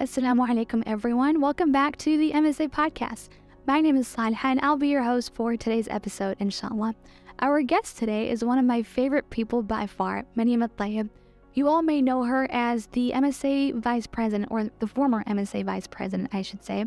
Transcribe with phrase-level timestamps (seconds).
[0.00, 1.40] Assalamu alaikum, everyone.
[1.40, 3.28] Welcome back to the MSA podcast.
[3.64, 6.96] My name is Salha, and I'll be your host for today's episode, inshallah.
[7.38, 11.10] Our guest today is one of my favorite people by far, Maryam Altayeb.
[11.54, 15.86] You all may know her as the MSA Vice President, or the former MSA Vice
[15.86, 16.86] President, I should say,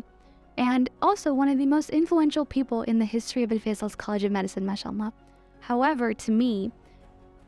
[0.58, 4.32] and also one of the most influential people in the history of Alfaisal's College of
[4.32, 5.14] Medicine, mashallah.
[5.60, 6.72] However, to me,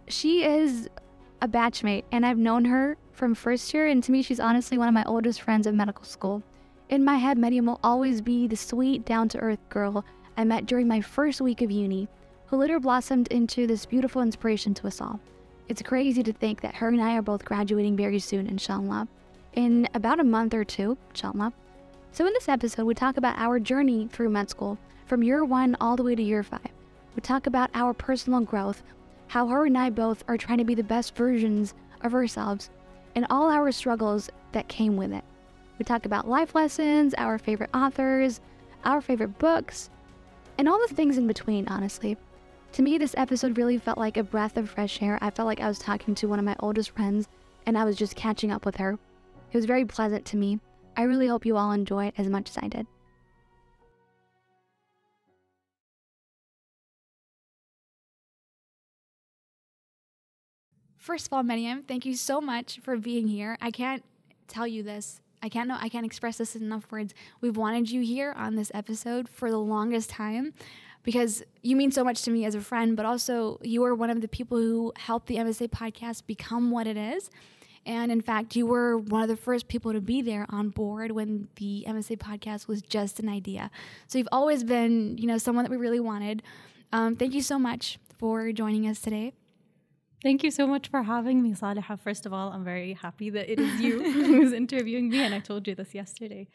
[0.09, 0.89] she is
[1.43, 4.89] a batchmate, and I've known her from first year, and to me, she's honestly one
[4.89, 6.43] of my oldest friends at medical school.
[6.89, 10.07] In my head, Maryam will always be the sweet, down to earth girl
[10.39, 12.09] I met during my first week of uni,
[12.47, 15.21] who later blossomed into this beautiful inspiration to us all.
[15.69, 19.07] It's crazy to think that her and I are both graduating very soon, inshallah,
[19.53, 21.53] in about a month or two, inshallah.
[22.13, 25.77] So, in this episode, we talk about our journey through med school from year one
[25.79, 26.73] all the way to year five.
[27.15, 28.83] We talk about our personal growth,
[29.29, 32.71] how her and I both are trying to be the best versions of ourselves,
[33.15, 35.25] and all our struggles that came with it.
[35.79, 38.41] We talk about life lessons, our favorite authors,
[38.85, 39.91] our favorite books,
[40.59, 42.17] and all the things in between, honestly.
[42.73, 45.19] To me, this episode really felt like a breath of fresh air.
[45.21, 47.29] I felt like I was talking to one of my oldest friends
[47.67, 48.99] and I was just catching up with her.
[49.53, 50.61] It was very pleasant to me.
[50.97, 52.87] I really hope you all enjoy it as much as I did.
[61.11, 63.59] First of all, Maryam, thank you so much for being here.
[63.61, 64.05] I can't
[64.47, 65.21] tell you this.
[65.43, 67.15] I can't know I can't express this in enough words.
[67.41, 70.55] We've wanted you here on this episode for the longest time
[71.03, 74.09] because you mean so much to me as a friend, but also you are one
[74.09, 77.29] of the people who helped the MSA podcast become what it is.
[77.85, 81.11] And in fact, you were one of the first people to be there on board
[81.11, 83.73] when the MSA podcast was just an idea.
[84.07, 86.45] So you've always been, you know, someone that we really wanted.
[86.93, 89.33] Um, thank you so much for joining us today.
[90.23, 91.99] Thank you so much for having me, Saliha.
[91.99, 95.39] First of all, I'm very happy that it is you who's interviewing me, and I
[95.41, 96.47] told you this yesterday.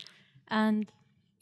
[0.49, 0.91] And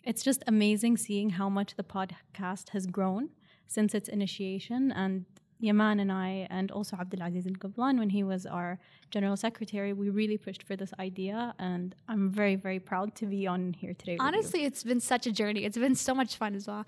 [0.05, 3.29] it's just amazing seeing how much the podcast has grown
[3.67, 4.91] since its initiation.
[4.91, 5.25] And
[5.59, 8.79] Yaman and I, and also Abdulaziz Al Gablan, when he was our
[9.11, 11.53] general secretary, we really pushed for this idea.
[11.59, 14.17] And I'm very, very proud to be on here today.
[14.19, 15.63] Honestly, it's been such a journey.
[15.63, 16.85] It's been so much fun as well.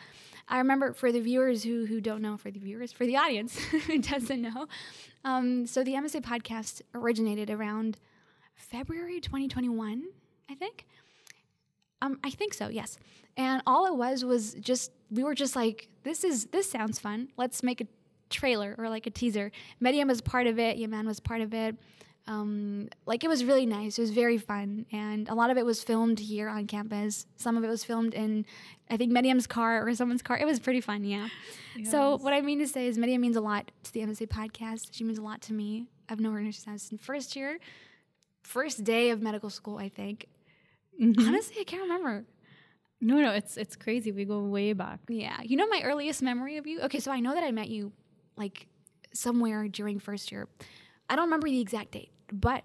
[0.48, 3.58] I remember for the viewers who, who don't know, for the viewers, for the audience
[3.88, 4.68] who doesn't know,
[5.24, 7.98] um, so the MSA podcast originated around
[8.56, 10.04] February 2021,
[10.50, 10.86] I think.
[12.02, 12.98] Um, I think so, yes.
[13.38, 17.30] And all it was was just we were just like, this is this sounds fun.
[17.38, 17.88] Let's make a
[18.36, 19.52] trailer or like a teaser.
[19.80, 20.78] Maryam was part of it.
[20.78, 21.76] Yaman was part of it.
[22.28, 24.00] Um, like it was really nice.
[24.00, 27.28] It was very fun, and a lot of it was filmed here on campus.
[27.36, 28.46] Some of it was filmed in,
[28.90, 30.36] I think, Maryam's car or someone's car.
[30.38, 31.30] It was pretty fun, yeah.
[31.76, 31.92] Yes.
[31.92, 34.90] So what I mean to say is, Maryam means a lot to the MSA podcast.
[34.92, 35.88] She means a lot to me.
[36.10, 37.60] I've known her since first year,
[38.42, 39.78] first day of medical school.
[39.78, 40.28] I think.
[41.00, 41.28] Mm-hmm.
[41.28, 42.26] Honestly, I can't remember.
[43.02, 44.12] No, no, it's it's crazy.
[44.12, 45.00] We go way back.
[45.08, 46.82] Yeah, you know my earliest memory of you.
[46.82, 47.92] Okay, so I know that I met you
[48.38, 48.68] like
[49.14, 50.48] somewhere during first year.
[51.10, 52.64] I don't remember the exact date, but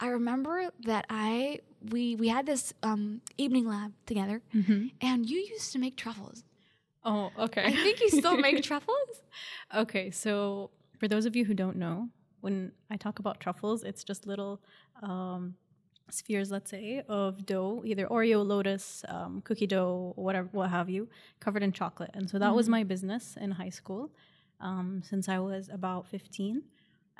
[0.00, 4.88] I remember that I we we had this um, evening lab together, mm-hmm.
[5.00, 6.44] and you used to make truffles.
[7.04, 7.64] Oh, okay.
[7.64, 9.22] I think you still make truffles.
[9.74, 12.08] Okay, so for those of you who don't know,
[12.40, 14.60] when I talk about truffles, it's just little
[15.02, 15.54] um,
[16.10, 21.08] spheres, let's say, of dough, either Oreo, Lotus, um, cookie dough, whatever, what have you,
[21.40, 22.10] covered in chocolate.
[22.14, 22.56] And so that mm-hmm.
[22.56, 24.10] was my business in high school
[24.60, 26.62] um, since I was about 15.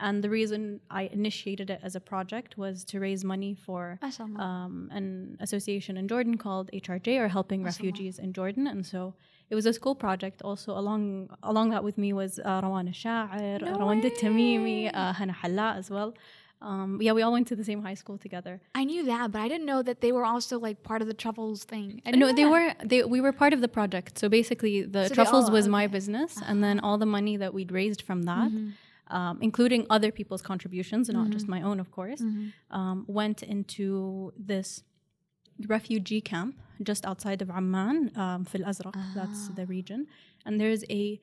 [0.00, 3.98] And the reason I initiated it as a project was to raise money for
[4.36, 8.68] um, an association in Jordan called HRJ, or Helping Refugees in Jordan.
[8.68, 9.14] And so
[9.50, 10.40] it was a school project.
[10.42, 15.32] Also, along along that with me was uh, Rawan al-Sha'ir, no Rawanda Tamimi, uh, Hana
[15.32, 16.14] Halla as well.
[16.60, 18.60] Um, yeah, we all went to the same high school together.
[18.74, 21.14] I knew that, but I didn't know that they were also like part of the
[21.14, 22.02] truffles thing.
[22.06, 22.50] no, they that.
[22.50, 22.74] were.
[22.84, 24.18] They we were part of the project.
[24.18, 25.70] So basically, the so truffles was okay.
[25.70, 26.46] my business, uh-huh.
[26.48, 28.50] and then all the money that we'd raised from that.
[28.50, 28.70] Mm-hmm.
[29.10, 31.16] Um, including other people's contributions, mm-hmm.
[31.16, 32.78] not just my own, of course, mm-hmm.
[32.78, 34.82] um, went into this
[35.66, 40.06] refugee camp just outside of Amman, um, Fil Azraq, that's the region.
[40.44, 41.18] And there's a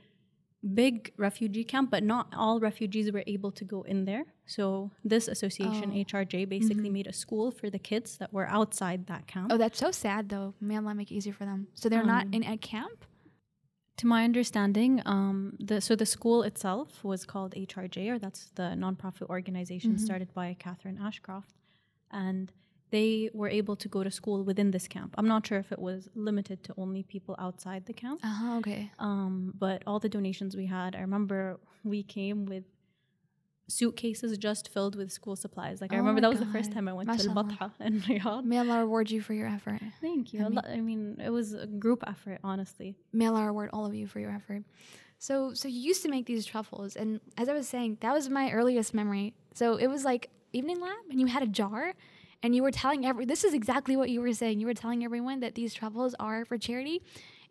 [0.74, 4.26] big refugee camp, but not all refugees were able to go in there.
[4.46, 6.04] So this association, oh.
[6.04, 6.94] HRJ, basically mm-hmm.
[6.94, 9.52] made a school for the kids that were outside that camp.
[9.52, 10.54] Oh, that's so sad, though.
[10.60, 11.68] May Allah make it easier for them.
[11.74, 13.06] So they're um, not in a camp.
[13.98, 18.76] To my understanding, um, the so the school itself was called HRJ, or that's the
[18.76, 20.04] nonprofit organization mm-hmm.
[20.04, 21.54] started by Catherine Ashcroft,
[22.12, 22.52] and
[22.98, 25.12] they were able to go to school within this camp.
[25.20, 28.20] I'm not sure if it was limited to only people outside the camp.
[28.30, 28.82] Uh-huh, okay.
[29.08, 29.34] Um,
[29.66, 31.38] but all the donations we had, I remember
[31.94, 32.64] we came with
[33.68, 35.82] suitcases just filled with school supplies.
[35.82, 37.48] Like I Oh remember my that was the first time I went to Mashallah.
[37.62, 38.44] Al-Batha in Riyadh.
[38.46, 39.82] May Allah reward you for your effort.
[40.02, 40.46] Thank you.
[40.46, 42.96] I mean- I mean, it was a group effort, honestly.
[43.12, 44.62] May Allah reward all of you for your effort.
[45.18, 48.30] So, so you used to make these truffles, and as I was saying, that was
[48.30, 49.34] my earliest memory.
[49.54, 51.94] So it was like evening lab, and you had a jar,
[52.46, 53.26] and you were telling every.
[53.26, 54.60] This is exactly what you were saying.
[54.60, 57.02] You were telling everyone that these truffles are for charity,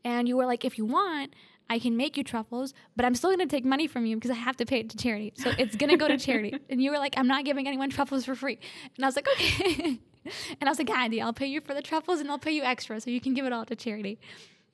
[0.05, 1.35] and you were like, if you want.
[1.71, 4.35] I can make you truffles, but I'm still gonna take money from you because I
[4.35, 5.33] have to pay it to charity.
[5.35, 6.53] So it's gonna go to charity.
[6.69, 8.59] And you were like, I'm not giving anyone truffles for free.
[8.97, 9.99] And I was like, okay.
[10.61, 12.63] and I was like, Andy, I'll pay you for the truffles and I'll pay you
[12.63, 14.19] extra so you can give it all to charity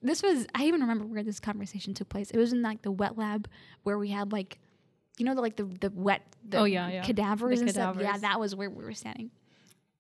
[0.02, 2.30] this was I even remember where this conversation took place.
[2.30, 3.48] It was in like the wet lab
[3.84, 4.58] where we had like
[5.18, 7.02] you know the like the the wet the Oh, yeah, yeah.
[7.02, 7.96] cadavers The and stuff.
[8.00, 9.30] Yeah, that was where we were standing.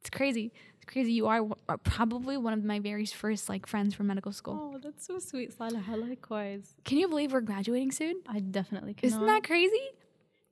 [0.00, 0.52] It's crazy.
[0.76, 1.12] It's crazy.
[1.12, 4.72] You are, w- are probably one of my very first like friends from medical school.
[4.74, 5.80] Oh, that's so sweet, Salih.
[5.96, 6.74] Likewise.
[6.84, 8.20] Can you believe we're graduating soon?
[8.26, 9.08] I definitely cannot.
[9.14, 9.80] Isn't that crazy?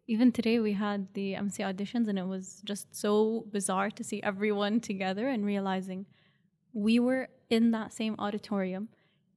[0.07, 4.23] Even today, we had the MC auditions, and it was just so bizarre to see
[4.23, 6.07] everyone together and realizing
[6.73, 8.89] we were in that same auditorium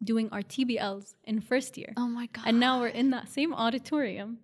[0.04, 1.94] doing our TBLs in first year.
[1.98, 2.46] Oh my god!
[2.48, 4.40] And now we're in that same auditorium,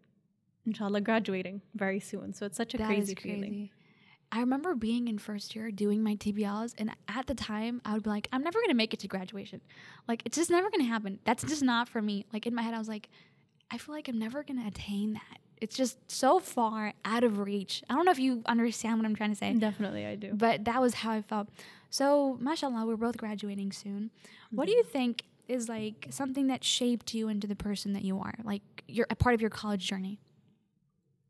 [0.66, 2.34] inshallah, graduating very soon.
[2.34, 3.36] So it's such a That crazy, crazy.
[3.36, 3.69] feeling.
[4.31, 8.03] I remember being in first year doing my TBLs, and at the time, I would
[8.03, 9.62] be like, I'm never gonna make it to graduation.
[10.07, 11.19] Like, it's just never gonna happen.
[11.24, 12.25] That's just not for me.
[12.33, 13.09] Like, in my head, I was like,
[13.71, 15.39] I feel like I'm never gonna attain that.
[15.59, 17.83] It's just so far out of reach.
[17.89, 20.33] I don't know if you understand what I'm trying to say, Definitely, I do.
[20.33, 21.47] but that was how I felt.
[21.89, 24.12] So, mashallah, we're both graduating soon.
[24.51, 24.91] What do you mm-hmm.
[24.91, 28.35] think is like something that shaped you into the person that you are?
[28.44, 30.19] Like, you're a part of your college journey?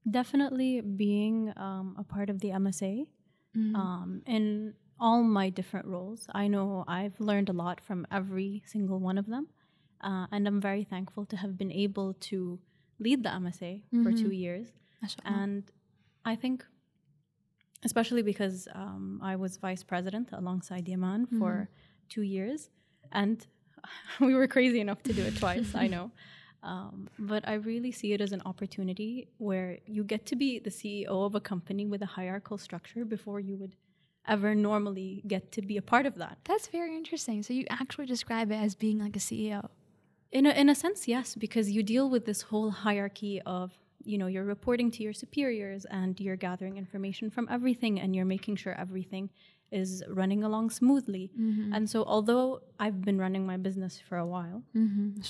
[0.10, 3.08] Definitely being um, a part of the MSA
[3.56, 3.76] Mm.
[3.76, 6.28] um, in all my different roles.
[6.34, 9.48] I know I've learned a lot from every single one of them.
[10.02, 12.60] Uh, and I'm very thankful to have been able to
[13.00, 14.68] lead the MSA for two years.
[15.02, 15.38] Mashallah.
[15.44, 15.64] And
[16.24, 16.66] I think,
[17.84, 21.70] especially because um, I was vice president alongside Yaman for
[22.10, 22.70] two years,
[23.12, 23.46] and
[24.20, 26.12] we were crazy enough to do it twice, I know.
[26.68, 30.70] Um, but I really see it as an opportunity where you get to be the
[30.70, 33.74] CEO of a company with a hierarchical structure before you would
[34.28, 36.38] ever normally get to be a part of that.
[36.44, 37.42] That's very interesting.
[37.42, 39.70] So you actually describe it as being like a CEO.
[40.34, 43.72] In a, in a sense, yes, because you deal with this whole hierarchy of,
[44.04, 48.26] you know, you're reporting to your superiors and you're gathering information from everything and you're
[48.26, 49.30] making sure everything
[49.72, 51.32] is running along smoothly.
[51.74, 55.22] And so, although I've been running my business for a while, Mm-hmm.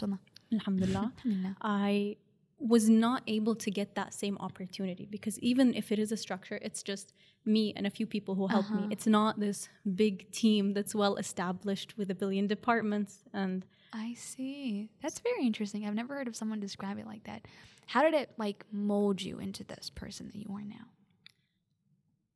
[0.53, 1.55] Alhamdulillah, Alhamdulillah.
[1.61, 2.17] I
[2.59, 6.59] was not able to get that same opportunity because even if it is a structure,
[6.61, 7.13] it's just
[7.45, 8.87] me and a few people who help me.
[8.89, 14.89] It's not this big team that's well established with a billion departments and I see.
[15.01, 15.85] That's very interesting.
[15.85, 17.45] I've never heard of someone describe it like that.
[17.85, 20.87] How did it like mold you into this person that you are now?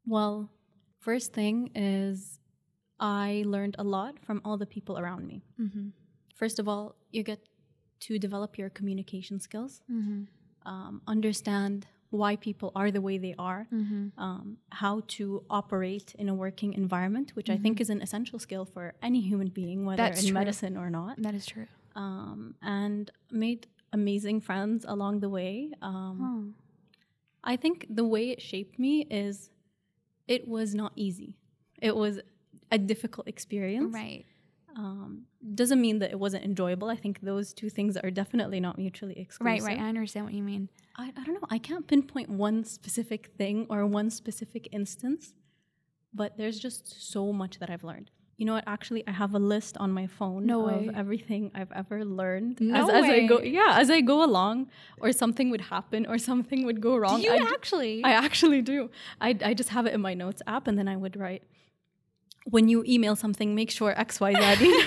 [0.06, 0.50] Well,
[1.00, 2.40] first thing is
[3.00, 5.44] I learned a lot from all the people around me.
[5.60, 5.90] Mm-hmm.
[6.36, 7.40] First of all, you get
[8.02, 10.24] to develop your communication skills, Mm-hmm.
[10.72, 14.20] um, understand why people are the way they are, Mm-hmm.
[14.26, 18.66] um, how to operate in a working environment, which I think is an essential skill
[18.66, 20.34] for any human being, whether That's in true.
[20.34, 21.22] medicine or not.
[21.22, 21.68] That is true.
[21.96, 25.72] Um, and made amazing friends along the way.
[25.82, 26.42] Um, Oh.
[27.44, 29.50] I think the way it shaped me is
[30.28, 31.38] it was not easy.
[31.82, 32.20] It was
[32.72, 33.94] a difficult experience.
[33.94, 34.26] Right.
[34.76, 35.24] Um,
[35.56, 36.90] doesn't mean that it wasn't enjoyable.
[36.90, 39.46] I think those two things are definitely not mutually exclusive.
[39.46, 39.80] Right, right.
[39.80, 40.70] I understand what you mean.
[40.98, 41.48] I, I don't know.
[41.50, 45.34] I can't pinpoint one specific thing or one specific instance,
[46.14, 48.12] but there's just so much that I've learned.
[48.38, 48.64] You know what?
[48.66, 50.90] Actually, I have a list on my phone No of way.
[50.96, 52.60] everything I've ever learned.
[52.60, 54.68] No as, as I go, yeah, as I go along,
[55.00, 57.22] or something would happen, or something would go wrong.
[57.22, 58.04] Do you I actually?
[58.04, 58.90] I actually do.
[59.20, 61.44] I, I just have it in my notes app, and then I would write,
[62.46, 64.86] when you email something, make sure X, Y, Z.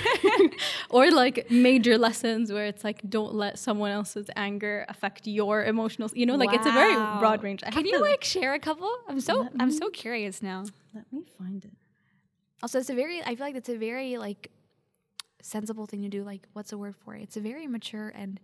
[0.89, 6.09] or like major lessons where it's like, don't let someone else's anger affect your emotional.
[6.13, 7.63] You know, like it's a very broad range.
[7.65, 8.91] I Can you like share a couple?
[9.07, 10.65] I'm so Let I'm me- so curious now.
[10.93, 11.71] Let me find it.
[12.61, 14.51] Also, it's a very I feel like it's a very like
[15.41, 16.23] sensible thing to do.
[16.23, 17.21] Like, what's the word for it?
[17.23, 18.39] It's a very mature and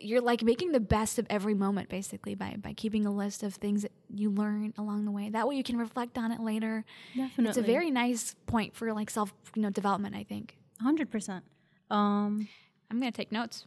[0.00, 3.54] you're like making the best of every moment basically by by keeping a list of
[3.54, 5.28] things that you learn along the way.
[5.30, 6.84] That way you can reflect on it later.
[7.16, 7.48] Definitely.
[7.48, 10.14] It's a very nice point for like self you know development.
[10.14, 10.56] I think.
[10.80, 11.44] hundred percent.
[11.90, 12.48] Um,
[12.90, 13.66] I'm gonna take notes.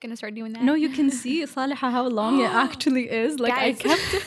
[0.00, 0.62] Gonna start doing that.
[0.62, 3.38] no, you can see Saliha how long it actually is.
[3.38, 3.98] Like I Guys.
[3.98, 4.24] kept.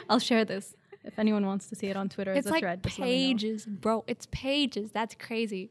[0.10, 2.32] I'll share this if anyone wants to see it on Twitter.
[2.32, 3.38] it's as a like thread, just let me know.
[3.38, 4.04] pages, bro.
[4.06, 4.90] It's pages.
[4.92, 5.70] That's crazy.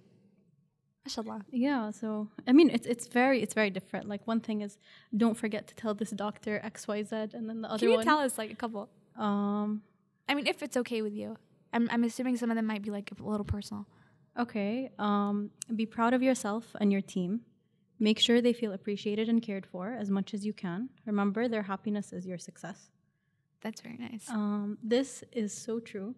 [1.05, 1.45] Mashallah.
[1.51, 4.07] Yeah, so I mean, it's it's very it's very different.
[4.07, 4.77] Like one thing is,
[5.15, 7.95] don't forget to tell this doctor X Y Z, and then the other Can you
[7.97, 8.05] one.
[8.05, 8.89] tell us like a couple?
[9.17, 9.81] Um,
[10.27, 11.37] I mean, if it's okay with you.
[11.71, 13.85] I'm, I'm assuming some of them might be like a little personal.
[14.35, 14.89] okay.
[14.97, 17.41] Um, be proud of yourself and your team.
[17.99, 20.89] Make sure they feel appreciated and cared for as much as you can.
[21.05, 22.89] Remember, their happiness is your success.
[23.61, 24.25] That's very nice.
[24.31, 26.15] Um, this is so true.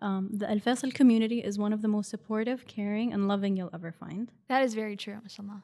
[0.00, 3.92] Um, the Alfaisal community is one of the most supportive, caring, and loving you'll ever
[3.92, 4.30] find.
[4.48, 5.62] that is very true, mashallah.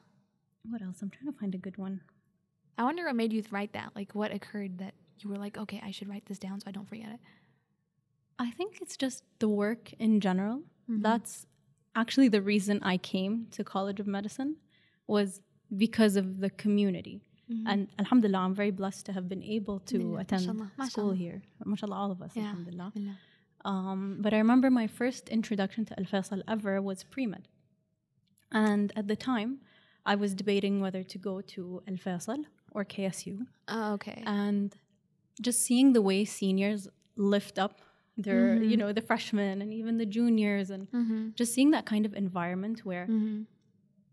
[0.69, 1.01] What else?
[1.01, 2.01] I'm trying to find a good one.
[2.77, 3.91] I wonder what made you write that.
[3.95, 6.71] Like, what occurred that you were like, okay, I should write this down so I
[6.71, 7.19] don't forget it.
[8.39, 10.63] I think it's just the work in general.
[10.89, 11.03] Mhm.
[11.03, 11.45] That's
[11.95, 14.55] actually the reason I came to College of Medicine
[15.05, 15.41] was
[15.77, 17.21] because of the community.
[17.67, 21.15] And alhamdulillah, I'm very blessed to have been able to attend mashallah, school mashallah.
[21.15, 21.41] here.
[21.63, 22.43] MashaAllah, all of us, Yeah.
[22.45, 22.85] alhamdulillah.
[22.95, 23.17] Alhamdulillah.
[23.65, 27.47] Um, but I remember my first introduction to Alfaisal ever was pre med.
[28.51, 29.59] And at the time,
[30.05, 33.45] I was debating whether to go to Alfaisal or KSU.
[33.67, 34.21] Oh, okay.
[34.25, 34.75] And
[35.41, 37.81] just seeing the way seniors lift up
[38.17, 41.29] their, you know, the freshmen and even the juniors, and mm-hmm.
[41.35, 43.43] just seeing that kind of environment where Mm-hmm.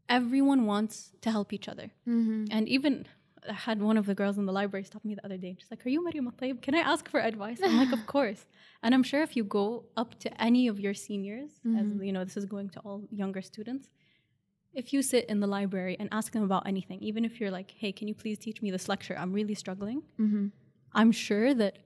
[0.09, 1.91] everyone wants to help each other.
[2.09, 2.47] Mm-hmm.
[2.51, 3.07] And even
[3.49, 5.57] I had one of the girls in the library stop me the other day.
[5.59, 6.61] She's like, Are you Maryam Tayeb?
[6.63, 7.59] Can I ask for advice?
[7.63, 8.47] I'm like, Of course.
[8.83, 12.25] And I'm sure if you go up to any of your seniors, as you know,
[12.25, 13.89] this is going to all younger students,
[14.73, 17.71] if you sit in the library and ask them about anything, even if you're like,
[17.77, 19.17] Hey, can you please teach me this lecture?
[19.19, 20.03] I'm really struggling.
[20.19, 20.47] Mm-hmm.
[20.93, 21.79] I'm sure that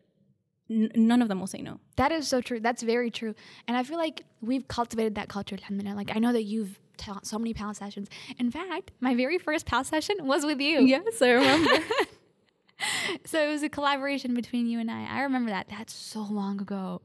[0.70, 1.80] n- none of them will say no.
[1.96, 2.60] That is so true.
[2.60, 3.34] That's very true.
[3.68, 5.96] And I feel like we've cultivated that culture, alhamdulillah.
[5.96, 8.08] Like, I know that you've taught so many PAL sessions.
[8.38, 10.80] In fact, my very first PAL session was with you.
[10.80, 11.70] Yes, I remember.
[13.24, 15.06] So it was a collaboration between you and I.
[15.08, 15.68] I remember that.
[15.70, 17.00] That's so long ago.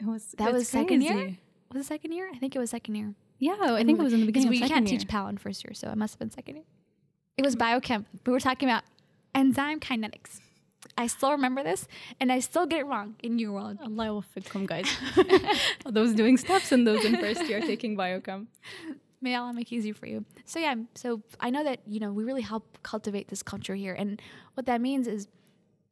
[0.00, 1.36] it was That was second year?
[1.72, 2.30] Was it second year?
[2.34, 3.14] I think it was second year.
[3.38, 4.62] Yeah, I think it was in the Because beginning.
[4.62, 4.98] we can't year.
[4.98, 6.64] teach PAL in first year, so it must have been second year.
[7.36, 8.06] It was biochem.
[8.26, 8.82] We were talking about
[9.34, 10.40] enzyme kinetics.
[10.96, 11.86] I still remember this,
[12.18, 13.78] and I still get it wrong in your world.
[13.82, 14.88] Allah yawafiqkum, guys.
[15.86, 18.46] those doing steps and those in first year taking biochem.
[19.22, 20.24] May Allah make it easy for you.
[20.46, 23.94] So yeah, so I know that you know we really help cultivate this culture here,
[23.94, 24.20] and
[24.54, 25.28] what that means is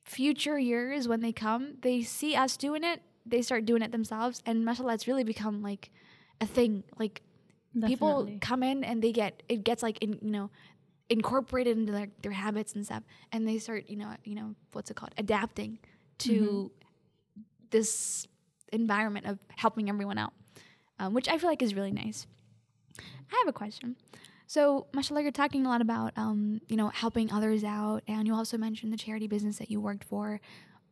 [0.05, 4.43] future years when they come, they see us doing it, they start doing it themselves,
[4.47, 5.91] and mashallah, it's really become like
[6.41, 6.85] a thing.
[6.99, 7.23] Like
[7.89, 10.51] people come in and they get it gets like in you know
[11.11, 14.91] incorporated into their, their habits and stuff, and they start you know you know what's
[14.91, 15.79] it called adapting
[16.19, 16.71] to
[17.71, 18.27] this
[18.73, 20.33] environment of helping everyone out,
[20.99, 22.27] um, which I feel like is really nice.
[22.99, 23.97] I have a question.
[24.47, 28.35] So, mashallah, you're talking a lot about, um, you know, helping others out, and you
[28.35, 30.41] also mentioned the charity business that you worked for.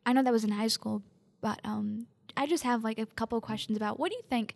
[0.04, 1.02] I know that was in high school,
[1.40, 4.54] but um, I just have like a couple of questions about what do you think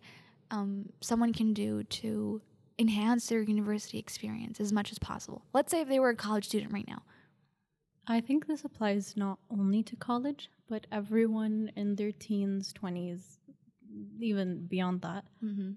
[0.51, 2.41] um, someone can do to
[2.77, 5.45] enhance their university experience as much as possible?
[5.53, 7.01] Let's say if they were a college student right now.
[8.07, 13.37] I think this applies not only to college, but everyone in their teens, 20s,
[14.19, 15.25] even beyond that.
[15.43, 15.71] Mm-hmm.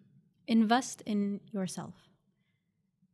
[0.47, 1.95] Invest in yourself.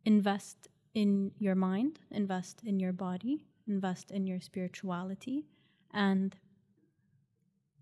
[0.04, 5.46] Invest in your mind, invest in your body, invest in your spirituality.
[5.92, 6.34] And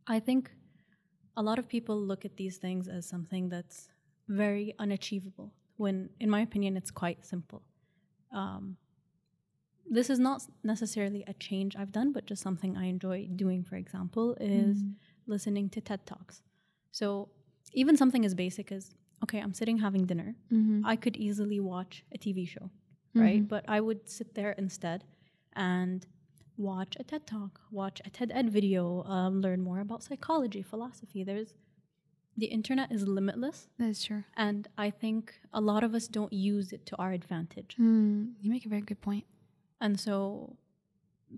[0.06, 0.50] I think
[1.36, 3.88] a lot of people look at these things as something that's
[4.28, 7.62] very unachievable, when, in my opinion, it's quite simple.
[8.34, 8.76] Um,
[9.90, 13.76] this is not necessarily a change I've done, but just something I enjoy doing, for
[13.76, 14.82] example, is
[15.26, 16.42] listening to TED Talks.
[16.90, 17.30] So
[17.72, 18.90] even something as basic as,
[19.22, 20.34] okay, I'm sitting having dinner.
[20.52, 20.86] Mm-hmm.
[20.86, 22.70] I could easily watch a TV show,
[23.14, 23.46] right?
[23.46, 25.04] But I would sit there instead
[25.54, 26.06] and
[26.56, 31.22] watch a TED Talk, watch a TED Ed video, um, learn more about psychology, philosophy.
[31.24, 31.54] There's
[32.36, 34.22] the internet is limitless, That's true.
[34.36, 37.74] and I think a lot of us don't use it to our advantage.
[37.80, 39.24] Mm, you make a very good point.
[39.80, 40.56] And so,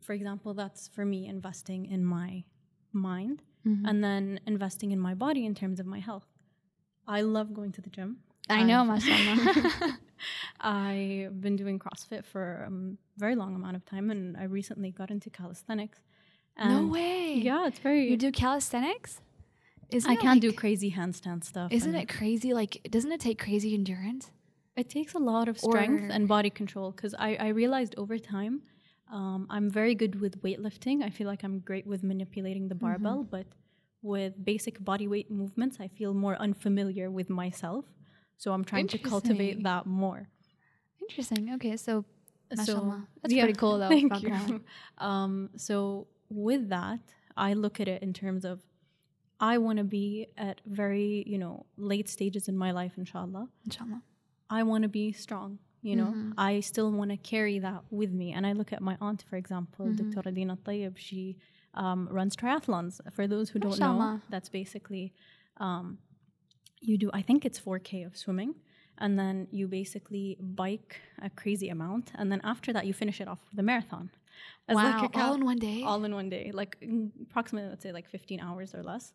[0.03, 2.45] for example, that's for me investing in my
[2.93, 3.83] mind Mhm.
[3.89, 6.27] and then investing in my body in terms of my health.
[7.11, 8.19] I love going to the gym.
[8.49, 9.99] I know, mashallah.
[10.61, 12.71] I've been doing CrossFit for a
[13.19, 15.99] very long amount of time, and I recently got into calisthenics.
[16.59, 17.35] no way.
[17.35, 18.09] Yeah, it's very.
[18.11, 19.21] You do calisthenics?
[19.91, 21.73] Isn't I can't do crazy handstand stuff.
[21.73, 22.55] Isn't it crazy?
[22.55, 24.31] Like, doesn't it take crazy endurance?
[24.77, 28.19] It takes a lot of strength Or- and body control because I, I realized over
[28.19, 28.63] time
[29.13, 31.03] um, I'm very good with weightlifting.
[31.03, 33.47] I feel like I'm great with manipulating the barbell, but
[34.03, 37.85] with basic body weight movements, I feel more unfamiliar with myself.
[38.39, 40.29] So I'm trying to cultivate that more.
[41.01, 41.53] Interesting.
[41.55, 42.05] Okay, so
[42.65, 42.95] So.
[43.23, 43.89] That's yeah, pretty cool though.
[43.95, 44.49] Thank not gonna lie.
[44.49, 44.61] you.
[44.99, 47.01] Um, so with that,
[47.37, 48.61] I look at it in terms of
[49.39, 53.49] I want to be at very you know late stages in my life, inshallah.
[53.65, 54.03] Inshallah.
[54.51, 55.59] I want to be strong.
[55.83, 56.33] You know, Mhm.
[56.37, 58.33] I still want to carry that with me.
[58.33, 59.97] And I look at my aunt, for example, Mhm.
[60.13, 60.29] Dr.
[60.29, 60.97] Adina Tayyib.
[60.99, 61.37] She
[61.75, 63.01] um, runs triathlons.
[63.13, 65.13] For those who don't know, that's basically
[65.59, 65.99] um,
[66.81, 67.11] you do.
[67.13, 68.55] I think it's 4K of swimming,
[68.99, 73.29] and then you basically bike a crazy amount, and then after that you finish it
[73.29, 74.11] off with a marathon.
[74.69, 75.83] As wow, like all in one day.
[75.83, 76.77] all in one day, like
[77.23, 79.13] approximately, let's say, like 15 hours or less.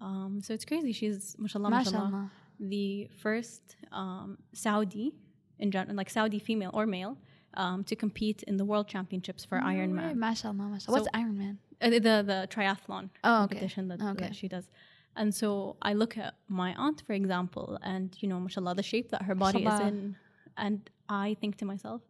[0.00, 0.92] Um, so it's crazy.
[0.92, 2.30] She's, mashallah, mashallah, Mashallah.
[2.60, 5.14] the first um, Saudi,
[5.58, 7.18] in gen- like Saudi female or male,
[7.54, 10.14] um, to compete in the world championships for No Ironman.
[10.16, 11.00] Mashallah, mashallah.
[11.00, 11.58] What's Ironman?
[11.80, 13.54] Uh, the, the triathlon Oh, okay.
[13.54, 14.20] competition that, Okay.
[14.20, 14.68] that she does.
[15.16, 19.10] And so I look at my aunt, for example, and you know, mashallah, the shape
[19.10, 20.16] that her body is in,
[20.56, 22.02] and I think to myself,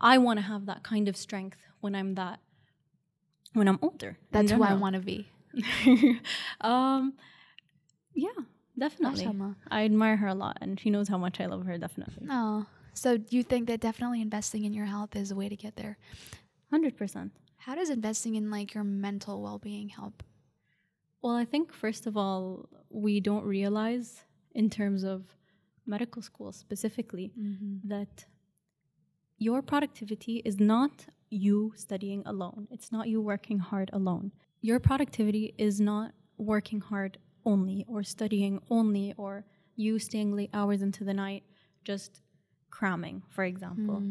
[0.00, 2.40] I want to have that kind of strength when I'm that,
[3.54, 4.18] when I'm older.
[4.32, 5.28] That's who I want to be.
[6.60, 7.14] um,
[8.14, 8.28] yeah,
[8.78, 9.26] definitely.
[9.26, 9.56] Mashallah.
[9.70, 11.78] I admire her a lot, and she knows how much I love her.
[11.78, 15.56] Definitely, Oh, so you think that definitely investing in your health is a way to
[15.56, 15.96] get there?
[16.70, 17.32] hundred percent.
[17.58, 20.22] How does investing in like your mental well-being help?
[21.22, 24.24] Well, I think first of all, we don't realize
[24.54, 25.34] in terms of
[25.86, 27.88] medical school specifically Mm-hmm.
[27.88, 28.26] that
[29.38, 32.66] your productivity is not you studying alone.
[32.70, 34.32] It's not you working hard alone.
[34.60, 39.44] Your productivity is not working hard only or studying only or
[39.76, 41.44] you staying late hours into the night
[41.84, 42.20] just
[42.70, 44.02] cramming, for example.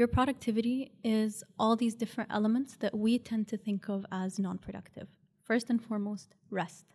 [0.00, 4.56] Your productivity is all these different elements that we tend to think of as non
[4.56, 5.08] productive.
[5.44, 6.86] First and foremost, rest.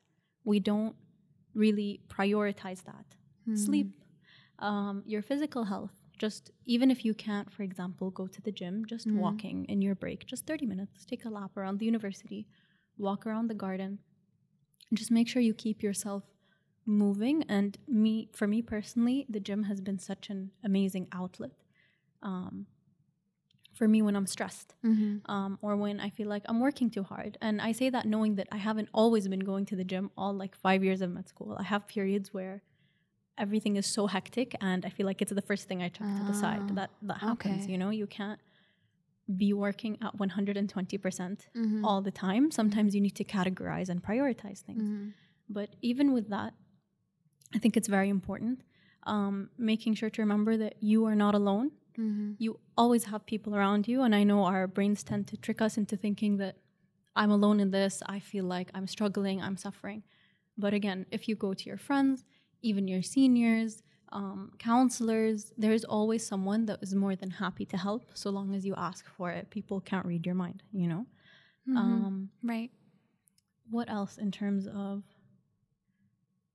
[0.43, 0.95] We don't
[1.53, 3.05] really prioritize that.
[3.55, 3.91] Sleep,
[4.57, 5.91] um, your physical health.
[6.17, 9.93] Just even if you can't, for example, go to the gym, just walking in your
[9.93, 12.47] break, just 30 minutes, take a lap around the university,
[12.97, 13.99] walk around the garden,
[14.95, 16.23] just make sure you keep yourself
[16.87, 17.43] moving.
[17.43, 21.51] And me, for me personally, the gym has been such an amazing outlet.
[22.23, 22.65] Um,
[23.77, 25.13] for me, when I'm stressed, Mm-hmm.
[25.35, 27.31] um, or when I feel like I'm working too hard.
[27.45, 30.33] And I say that knowing that I haven't always been going to the gym all
[30.43, 31.49] like five years of med school.
[31.63, 32.55] I have periods where
[33.45, 36.23] everything is so hectic and I feel like it's the first thing I chuck to
[36.31, 36.65] the Ah, side.
[36.79, 37.71] That that happens, okay.
[37.71, 38.39] you know, you can't
[39.43, 41.83] be working at 120% Mhm.
[41.83, 42.43] all the time.
[42.51, 44.83] Sometimes you need to categorize and prioritize things.
[44.89, 45.09] Mm-hmm.
[45.57, 46.53] But even with that,
[47.55, 48.61] I think it's very important
[49.15, 52.33] um, making sure to remember that you are not alone Mm-hmm.
[52.37, 55.77] you always have people around you and i know our brains tend to trick us
[55.77, 56.57] into thinking that
[57.15, 60.03] i'm alone in this i feel like i'm struggling i'm suffering
[60.57, 62.23] but again if you go to your friends
[62.61, 63.81] even your seniors
[64.11, 68.65] um, counselors there's always someone that is more than happy to help so long as
[68.65, 71.05] you ask for it people can't read your mind you know
[71.67, 71.77] Mm-hmm.
[71.77, 72.69] um, right.
[73.71, 75.01] what else in terms of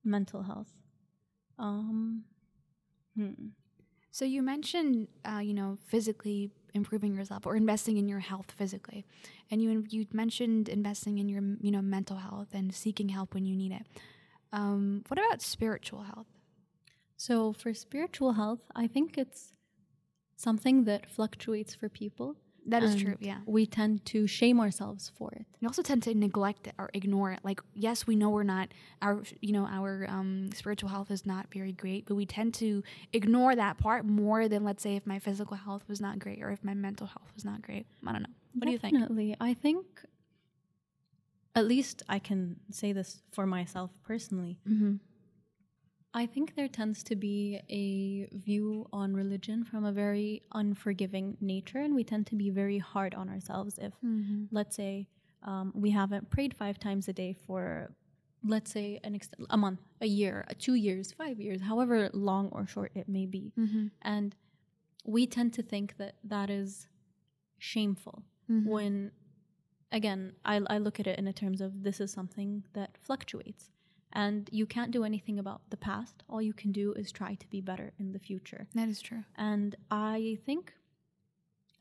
[0.03, 0.71] mental health
[1.59, 2.23] um,
[3.15, 3.33] hmm.
[4.11, 9.05] So you mentioned, uh, you know, physically improving yourself or investing in your health physically,
[9.49, 13.45] and you you mentioned investing in your you know mental health and seeking help when
[13.45, 13.85] you need it.
[14.51, 16.27] Um, what about spiritual health?
[17.15, 19.53] So for spiritual health, I think it's
[20.35, 22.35] something that fluctuates for people.
[22.67, 23.15] That is true.
[23.19, 23.39] Yeah.
[23.45, 25.45] We tend to shame ourselves for it.
[25.59, 27.39] We also tend to neglect it or ignore it.
[27.43, 28.69] Like, yes, we know we're not
[29.01, 32.83] our you know our um, spiritual health is not very great, but we tend to
[33.13, 36.51] ignore that part more than let's say if my physical health was not great or
[36.51, 37.87] if my mental health was not great.
[38.05, 38.29] I don't know.
[38.53, 38.93] What do you think?
[38.93, 39.35] Definitely.
[39.39, 39.85] I think
[41.55, 44.59] at least I can say this for myself personally.
[44.67, 44.95] Mm-hmm.
[46.13, 51.79] I think there tends to be a view on religion from a very unforgiving nature,
[51.79, 54.45] and we tend to be very hard on ourselves if, Mm-hmm.
[54.51, 55.07] let's say,
[55.43, 57.95] um, we haven't prayed five times a day for,
[58.43, 62.67] let's say, an ex- a month, a year, two years, five years, however long or
[62.67, 63.53] short it may be.
[63.57, 63.87] Mm-hmm.
[64.01, 64.35] And
[65.05, 66.87] we tend to think that that is
[67.57, 68.69] shameful Mm-hmm.
[68.69, 69.11] when,
[69.93, 73.69] again, I, I look at it in a terms of this is something that fluctuates.
[74.13, 76.23] And you can't do anything about the past.
[76.29, 78.67] All you can do is try to be better in the future.
[78.75, 79.23] That is true.
[79.35, 80.73] And I think,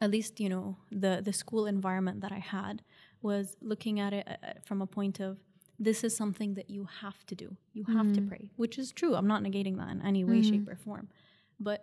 [0.00, 2.82] at least you know, the the school environment that I had
[3.22, 5.38] was looking at it uh, from a point of
[5.78, 7.56] this is something that you have to do.
[7.72, 8.28] You have to Mhm.
[8.28, 9.14] pray, which is true.
[9.14, 10.50] I'm not negating that in any way, Mhm.
[10.50, 11.08] shape, or form.
[11.58, 11.80] But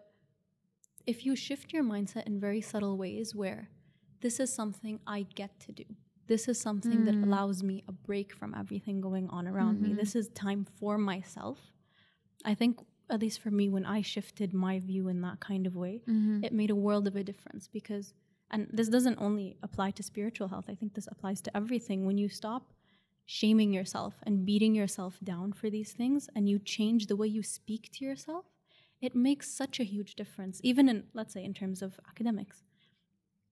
[1.05, 3.69] if you shift your mindset in very subtle ways, where
[4.21, 5.86] this is something I get to do.
[6.28, 7.24] This is something that Mm.
[7.24, 9.90] allows me a break from everything going on around me.
[9.94, 9.98] Mhm.
[9.98, 11.74] This is time for myself.
[12.44, 15.76] I think, at least for me, when I shifted my view in that kind of
[15.76, 16.44] way, Mm-hmm.
[16.44, 18.13] it made a world of a difference because,
[18.52, 22.06] and this doesn't only apply to spiritual health, I think this applies to everything.
[22.06, 22.74] When you stop
[23.26, 27.44] shaming yourself and beating yourself down for these things and you change the way you
[27.44, 28.46] speak to yourself,
[29.02, 30.60] it makes such a huge difference.
[30.63, 32.63] Even in, let's say, in terms of academics,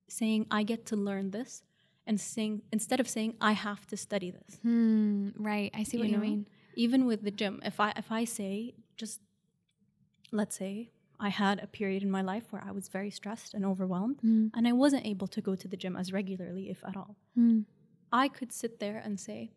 [0.07, 1.63] saying, I get to learn this,
[2.07, 4.59] and saying instead of saying I have to study this.
[4.61, 5.71] Hmm, right.
[5.73, 6.21] I see what you, know?
[6.21, 6.47] mean.
[6.75, 9.21] Even with the gym, if I if I say just
[10.31, 13.65] let's say I had a period in my life where I was very stressed and
[13.65, 14.51] overwhelmed Mm.
[14.55, 17.15] and I wasn't able to go to the gym as regularly if at all.
[17.37, 17.65] Mm.
[18.11, 19.51] I could sit there and say,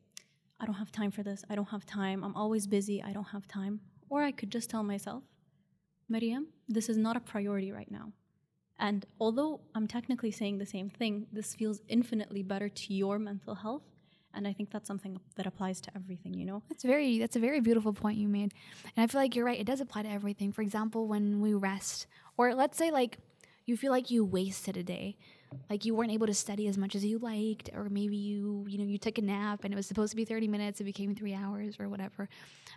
[0.61, 1.45] I don't have time for this.
[1.51, 2.23] I don't have time.
[2.25, 3.03] I'm always busy.
[3.03, 3.81] I don't have time.
[4.09, 5.23] Or I could just tell myself,
[6.09, 8.13] Maryam, this is not a priority right now.
[8.79, 13.55] And although I'm technically saying the same thing, this feels infinitely better to your mental
[13.55, 13.83] health.
[14.35, 16.63] And I think that's something that applies to everything, you know?
[16.69, 18.53] That's very that's a very beautiful point you made.
[18.97, 20.53] And I feel like you're right, it does apply to everything.
[20.53, 23.19] For example, when we rest or let's say like
[23.69, 25.17] you feel like you wasted a day.
[25.69, 28.79] Like you weren't able to study as much as you liked or maybe you you
[28.79, 31.15] know you took a nap and it was supposed to be 30 minutes it became
[31.15, 32.29] 3 hours or whatever.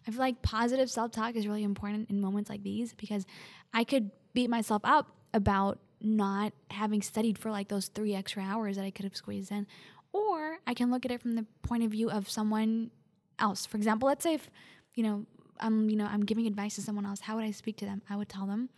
[0.07, 3.25] I feel like positive self-talk is really important in moments like these because
[3.73, 8.75] I could beat myself up about not having studied for like those 3 extra hours
[8.77, 9.67] that I could have squeezed in
[10.13, 12.91] or I can look at it from the point of view of someone
[13.39, 13.65] else.
[13.65, 14.49] For example, let's say if,
[14.95, 15.25] you know,
[15.59, 18.01] I'm, you know, I'm giving advice to someone else, how would I speak to them?
[18.09, 18.69] I would tell them,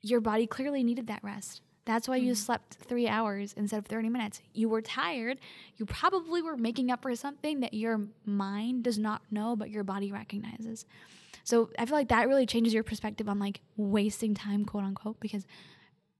[0.00, 1.62] your body clearly needed that rest.
[1.84, 2.42] That's why you mm-hmm.
[2.42, 4.40] slept three hours instead of 30 minutes.
[4.52, 5.38] You were tired.
[5.76, 9.84] You probably were making up for something that your mind does not know, but your
[9.84, 10.84] body recognizes.
[11.44, 15.20] So I feel like that really changes your perspective on like wasting time, quote unquote,
[15.20, 15.46] because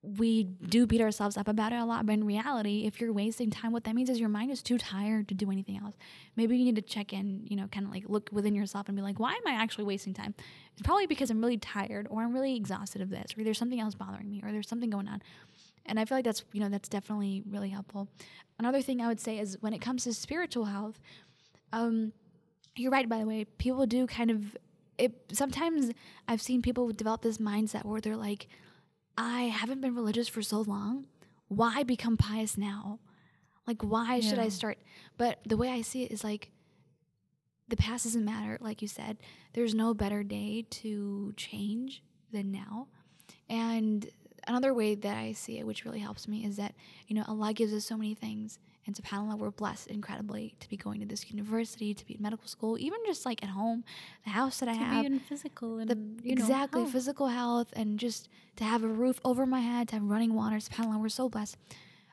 [0.03, 3.51] we do beat ourselves up about it a lot, but in reality, if you're wasting
[3.51, 5.97] time, what that means is your mind is too tired to do anything else.
[6.37, 8.97] Maybe you need to check in, you know, kind of like look within yourself and
[8.97, 10.35] be like, why am I actually wasting time?
[10.73, 13.81] It's probably because I'm really tired or I'm really exhausted of this or there's something
[13.81, 15.23] else bothering me or there's something going on.
[15.87, 18.09] And I feel like that's, you know, that's definitely really helpful.
[18.59, 21.01] Another thing I would say is when it comes to spiritual health,
[21.73, 22.13] um,
[22.77, 24.57] you're right, by the way, people do kind of,
[24.99, 25.93] it, sometimes
[26.29, 28.49] I've seen people develop this mindset where they're like,
[29.17, 31.07] I haven't been religious for so long.
[31.49, 32.99] Why become pious now?
[33.67, 34.79] Like, why should I start?
[35.17, 36.51] But the way I see it is like,
[37.69, 38.59] the past doesn't matter.
[38.61, 39.19] Like you said,
[39.53, 42.03] there's no better day to change
[42.33, 42.87] than now.
[43.49, 44.09] And
[44.47, 46.75] another way that I see it, which really helps me, is that,
[47.09, 48.59] you know, Allah gives us so many things.
[48.87, 52.47] And subhanAllah, we're blessed incredibly to be going to this university, to be in medical
[52.47, 53.85] school, even just like at home,
[54.25, 56.93] the house that I To have be in physical and the you know, exactly health.
[56.93, 60.57] physical health and just to have a roof over my head, to have running water.
[60.57, 61.57] Subhanallah, we're so blessed.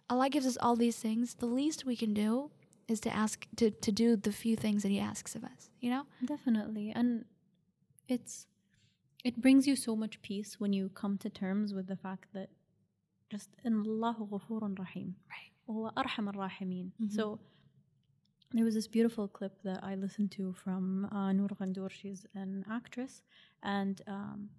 [0.09, 1.35] Allah gives us all these things.
[1.35, 2.49] The least we can do
[2.87, 5.69] is to ask to, to do the few things that He asks of us.
[5.79, 6.03] You know?
[6.25, 6.91] Definitely.
[6.95, 7.25] And
[8.07, 8.47] it's
[9.23, 12.49] it brings you so much peace when you come to terms with the fact that
[13.31, 15.15] just in Allah rahim.
[15.29, 15.52] Right.
[15.66, 16.92] وهو أرحم الراحمين.
[17.00, 17.10] Mhm.
[17.12, 17.38] So
[18.54, 21.90] there was this beautiful clip that I listened to from uh, Noor Ghandour.
[21.90, 23.22] She's an actress,
[23.62, 24.50] and um,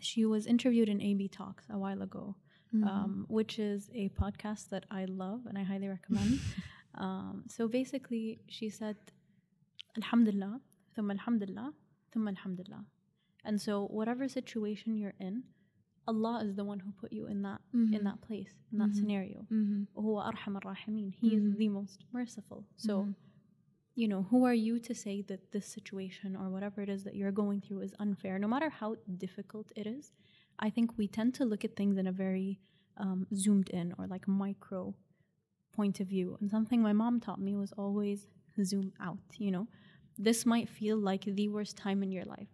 [0.00, 2.36] she was interviewed in AB Talks a while ago,
[2.74, 2.86] Mm-hmm.
[2.94, 6.32] um, which is a podcast that I love and I highly recommend.
[7.04, 8.96] um, so basically, she said,
[9.96, 10.60] Alhamdulillah,
[10.94, 11.72] thumma Alhamdulillah,
[12.14, 12.84] thumma Alhamdulillah.
[13.44, 15.44] And so, whatever situation you're in,
[16.07, 17.93] Allah is the one who put you in that mm-hmm.
[17.93, 18.99] in that place in that mm-hmm.
[18.99, 19.47] scenario.
[19.51, 19.83] Mm-hmm.
[21.21, 21.57] He is mm-hmm.
[21.57, 22.65] the most merciful.
[22.75, 23.11] So, mm-hmm.
[23.95, 27.15] you know, who are you to say that this situation or whatever it is that
[27.15, 28.37] you're going through is unfair?
[28.37, 30.11] No matter how difficult it is,
[30.59, 32.59] I think we tend to look at things in a very
[32.97, 34.93] um, zoomed in or like micro
[35.73, 36.37] point of view.
[36.41, 38.27] And something my mom taught me was always
[38.63, 39.19] zoom out.
[39.37, 39.67] You know,
[40.17, 42.49] this might feel like the worst time in your life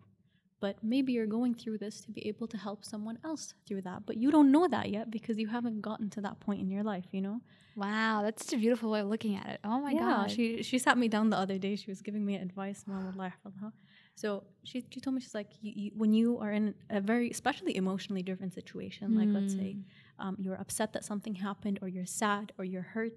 [0.61, 4.05] but maybe you're going through this to be able to help someone else through that.
[4.05, 6.83] But you don't know that yet because you haven't gotten to that point in your
[6.83, 7.39] life, you know?
[7.75, 9.59] Wow, that's such a beautiful way of looking at it.
[9.63, 10.31] Oh my yeah, god.
[10.31, 11.77] she she sat me down the other day.
[11.77, 12.83] She was giving me advice.
[12.85, 13.71] Mom, Allah yahfadha.
[14.15, 17.29] So she she told me she's like you, you, when you are in a very
[17.29, 19.77] especially emotionally driven situation, like let's say
[20.19, 23.13] um, you're upset that something happened, or you're sad, or you're hurt,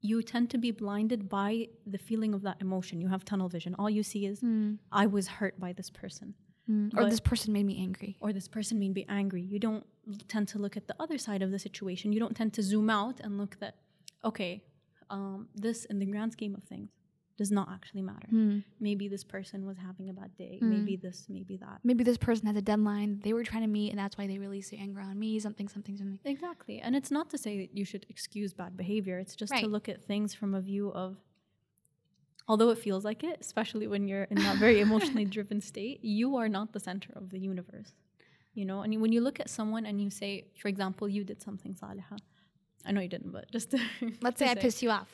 [0.00, 3.02] you tend to be blinded by the feeling of that emotion.
[3.02, 3.74] You have tunnel vision.
[3.78, 6.34] All you see is Mm, I was hurt by this person,
[6.70, 6.92] mm.
[6.94, 8.16] Or But- this person made me angry.
[8.20, 9.42] or this person made me angry.
[9.42, 9.84] You don't
[10.28, 12.12] tend to look at the other side of the situation.
[12.12, 13.74] You don't tend to zoom out and look that
[14.30, 14.62] okay,
[15.08, 16.90] um, this in the grand scheme of things
[17.40, 18.28] does not actually matter.
[18.30, 18.62] Mm.
[18.80, 20.58] Maybe this person was having a bad day.
[20.62, 20.68] Mm.
[20.74, 21.78] Maybe this, maybe that.
[21.82, 24.36] Maybe this person has a deadline they were trying to meet, and that's why they
[24.38, 25.38] released their anger on me.
[25.40, 26.18] Something, something, something.
[26.30, 26.80] Exactly.
[26.80, 29.18] And it's not to say that you should excuse bad behavior.
[29.18, 31.16] It's just to look at things from a view of,
[32.50, 36.28] although it feels like it, especially when you're in that very emotionally driven state, you
[36.40, 37.92] are not the center of the universe.
[38.54, 41.40] You know, and when you look at someone and you say, for example, you did
[41.40, 42.18] something salihah.
[42.84, 43.78] I know you didn't, but just to,
[44.20, 45.10] Let's to say I pissed you off.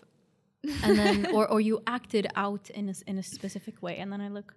[0.83, 4.21] and then or, or you acted out in a, in a specific way and then
[4.21, 4.55] i look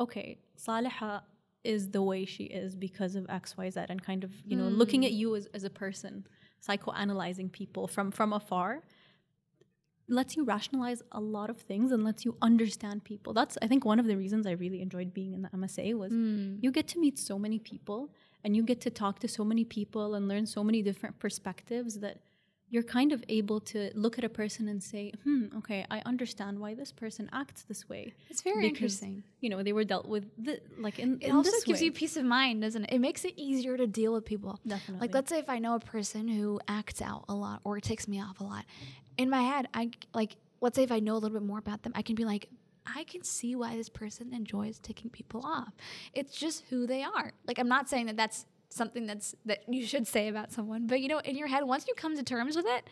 [0.00, 1.20] okay saliha
[1.62, 5.10] is the way she is because of xyz and kind of you know looking hmm.
[5.10, 6.26] at you as, as a person
[6.66, 8.82] psychoanalyzing people from from afar
[10.08, 13.32] lets you rationalize a lot of things and lets you understand people.
[13.32, 16.12] That's I think one of the reasons I really enjoyed being in the MSA was
[16.12, 16.58] Mm.
[16.62, 18.10] you get to meet so many people
[18.44, 22.00] and you get to talk to so many people and learn so many different perspectives
[22.00, 22.18] that
[22.68, 26.58] you're kind of able to look at a person and say, "Hmm, okay, I understand
[26.58, 28.70] why this person acts this way." It's very Because,
[29.02, 29.22] interesting.
[29.40, 31.86] You know, they were dealt with the, like in, It in also gives way.
[31.86, 32.92] you peace of mind, doesn't it?
[32.94, 34.58] It makes it easier to deal with people.
[34.66, 35.00] Definitely.
[35.06, 38.08] Like, let's say if I know a person who acts out a lot or takes
[38.08, 38.64] me off a lot,
[39.16, 41.82] in my head, I like, let's say if I know a little bit more about
[41.82, 42.48] them, I can be like,
[42.86, 45.72] I can see why this person enjoys taking people off.
[46.14, 47.32] It's just who they are.
[47.46, 51.00] Like, I'm not saying that that's something that's that you should say about someone, but
[51.00, 52.84] you know, in your head, once you come to terms with it,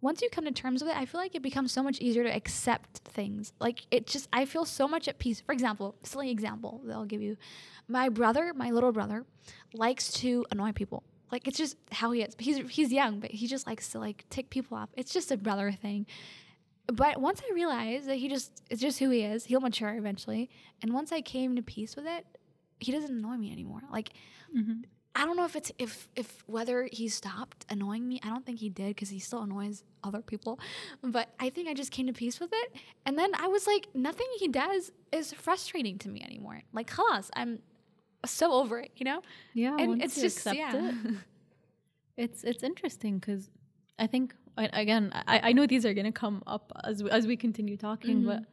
[0.00, 2.24] once you come to terms with it, I feel like it becomes so much easier
[2.24, 3.52] to accept things.
[3.60, 5.40] Like it just, I feel so much at peace.
[5.40, 7.36] For example, silly example that I'll give you.
[7.88, 9.24] My brother, my little brother,
[9.72, 11.04] likes to annoy people.
[11.32, 12.34] Like it's just how he is.
[12.34, 14.90] But he's he's young, but he just likes to like tick people off.
[14.96, 16.06] It's just a brother thing.
[16.86, 20.50] But once I realized that he just it's just who he is, he'll mature eventually.
[20.82, 22.26] And once I came to peace with it,
[22.80, 23.80] he doesn't annoy me anymore.
[23.90, 24.10] Like
[24.54, 24.84] Mhm.
[25.14, 28.20] I don't know if it's if if whether he stopped annoying me.
[28.22, 30.58] I don't think he did because he still annoys other people.
[31.02, 32.72] But I think I just came to peace with it.
[33.06, 36.62] And then I was like, nothing he does is frustrating to me anymore.
[36.72, 37.60] Like, halas, I'm
[38.26, 39.22] so over it, you know?
[39.54, 40.88] Yeah, and it's just accept yeah.
[40.88, 40.94] it,
[42.16, 43.50] it's it's interesting because
[43.98, 47.26] I think I, again I, I know these are gonna come up as we, as
[47.26, 48.44] we continue talking, but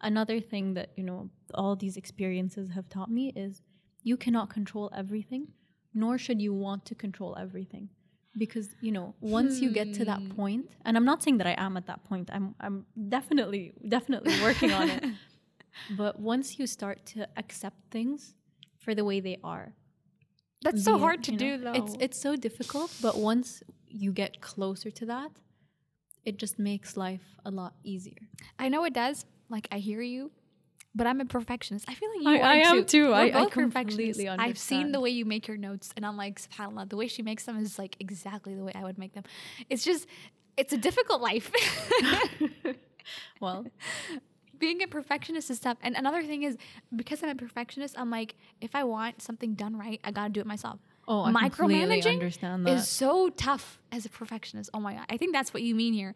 [0.00, 3.62] another thing that you know all these experiences have taught me is
[4.02, 5.48] you cannot control everything,
[5.94, 7.88] nor should you want to control everything,
[8.36, 10.34] because you know once you get to that Hmm.
[10.34, 12.30] point, and I'm not saying that I am at that point.
[12.32, 15.04] I'm I'm definitely definitely working on it.
[15.88, 18.34] But once you start to accept things
[18.84, 19.66] for the way they are,
[20.64, 21.78] That's so hard to do know, though.
[21.80, 25.30] It's it's so difficult, but once you get closer to that,
[26.24, 28.22] it just makes life a lot easier.
[28.58, 29.24] I know it does.
[29.48, 30.30] Like I hear you,
[30.94, 31.84] but I'm a perfectionist.
[31.88, 33.08] I feel like you I- are I am too.
[33.08, 34.44] We're I- I both completely perfectionists.
[34.46, 37.22] I've seen the way you make your notes, and I'm like, Subhanallah, the way she
[37.22, 39.24] makes them is like exactly the way I would make them.
[39.68, 40.06] It's just,
[40.56, 41.50] it's a difficult life.
[43.40, 43.66] Well,
[44.62, 45.76] Being a perfectionist is tough.
[45.82, 46.56] And another thing is,
[46.94, 50.38] because I'm a perfectionist, I'm like, if I want something done right, I gotta do
[50.38, 50.78] it myself.
[51.08, 52.74] oh, I completely Micromanaging understand that.
[52.74, 54.70] Is so tough as a perfectionist.
[54.72, 56.14] Oh my god, I think that's what you mean here.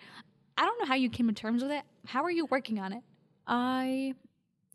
[0.57, 1.83] I don't know how you came to terms with it.
[2.07, 3.03] How are you working on it?
[3.49, 4.15] I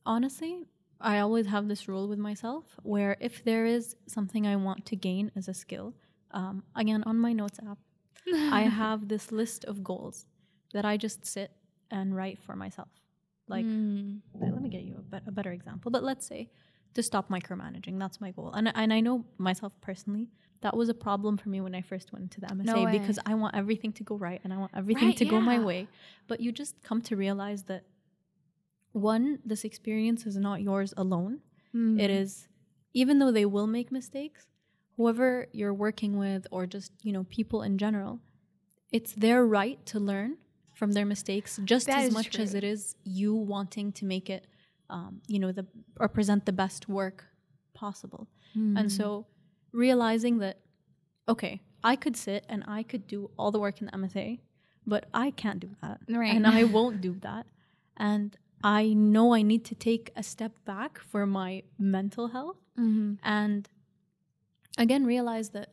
[0.05, 0.65] honestly,
[0.99, 4.97] I always have this rule with myself where if there is something I want to
[4.97, 5.93] gain as a skill,
[6.31, 7.77] um, again on my notes app,
[8.51, 10.25] I have this list of goals
[10.73, 11.51] that I just sit
[11.89, 12.89] and write for myself.
[13.55, 14.21] Like, Mm.
[14.39, 15.91] let me get you a, bet- a better example.
[15.91, 16.49] But let's say
[16.95, 18.51] to stop micromanaging, that's my goal.
[18.57, 20.25] And, and I know myself personally,
[20.61, 22.91] that was a problem for me when I first went to the MSA way.
[22.97, 25.59] because I want everything to go right and I want everything Right, to go my
[25.59, 25.87] way.
[26.29, 27.83] But you just come to realize that
[28.93, 31.39] one, this experience is not yours alone.
[31.75, 31.99] Mm.
[31.99, 32.47] It is,
[32.93, 34.47] even though they will make mistakes,
[34.97, 38.19] whoever you're working with or just, you know, people in general,
[38.91, 40.37] it's their right to learn
[40.81, 44.43] from their mistakes just That as much as it is you wanting to make it,
[44.89, 45.65] um, you know, the
[46.01, 47.17] or present the best work
[47.83, 48.23] possible.
[48.57, 48.79] Mm.
[48.79, 49.27] And so
[49.85, 50.55] realizing that,
[51.33, 54.39] okay, I could sit and I could do all the work in the MSA,
[54.93, 55.97] but I can't do that.
[56.09, 56.33] Right.
[56.35, 57.45] And I won't do that.
[57.97, 63.17] And I know I need to take a step back for my mental health Mhm.
[63.21, 63.69] and
[64.85, 65.69] again realize that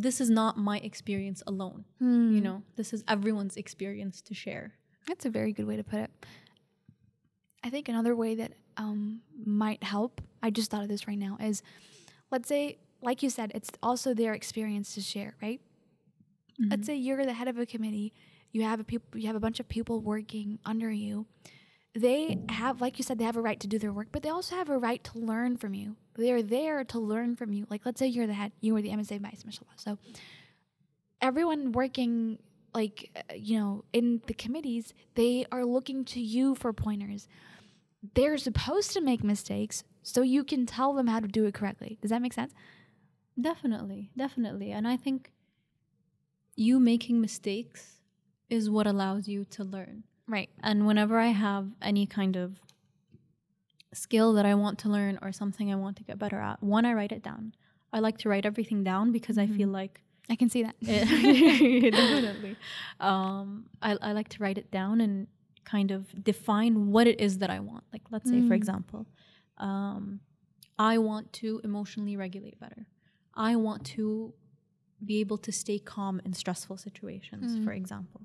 [0.00, 1.84] this is not my experience alone.
[2.00, 2.42] You Mm.
[2.42, 4.74] know, this is everyone's experience to share.
[5.08, 6.10] That's a very good way to put it.
[7.64, 11.36] I think another way that um, might help, I just thought of this right now,
[11.40, 11.62] is
[12.30, 15.60] let's say, like you said, it's also their experience to share, right?
[16.70, 18.12] Let's say you're the head of a committee,
[18.52, 21.26] you have a people, you have a bunch of people working under you.
[21.94, 24.28] They have, like you said, they have a right to do their work, but they
[24.28, 25.96] also have a right to learn from you.
[26.14, 27.66] They're there to learn from you.
[27.70, 29.72] Like, let's say you're the head, you were the MSA vice, mashallah.
[29.76, 29.98] So
[31.20, 32.38] everyone working
[32.74, 37.26] like uh, you know in the committees they are looking to you for pointers
[38.14, 41.98] they're supposed to make mistakes so you can tell them how to do it correctly
[42.02, 42.52] does that make sense
[43.40, 44.72] Definitely, definitely.
[44.72, 45.32] And I think
[46.56, 48.00] you making mistakes
[48.50, 50.04] is what allows you to learn.
[50.28, 52.60] Right And whenever I have any kind of
[53.94, 56.84] skill that I want to learn or something I want to get better at, one,
[56.84, 57.54] I write it down.
[57.92, 61.94] I like to write everything down because I feel like i can see that it,
[61.94, 62.54] definitely.
[63.00, 65.26] Um, I, I like to write it down and
[65.64, 67.84] kind of define what it is that I want.
[67.94, 68.56] Like, let's say, for Mm.
[68.62, 69.06] example,
[69.56, 70.20] um,
[70.78, 72.86] I want to emotionally regulate better.
[73.34, 74.34] I want to
[75.02, 77.64] be able to stay calm in stressful situations, Mm.
[77.64, 78.20] for example.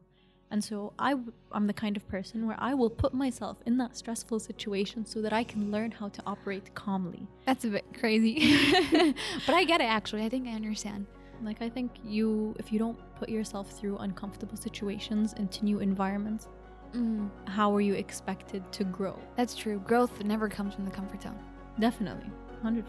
[0.53, 3.75] And so i w- I'm the kind of person where I will put myself in
[3.79, 7.27] that stressful situation so that I can learn how to operate calmly.
[7.47, 8.35] That's a bit crazy.
[9.47, 10.23] but I get it actually.
[10.23, 11.07] I think I understand.
[11.41, 16.47] Like I think you if you don't put yourself through uncomfortable situations into new environments,
[16.93, 17.31] mm.
[17.47, 19.17] how are you expected to grow?
[19.35, 19.79] That's true.
[19.79, 21.39] Growth never comes from the comfort zone.
[21.79, 22.29] Definitely.
[22.63, 22.83] 100%.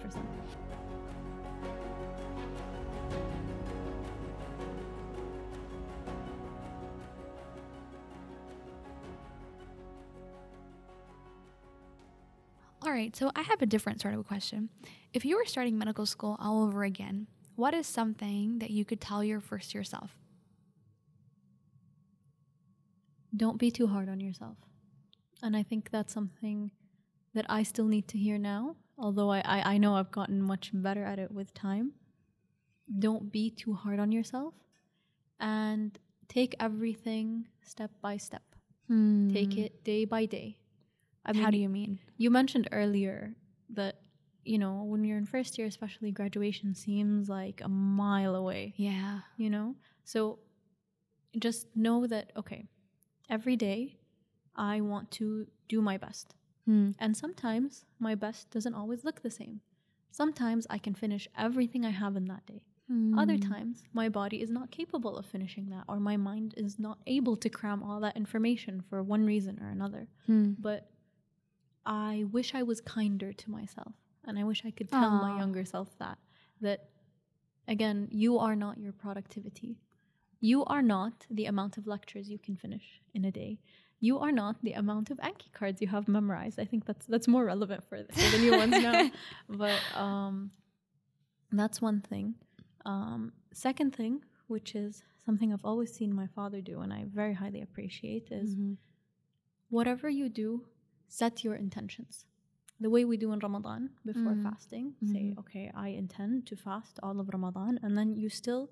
[12.95, 14.71] Right, so I have a different sort of a question.
[15.13, 17.27] If you were starting medical school all over again,
[17.57, 20.17] what is something that you could tell your first year self?
[23.37, 24.57] Don't be too hard on yourself.
[25.43, 26.71] And I think that's something
[27.35, 30.71] that I still need to hear now, although I, I, I know I've gotten much
[30.73, 31.93] better at it with time.
[32.99, 34.55] Don't be too hard on yourself
[35.41, 38.43] and take everything step by step.
[38.89, 39.61] Take hmm.
[39.61, 40.59] it day by day.
[41.25, 41.99] I How do you mean?
[42.17, 43.35] you mentioned earlier
[43.71, 43.95] that
[44.45, 49.21] you know when you're in first year especially graduation seems like a mile away Yeah.
[49.39, 50.39] you know so
[51.39, 52.69] just know that okay
[53.29, 53.97] every day
[54.55, 56.35] i want to do my best
[56.67, 56.91] Hmm.
[56.99, 59.61] and sometimes my best doesn't always look the same
[60.11, 62.63] sometimes i can finish everything i have in that day
[63.23, 63.51] other Hmm.
[63.53, 67.37] times my body is not capable of finishing that or my mind is not able
[67.37, 70.53] to cram all that information for one reason or another Hmm.
[70.59, 70.91] but
[71.87, 73.95] I wish I was kinder to myself.
[74.27, 76.19] And I wish I could tell my younger self that.
[76.61, 76.89] That,
[77.69, 79.77] again, you are not your productivity.
[80.41, 83.59] You are not the amount of lectures you can finish in a day.
[84.01, 86.59] You are not the amount of Anki cards you have memorized.
[86.59, 89.11] I think that's that's more relevant for, for the new ones now.
[89.49, 90.51] But um,
[91.53, 92.35] that's one thing.
[92.85, 97.33] Um, second thing, which is something I've always seen my father do and I very
[97.35, 98.77] highly appreciate, is Mhm.
[99.71, 100.67] whatever you do,
[101.21, 102.15] set your intentions.
[102.85, 104.43] The way we do in Ramadan before Mm.
[104.49, 105.39] fasting, say, Mhm.
[105.43, 108.63] okay, I intend to fast all of Ramadan, and then you still,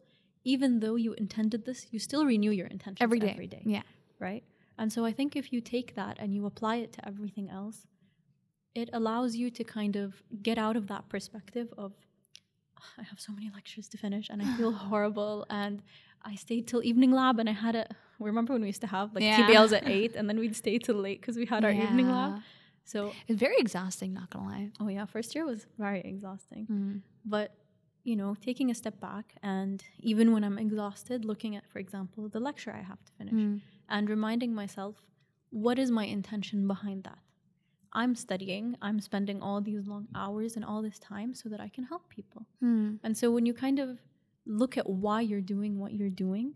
[0.54, 3.30] even though you intended this, you still renew your intentions Every day.
[3.34, 3.84] Every day, Yeah.
[4.28, 4.44] right?
[4.80, 7.78] And so I think if you take that and you apply it to everything else,
[8.74, 10.08] it allows you to kind of
[10.48, 11.90] get out of that perspective of
[12.78, 15.76] "Ugh, I have so many lectures to finish and I feel horrible and
[16.24, 17.86] I stayed till evening lab and I had a
[18.18, 19.38] remember when we used to have like Yeah.
[19.48, 22.40] TBLs at eight and then we'd stay till late because we had our evening lab.
[22.84, 24.70] So It's very exhausting, not gonna lie.
[24.80, 26.66] oh yeah, first year was very exhausting.
[26.70, 27.00] Mm.
[27.24, 27.48] But
[28.04, 32.28] you know, taking a step back and even when I'm exhausted, looking at, for example,
[32.28, 33.60] the lecture I have to finish Mm.
[33.88, 34.94] and reminding myself,
[35.50, 37.18] what is my intention behind that?
[37.92, 41.68] I'm studying, I'm spending all these long hours and all this time so that I
[41.68, 42.46] can help people.
[42.62, 42.98] Mm.
[43.04, 44.00] And so when you kind of
[44.46, 46.54] look at why you're doing what you're doing,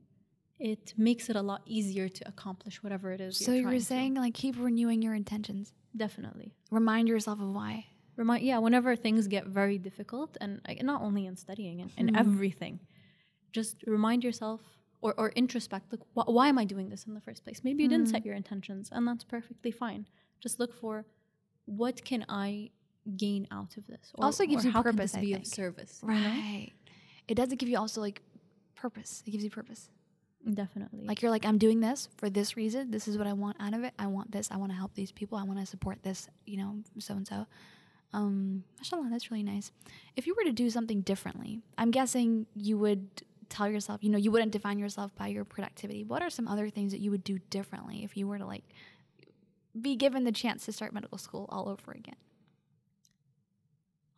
[0.59, 3.37] it makes it a lot easier to accomplish whatever it is.
[3.39, 3.85] So you're you were trying to.
[3.87, 5.73] saying like keep renewing your intentions.
[5.97, 7.87] definitely Remind yourself of why.
[8.17, 12.19] remind yeah whenever things get very difficult and not only in studying and, and Mhm.
[12.25, 12.81] everything
[13.53, 14.61] just remind yourself
[15.03, 17.83] or, or introspect like wh- why am i doing this in the first place maybe
[17.83, 18.15] you didn't Mm.
[18.17, 20.03] set your intentions and that's perfectly fine
[20.45, 20.95] just look for
[21.81, 22.71] what can i
[23.17, 25.47] gain out of this or, Also gives you purpose, can this be think.
[25.47, 26.01] of service?
[26.03, 26.73] Right.
[27.29, 28.23] It doesn't give you also like
[28.75, 29.23] purpose.
[29.27, 29.89] It gives you purpose.
[30.55, 32.91] definitely Like you're like, I'm doing this for this reason.
[32.91, 33.95] This is what I want out of it.
[33.99, 34.51] I want this.
[34.51, 35.39] I want to help these people.
[35.39, 37.47] I want to support this, you know, so and so.
[38.13, 39.73] Um, mashallah, that's really nice.
[40.15, 44.19] If you were to do something differently, I'm guessing you would tell yourself, you know,
[44.19, 46.05] you wouldn't define yourself by your productivity.
[46.05, 48.65] What are some other things that you would do differently if you were to like
[49.79, 52.17] be given the chance to start medical school all over again?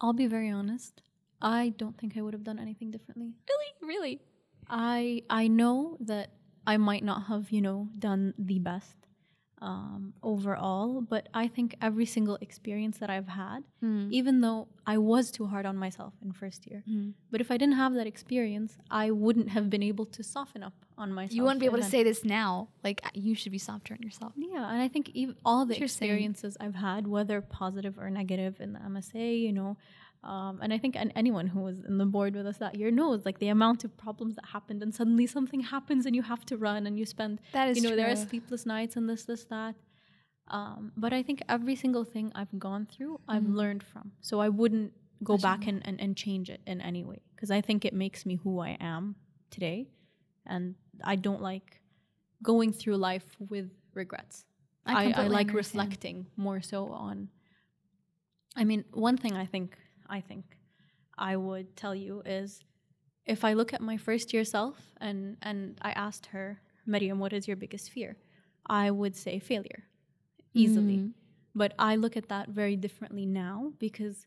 [0.00, 1.02] i'll be very honest
[1.40, 3.70] i don't think i would have done anything differently Really?
[3.94, 4.20] Really?
[4.68, 6.28] I I know that
[6.66, 8.96] I might not have, you know, done the best
[9.60, 14.12] um, overall, but I think every single experience that I've had, Mm.
[14.12, 17.14] even though I was too hard on myself in first year, Mm.
[17.32, 20.74] but if I didn't have that experience, I wouldn't have been able to soften up
[20.96, 21.34] on myself.
[21.34, 22.68] You wouldn't be able to say this now.
[22.84, 24.32] Like you should be softer on yourself.
[24.36, 25.10] Yeah, and I think
[25.44, 29.76] all the experiences I've had, whether positive or negative in the MSA, you know,
[30.24, 32.90] um, and I think an, anyone who was in the board with us that year
[32.90, 36.44] knows like the amount of problems that happened, and suddenly something happens and you have
[36.46, 39.24] to run and you spend, That is you know, there are sleepless nights and this,
[39.24, 39.74] this, that.
[40.48, 43.54] Um, but I think every single thing I've gone through, I've Mhm.
[43.54, 44.12] learned from.
[44.20, 44.92] So I wouldn't
[45.22, 48.24] go back and, and, and change it in any way because I think it makes
[48.24, 49.16] me who I am
[49.50, 49.88] today.
[50.46, 51.82] And I don't like
[52.42, 54.44] going through life with regrets.
[54.86, 55.54] I, I, completely like understand.
[55.54, 57.28] reflecting more so on.
[58.56, 59.76] I mean, one thing I think
[60.08, 60.44] I think
[61.16, 62.60] I would tell you is
[63.26, 67.32] if I look at my first year self and and I asked her Maryam, what
[67.32, 68.16] is your biggest fear?
[68.66, 69.84] I would say failure
[70.54, 70.98] easily.
[70.98, 71.12] Mm.
[71.54, 74.26] But I look at that very differently now because,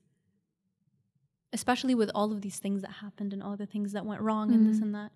[1.53, 4.51] especially with all of these things that happened and all the things that went wrong
[4.53, 4.83] and this Mm.
[4.83, 5.11] and that,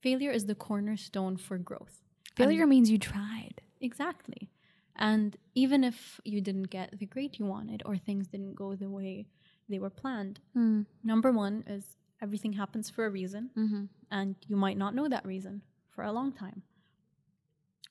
[0.00, 2.02] failure is the cornerstone for growth.
[2.36, 3.60] Failure means you tried.
[3.80, 4.50] Exactly.
[4.96, 8.90] And even if you didn't get the grade you wanted or things didn't go the
[8.90, 9.26] way
[9.70, 10.86] they were planned, Mm.
[11.02, 11.84] number one is
[12.20, 13.84] everything happens for a reason, Mm-hmm.
[14.10, 15.62] and you might not know that reason
[15.94, 16.62] for a long time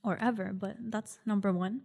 [0.04, 1.82] or ever, but that's number one.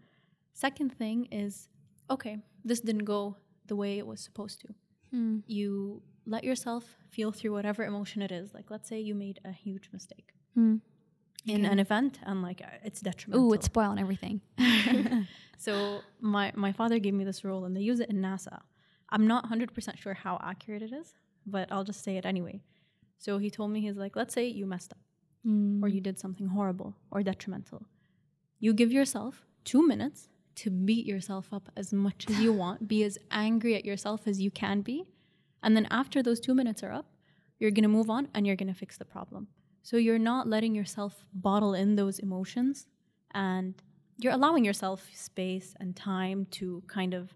[0.53, 1.69] Second thing is
[2.11, 3.37] okay, this didn't go
[3.67, 4.69] the way it was supposed to.
[5.15, 5.43] Mm.
[5.47, 6.85] You let yourself
[7.15, 8.53] feel through whatever emotion it is.
[8.55, 10.81] Like, let's say you made a huge mistake Mm.
[11.47, 11.73] in Okay.
[11.73, 13.49] an event and like uh, it's detrimental.
[13.49, 14.41] Ooh, it's spoiling everything.
[15.67, 18.61] so my my father gave me this rule and they use it in NASA.
[19.15, 21.15] I'm not 100% sure how accurate it is,
[21.47, 22.57] but I'll just say it anyway.
[23.25, 24.99] So he told me he's like, let's say you messed up
[25.47, 25.83] Mm.
[25.83, 27.81] or you did something horrible or detrimental.
[28.61, 33.05] You give yourself 2 minutes to beat yourself up as much as you want, be
[33.05, 34.99] as angry at yourself as you can be,
[35.62, 37.09] and then after those 2 minutes are up,
[37.59, 39.49] you're going to move on and you're going to fix the problem.
[39.83, 42.87] So you're not letting yourself bottle in those emotions
[43.35, 43.75] and
[44.17, 47.35] you're allowing yourself space and time to kind of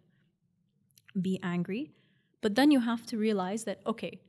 [1.22, 1.92] be angry.
[2.40, 4.20] But then you have to realize that, okay,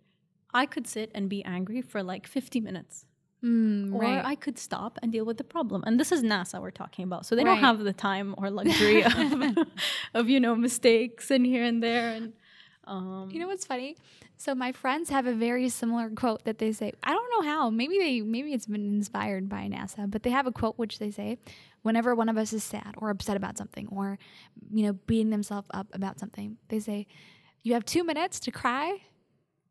[0.53, 3.05] I could sit and be angry for like 50 minutes.
[3.43, 4.25] Mm, Or right.
[4.25, 5.83] I could stop and deal with the problem.
[5.85, 7.25] And this is NASA we're talking about.
[7.25, 7.53] So they Right.
[7.55, 9.13] don't have the time or luxury of,
[10.13, 12.09] of, you know, mistakes and here and there.
[12.09, 12.33] And
[12.89, 13.95] um, You know what's funny?
[14.37, 16.91] So my friends have a very similar quote that they say.
[17.03, 17.69] I don't know how.
[17.69, 21.11] Maybe they maybe it's been inspired by NASA, but they have a quote which they
[21.11, 21.37] say,
[21.83, 24.17] whenever one of us is sad or upset about something or
[24.73, 27.05] you know beating themselves up about something, they say,
[27.63, 29.01] you have two minutes to cry,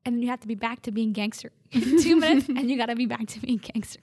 [0.04, 1.50] and then you have to be back to being gangster.
[1.72, 4.00] two minutes, and you got to be back to being gangster.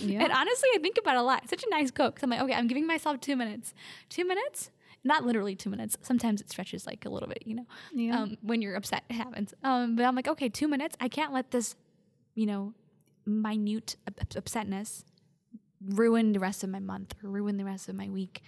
[0.00, 0.22] yeah.
[0.22, 1.42] And honestly, I think about it a lot.
[1.42, 2.14] It's such a nice quote.
[2.14, 3.74] 'cause I'm like, okay, I'm giving myself two minutes.
[4.08, 4.70] Two minutes?
[5.02, 5.96] Not literally two minutes.
[6.02, 7.66] Sometimes it stretches like a little bit, you know.
[7.92, 8.20] Yeah.
[8.20, 9.54] Um, when you're upset, it happens.
[9.64, 10.96] Um, but I'm like, okay, two minutes.
[11.00, 11.74] I can't let this,
[12.34, 12.74] you know,
[13.26, 15.04] minute up- up- upsetness
[15.94, 18.42] ruin the rest of my month or ruin the rest of my week.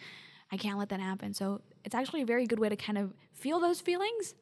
[0.51, 1.33] I can't let that happen.
[1.33, 4.35] So it's actually a very good way to kind of feel those feelings.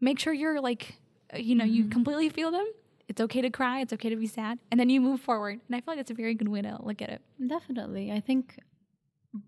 [0.00, 0.94] Make sure you're like,
[1.34, 2.66] uh, you know, you completely feel them.
[3.08, 3.80] It's okay to cry.
[3.80, 5.60] It's okay to be sad, and then you move forward.
[5.66, 7.22] And I feel like that's a very good way to look at it.
[7.46, 8.12] Definitely.
[8.12, 8.58] I think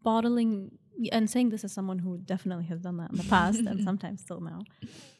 [0.02, 0.78] bottling
[1.12, 4.20] and saying this as someone who definitely has done that in the past and sometimes
[4.20, 4.60] still now.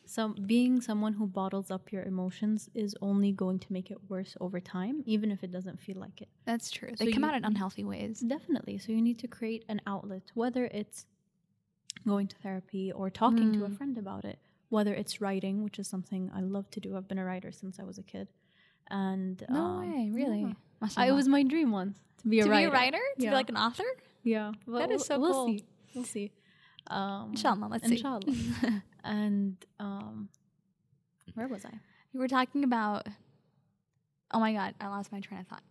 [0.05, 4.37] So being someone who bottles up your emotions is only going to make it worse
[4.41, 6.29] over time, even if it doesn't feel like it.
[6.45, 6.91] That's true.
[6.97, 8.21] So They come you- out in unhealthy ways.
[8.21, 8.79] Definitely.
[8.79, 11.07] So you need to create an outlet, whether it's
[12.07, 13.77] going to therapy or talking to a Mm.
[13.77, 16.97] friend about it, whether it's writing, which is something I love to do.
[16.97, 18.29] I've been a writer since I was a kid.
[18.91, 20.41] And No um, way, really.
[20.43, 20.53] yeah.
[20.97, 22.71] I, it was my dream once to be a to writer.
[22.71, 23.31] be a writer, to Yeah.
[23.31, 23.85] be like an author.
[24.25, 25.47] Yeah, That is so we'll cool.
[25.47, 25.65] See.
[25.95, 26.33] We'll see.
[26.87, 27.95] Um, Inshallah, let's see.
[27.95, 28.23] inshallah.
[29.05, 30.29] and um,
[31.35, 31.73] where was I?
[32.13, 33.07] You were talking about.
[34.33, 35.63] Oh my god, I lost my train of thought.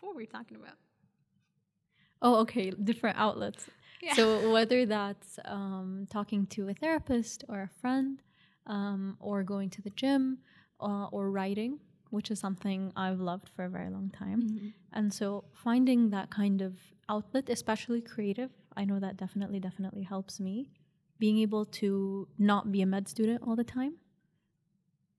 [0.00, 0.76] What were we talking about?
[2.20, 3.66] Oh, okay, different outlets.
[4.02, 4.14] Yeah.
[4.14, 8.20] So whether that's um, talking to a therapist or a friend,
[8.66, 10.38] um, or going to the gym,
[10.80, 11.78] uh, or writing,
[12.10, 14.42] which is something I've loved for a very long time.
[14.42, 14.68] Mm-hmm.
[14.92, 16.76] And so finding that kind of
[17.08, 20.70] outlet, especially creative, I know that definitely, definitely helps me.
[21.18, 23.94] Being able to not be a med student all the time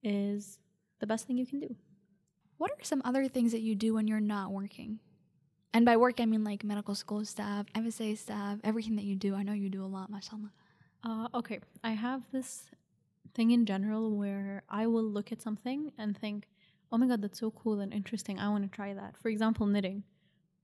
[0.04, 0.60] is
[1.00, 1.76] the best thing you can do.
[2.58, 5.00] What are some other things that you do when you're not working?
[5.74, 9.36] And by work, I mean like medical school stuff, MSA stuff, everything that you do.
[9.36, 10.52] I know you do a lot, mashallah.
[11.04, 12.70] Uh, okay, I have this
[13.34, 16.48] thing in general where I will look at something and think,
[16.92, 18.40] oh my god, that's so cool and interesting.
[18.40, 19.18] I want to try that.
[19.18, 20.04] For example, knitting.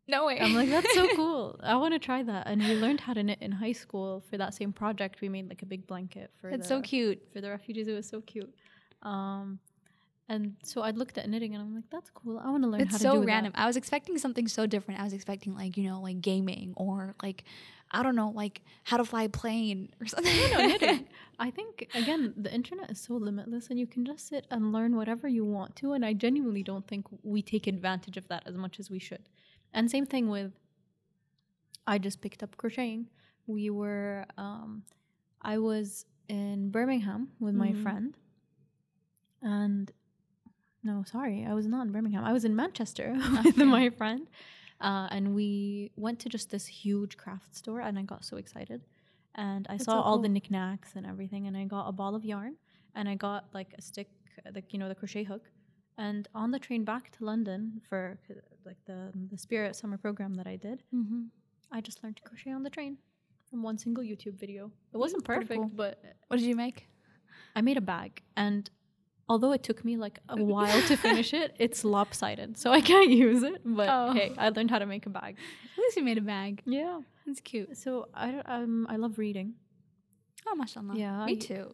[0.08, 0.40] No way.
[0.40, 1.60] I'm like, that's so cool.
[1.64, 2.48] I want to try that.
[2.48, 5.22] And we learned how to knit in high school for that same project.
[5.22, 7.22] We made like a big blanket for It's the, so cute.
[7.32, 7.88] for the refugees.
[7.88, 8.54] It was so cute.
[9.04, 9.60] Um,
[10.28, 12.40] and so I looked at knitting and I'm like, that's cool.
[12.44, 13.54] I want to learn how It's to so do random.
[13.56, 13.62] that.
[13.62, 15.00] I was expecting something so different.
[15.00, 17.44] I was expecting like you know like gaming or like
[17.92, 20.34] I don't know like how to fly a plane or something.
[20.52, 21.08] no, knitting.
[21.40, 24.96] I think again, the internet is so limitless, and you can just sit and learn
[24.96, 25.94] whatever you want to.
[25.94, 29.28] And I genuinely don't think we take advantage of that as much as we should.
[29.74, 30.52] And same thing with,
[31.88, 33.08] I just picked up crocheting.
[33.48, 34.84] We were, um,
[35.42, 37.82] I was in Birmingham with my Mhm.
[37.84, 38.18] friend,
[39.42, 39.92] and
[40.84, 42.24] no, sorry, I was not in Birmingham.
[42.24, 43.14] I was in Manchester
[43.46, 44.28] with my friend.
[44.80, 48.82] Uh, and we went to just this huge craft store, and I got so excited.
[49.36, 52.16] And I That's saw so all the knickknacks and everything, and I got a ball
[52.16, 52.56] of yarn,
[52.96, 54.10] and I got like a stick,
[54.56, 55.52] like you know, the crochet hook,
[55.98, 58.18] And on the train back to London for
[58.66, 61.24] like the the Spirit summer program that I did, Mm-hmm.
[61.72, 62.98] I just learned to crochet on the train
[63.50, 64.72] from one single YouTube video.
[64.94, 65.72] It wasn't perfect, cool.
[65.74, 66.88] but What did you make?
[67.56, 68.70] I made a bag and
[69.30, 72.58] although it took me like a while to finish it, it's lopsided.
[72.58, 73.62] So I can't use it.
[73.66, 74.14] But Oh.
[74.14, 75.38] hey, I learned how to make a bag.
[75.74, 76.62] At least you made a bag.
[76.66, 77.00] Yeah.
[77.26, 77.78] That's cute.
[77.78, 79.54] So I um I love reading.
[80.48, 80.96] Oh, mashallah.
[80.96, 81.74] Yeah, Me I- too.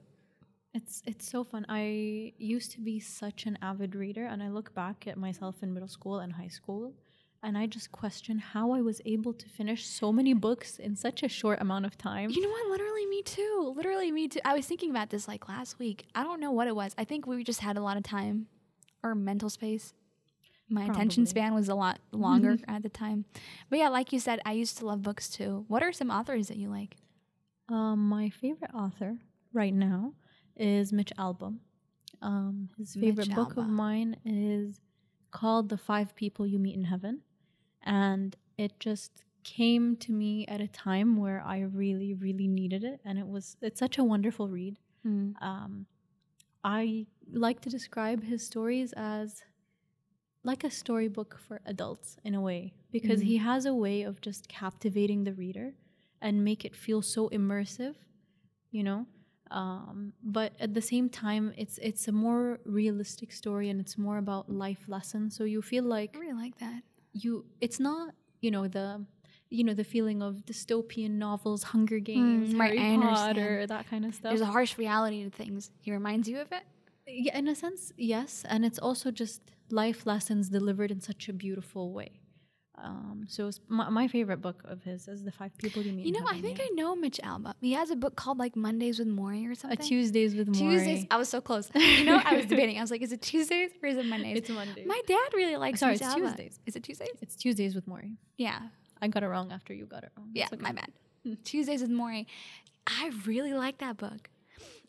[0.78, 1.66] It's it's so fun.
[1.68, 5.74] I used to be such an avid reader and I look back at myself in
[5.74, 6.94] middle school and high school
[7.42, 11.24] and I just question how I was able to finish so many books in such
[11.24, 12.30] a short amount of time.
[12.30, 12.70] You know what?
[12.70, 13.74] Literally, me too.
[13.76, 14.40] Literally, me too.
[14.46, 16.06] I was thinking about this like last week.
[16.14, 16.94] I don't know what it was.
[16.96, 18.46] I think we just had a lot of time
[19.02, 19.94] or mental space.
[20.70, 23.26] My attention span was a lot longer at the time.
[23.70, 25.66] But yeah, like you said, I used to love books too.
[25.70, 26.98] What are some authors that you like?
[27.68, 29.18] Um, my favorite author
[29.54, 30.14] right now
[30.60, 31.58] is Mitch Albom.
[32.22, 34.82] Um, his favorite Mitch book of mine is
[35.32, 37.22] called The Five People You Meet in Heaven.
[37.84, 43.00] And it just came to me at a time where I really, really needed it.
[43.06, 44.78] And it was, it's such a wonderful read.
[45.06, 45.86] Um,
[46.66, 49.44] I like to describe his stories as
[50.44, 53.26] like a storybook for adults in a way because Mm.
[53.26, 55.76] he has a way of just captivating the reader
[56.22, 57.96] and make it feel so immersive,
[58.72, 59.06] you know.
[59.52, 64.18] Um, but at the same time, it's it's a more realistic story and it's more
[64.18, 65.36] about life lessons.
[65.36, 66.82] So you feel like I really like that.
[67.14, 69.06] you it's not you know the
[69.50, 73.02] you know the feeling of dystopian novels, Hunger Games, Mm, Harry understand.
[73.38, 74.30] Potter, that kind of stuff.
[74.32, 75.72] There's a harsh reality to things.
[75.80, 76.64] He reminds you of it.
[77.08, 81.34] Yeah, in a sense, yes, and it's also just life lessons delivered in such a
[81.34, 82.12] beautiful way.
[82.80, 86.06] Um, so my, my favorite book of his is the Five People You Meet.
[86.06, 86.60] You know, I think.
[86.62, 87.54] I know Mitch Albom.
[87.60, 89.80] He has a book called like Mondays with Morrie or something.
[89.80, 89.84] a.
[89.84, 90.58] Tuesdays with Morrie.
[90.58, 91.06] Tuesdays.
[91.10, 91.70] I was so close.
[91.74, 92.78] You know, I was debating.
[92.78, 94.38] I was like, is it Tuesdays or is it Mondays?
[94.38, 94.86] It's Monday.
[94.86, 96.20] My dad really likes Sorry, Mitch it's Albom.
[96.28, 96.60] Tuesdays.
[96.66, 97.10] Is it Tuesdays?
[97.22, 98.16] It's Tuesdays with Morrie.
[98.38, 98.60] Yeah.
[99.02, 100.30] I got it wrong after you got it wrong.
[100.34, 100.62] Yeah, okay.
[100.62, 100.92] my bad.
[101.44, 102.26] Tuesdays with Morrie.
[102.86, 104.30] I really like that book.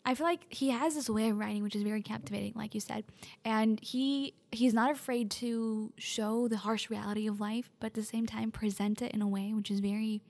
[0.05, 2.81] I feel like he has this way of writing which is very captivating, like you
[2.81, 3.03] said.
[3.45, 8.03] And he he's not afraid to show the harsh reality of life, but at the
[8.03, 10.21] same time present it in a way which is very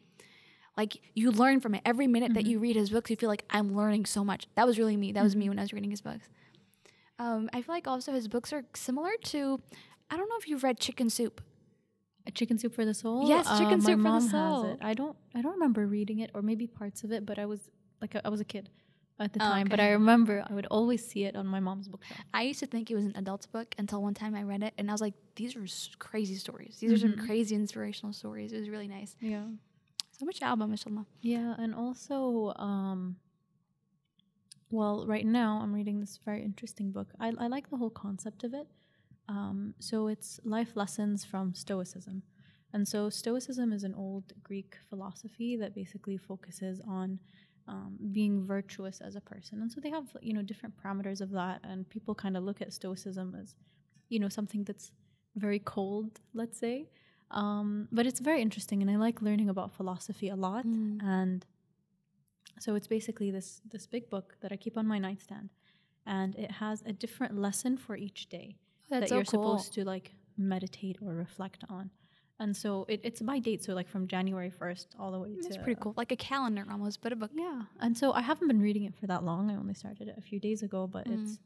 [0.75, 1.81] like you learn from it.
[1.85, 2.63] Every minute that you mm-hmm.
[2.63, 4.47] read his books, you feel like I'm learning so much.
[4.55, 5.11] That was really me.
[5.11, 5.51] That was me mm-hmm.
[5.51, 6.27] when I was reading his books.
[7.17, 9.61] Um, I feel like also his books are similar to
[10.09, 11.41] I don't know if you've read Chicken Soup.
[12.27, 13.29] A Chicken Soup for the Soul.
[13.29, 14.77] Yes, Chicken uh, my Soup for the Soul.
[14.81, 15.15] I don't.
[15.33, 17.25] I don't remember reading it, or maybe parts of it.
[17.25, 17.59] But I was
[18.01, 18.69] like, a, I was a kid
[19.19, 19.67] at the Oh, time.
[19.67, 19.79] But.
[19.79, 22.19] I remember I would always see it on my mom's bookshelf.
[22.33, 24.73] I used to think it was an adult's book until one time I read it
[24.77, 26.77] and I was like, these are s- crazy stories.
[26.79, 28.53] These are some crazy inspirational stories.
[28.53, 29.15] It was really nice.
[29.19, 29.43] Yeah.
[30.11, 31.05] So much album, mashallah.
[31.21, 33.15] Yeah, and also, um,
[34.71, 37.07] well, right now I'm reading this very interesting book.
[37.19, 38.67] I, I like the whole concept of it.
[39.27, 42.23] Um, so it's life lessons from Stoicism.
[42.73, 47.19] And so Stoicism is an old Greek philosophy that basically focuses on
[47.69, 49.61] um, being virtuous as a person.
[49.61, 51.61] And so they have, you know, different parameters of that.
[51.63, 53.55] And people kind of look at Stoicism as,
[54.09, 54.91] you know, something that's
[55.35, 56.89] very cold, let's say.
[57.31, 60.65] Um, but it's very interesting, and I like learning about philosophy a lot.
[60.65, 61.03] Mm.
[61.03, 61.45] And
[62.59, 65.49] so it's basically this this big book that I keep on my nightstand,
[66.05, 68.57] and it has a different lesson for each day
[68.89, 69.57] that so you're cool.
[69.57, 71.91] supposed to like meditate or reflect on.
[72.39, 75.57] And so it, it's by date, so like from January first all the way That's
[75.57, 75.93] to pretty cool.
[75.97, 77.31] Like a calendar almost, but a book.
[77.35, 77.63] yeah.
[77.81, 79.51] And so I haven't been reading it for that long.
[79.51, 81.23] I only started it a few days ago, but Mm.
[81.23, 81.39] it's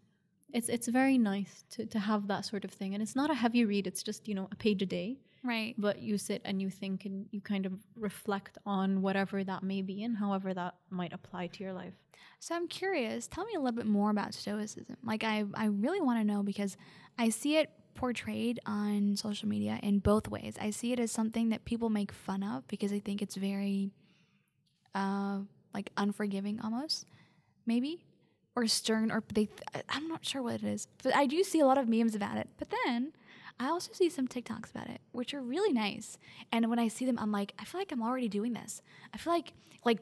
[0.53, 2.93] it's it's very nice to to have that sort of thing.
[2.93, 3.87] And it's not a heavy read.
[3.87, 5.73] It's just you know a page a day Right.
[5.77, 9.81] but you sit and you think and you kind of reflect on whatever that may
[9.81, 11.95] be and however that might apply to your life.
[12.39, 13.27] So I'm curious.
[13.27, 14.95] Tell me a little bit more about Stoicism.
[15.03, 16.77] Like I, I really want to know because
[17.17, 20.55] I see it portrayed on social media in both ways.
[20.59, 23.91] I see it as something that people make fun of because I think it's very,
[24.95, 25.39] uh,
[25.73, 27.05] like unforgiving almost,
[27.65, 28.05] maybe,
[28.55, 29.45] or stern, or they.
[29.45, 32.15] Th- I'm not sure what it is, but I do see a lot of memes
[32.15, 32.49] about it.
[32.57, 33.13] But then.
[33.59, 36.17] I also see some TikToks about it, which are really nice.
[36.51, 38.81] And when I see them, I'm like, I feel like I'm already doing this.
[39.13, 39.53] I feel like,
[39.85, 39.99] like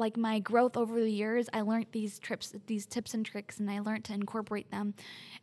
[0.00, 3.70] like my growth over the years, I learned these trips, these tips and tricks, and
[3.70, 4.94] I learned to incorporate them.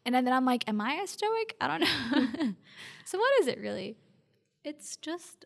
[0.06, 1.56] And then I'm like, am I a stoic?
[1.62, 2.54] I don't know.
[3.06, 3.96] so what is it really?
[4.64, 5.46] It's just,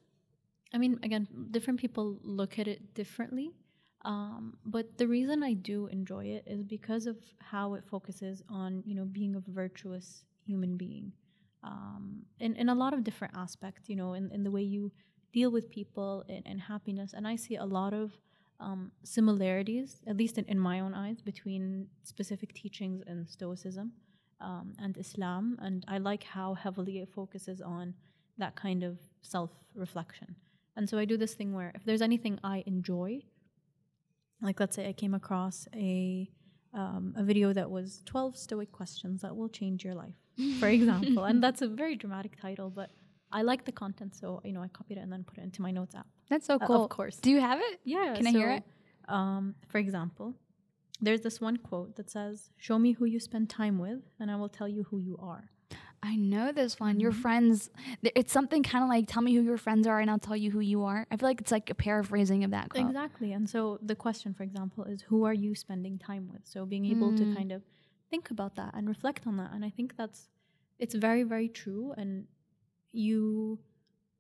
[0.74, 3.52] I mean, again, different people look at it differently.
[4.04, 8.82] Um, but the reason I do enjoy it is because of how it focuses on,
[8.86, 11.12] you know, being a virtuous human being.
[11.64, 14.92] Um, in, in a lot of different aspects, you know, in, in the way you
[15.32, 17.14] deal with people and, and happiness.
[17.14, 18.18] And I see a lot of
[18.62, 23.88] um, similarities, at least in, in my own eyes, between specific teachings in Stoicism.
[24.52, 25.58] um, and Islam.
[25.62, 27.94] And I like how heavily it focuses on
[28.38, 30.36] that kind of self reflection.
[30.76, 33.22] And so I do this thing where if there's anything I enjoy,
[34.42, 36.30] like let's say I came across a
[36.74, 40.16] um, a video that was 12 stoic questions that will change your life,
[40.60, 41.26] for example.
[41.26, 42.90] and that's a very dramatic title, but
[43.32, 45.62] I like the content, so you know I copied it and then put it into
[45.62, 46.08] my notes app.
[46.30, 46.84] That's so Uh, cool.
[46.86, 47.18] of course.
[47.18, 47.80] Do you have it?
[47.84, 48.16] Yeah.
[48.16, 48.64] Can I hear it?
[49.08, 50.36] Um, for example,
[51.02, 54.36] there's this one quote that says, "Show me who you spend time with, and I
[54.36, 55.50] will tell you who you are."
[56.04, 57.00] I know this one.
[57.00, 57.22] Your Mhm.
[57.26, 57.70] friends.
[58.02, 60.50] It's something kind of like, "Tell me who your friends are, and I'll tell you
[60.52, 62.86] who you are." I feel like it's like a paraphrasing of that quote.
[62.88, 63.34] Exactly.
[63.34, 66.46] And so the question, for example, is who are you spending time with?
[66.48, 67.18] So being able Mm.
[67.18, 67.62] to kind of
[68.10, 69.52] think about that and reflect on that.
[69.54, 70.28] And I think that's
[70.80, 71.94] it's very, very true.
[71.96, 72.28] And
[72.92, 73.60] you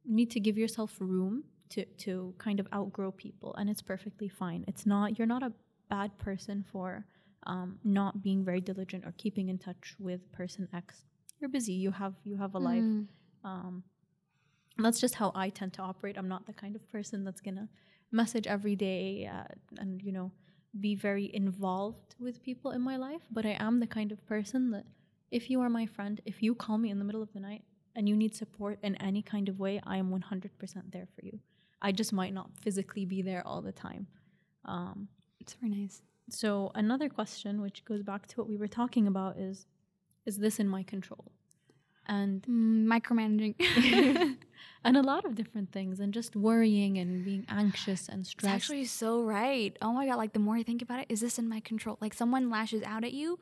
[0.05, 3.55] need to give yourself room to to kind of outgrow people.
[3.55, 4.63] And it's perfectly fine.
[4.67, 5.53] It's not you're not a
[5.89, 7.05] bad person for
[7.47, 11.05] um, not being very diligent or keeping in touch with person X.
[11.39, 11.73] You're busy.
[11.73, 12.83] You have you have a life.
[12.83, 13.07] Mm.
[13.43, 13.83] Um,
[14.77, 16.17] that's just how I tend to operate.
[16.17, 17.67] I'm not the kind of person that's gonna
[18.11, 19.47] message every day uh,
[19.77, 20.31] and you know
[20.79, 23.21] be very involved with people in my life.
[23.31, 24.85] But I am the kind of person that
[25.31, 27.63] if you are my friend, if you call me in the middle of the night
[27.95, 31.39] and you need support in any kind of way, I am 100% there for you.
[31.81, 34.07] I just might not physically be there all the time.
[34.65, 35.07] Um,
[35.39, 36.01] It's very nice.
[36.29, 39.65] so another question, which goes back to what we were talking about, is
[40.25, 41.31] is this in my control?
[42.07, 43.55] And Mm, micromanaging.
[44.83, 48.55] and a lot of different things, and just worrying and being anxious and It's stressed.
[48.55, 49.75] actually so right.
[49.81, 50.17] Oh my god!
[50.17, 51.97] Like the more I think about it, is this in my control?
[52.01, 53.39] Like someone lashes out at you,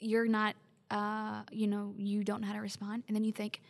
[0.00, 0.54] you're not,
[0.90, 3.60] uh, you know, you don't know how to respond, and then you think,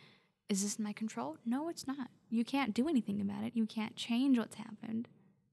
[0.49, 1.37] is this in my control?
[1.45, 2.09] No, it's not.
[2.29, 3.53] You can't do anything about it.
[3.55, 5.07] You can't change what's happened.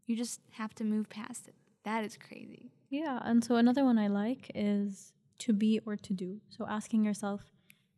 [0.07, 1.55] You just have to move past it.
[1.85, 2.71] That is crazy.
[2.91, 6.41] yeah, and so another one I like is to be or to do.
[6.49, 7.43] So asking yourself,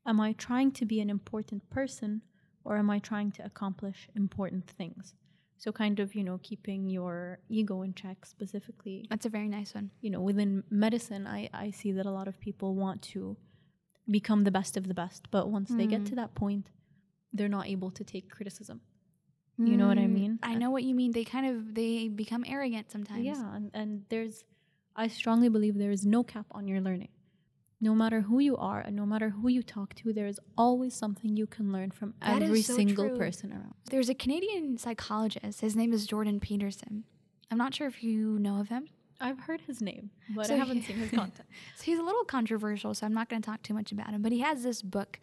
[0.07, 2.23] am I trying to be an important person,
[2.65, 5.15] or am I trying to accomplish important things?
[5.59, 9.75] So kind of you know keeping your ego in check specifically That's a very nice
[9.75, 9.91] one.
[10.01, 13.37] you know within medicine i i see that a lot of people want to
[14.11, 16.09] become the best of the best but once they get Mm.
[16.11, 16.71] to that point
[17.33, 18.81] they're not able to take criticism
[19.71, 20.33] You know what I Mm, mean?
[20.51, 21.11] I know what you mean.
[21.13, 23.25] They kind of they become arrogant sometimes.
[23.31, 24.37] yeah and, and there's
[25.05, 27.13] i strongly believe there is no cap on your learning
[27.89, 30.93] no matter who you are and no matter who you talk to there is always
[31.03, 33.19] something you can learn from That every so single true.
[33.25, 35.57] person around There's a Canadian psychologist.
[35.67, 36.95] His name is Jordan Peterson.
[37.51, 38.85] I'm not sure if you know of him.
[39.21, 42.03] I've heard his name but So i haven't he- seen his content So he's a
[42.03, 44.21] little controversial, so I'm not going to talk too much about him.
[44.23, 45.21] But he has this book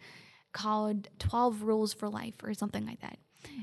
[0.52, 3.18] called 12 Rules for Life or something like that.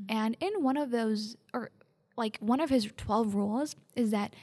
[0.07, 1.71] And in one of those, or
[2.15, 4.35] like one of his 12 rules, is that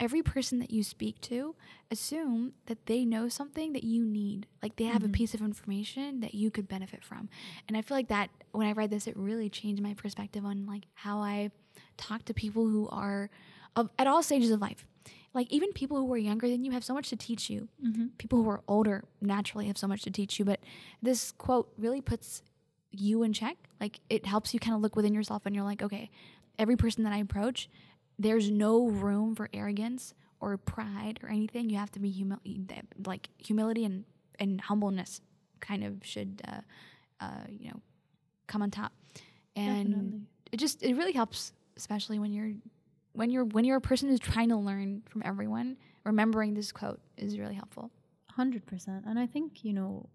[0.00, 1.56] every person that you speak to,
[1.90, 4.46] assume that they know something that you need.
[4.62, 5.12] Like they have a Mhm.
[5.12, 7.28] piece of information that you could benefit from.
[7.66, 10.64] And I feel like that when I read this, it really changed my perspective on
[10.66, 11.50] like how I
[11.96, 13.30] talk to people who are
[13.74, 14.86] of, at all stages of life.
[15.36, 18.06] Like even people who are younger than you have so much to teach you mm-hmm.
[18.16, 20.60] people who are older naturally have so much to teach you, but
[21.02, 22.42] this quote really puts
[22.90, 23.58] you in check.
[23.78, 26.10] Like it helps you kind of look within yourself and you're like, okay,
[26.58, 27.68] every person that I approach,
[28.18, 31.68] there's no room for arrogance or pride or anything.
[31.68, 32.40] You have to be humil-
[33.04, 34.04] like humility and,
[34.38, 35.20] and humbleness
[35.60, 36.60] kind of should, uh,
[37.20, 37.80] uh, you know,
[38.46, 38.92] come on top.
[39.54, 40.20] And Definitely.
[40.52, 42.52] it just, it really helps, especially when you're,
[43.16, 47.00] when you're, when you're a person who's trying to learn from everyone, remembering this quote
[47.16, 47.90] is really helpful.
[48.30, 50.10] Hundred percent, and I think you know,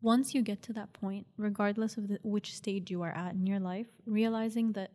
[0.00, 3.46] once you get to that point, regardless of the, which stage you are at in
[3.46, 4.92] your life, realizing that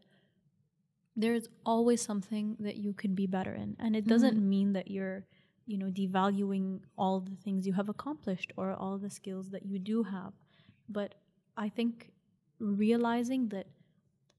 [1.16, 4.50] there's always something that you could be better in, and it doesn't mm-hmm.
[4.50, 5.26] mean that you're,
[5.68, 9.78] you know, devaluing all the things you have accomplished or all the skills that you
[9.78, 10.34] do have,
[10.90, 11.14] but
[11.56, 12.12] I think
[12.60, 13.68] realizing that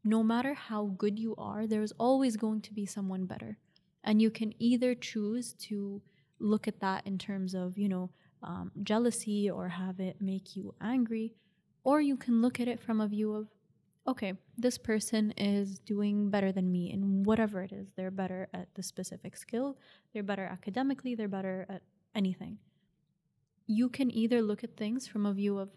[0.04, 3.58] no matter how good you are, there's always going to be someone better,
[4.02, 6.02] and you can either choose to
[6.38, 8.10] look at that in terms of you know
[8.42, 11.32] um, jealousy or have it make you angry
[11.84, 13.48] or you can look at it from a view of
[14.06, 17.88] okay this person is doing better than me in whatever it is.
[17.96, 19.78] They're better at the specific skill
[20.12, 21.82] they're better academically they're better at
[22.14, 22.58] anything.
[23.66, 25.70] You can either look at things from a view of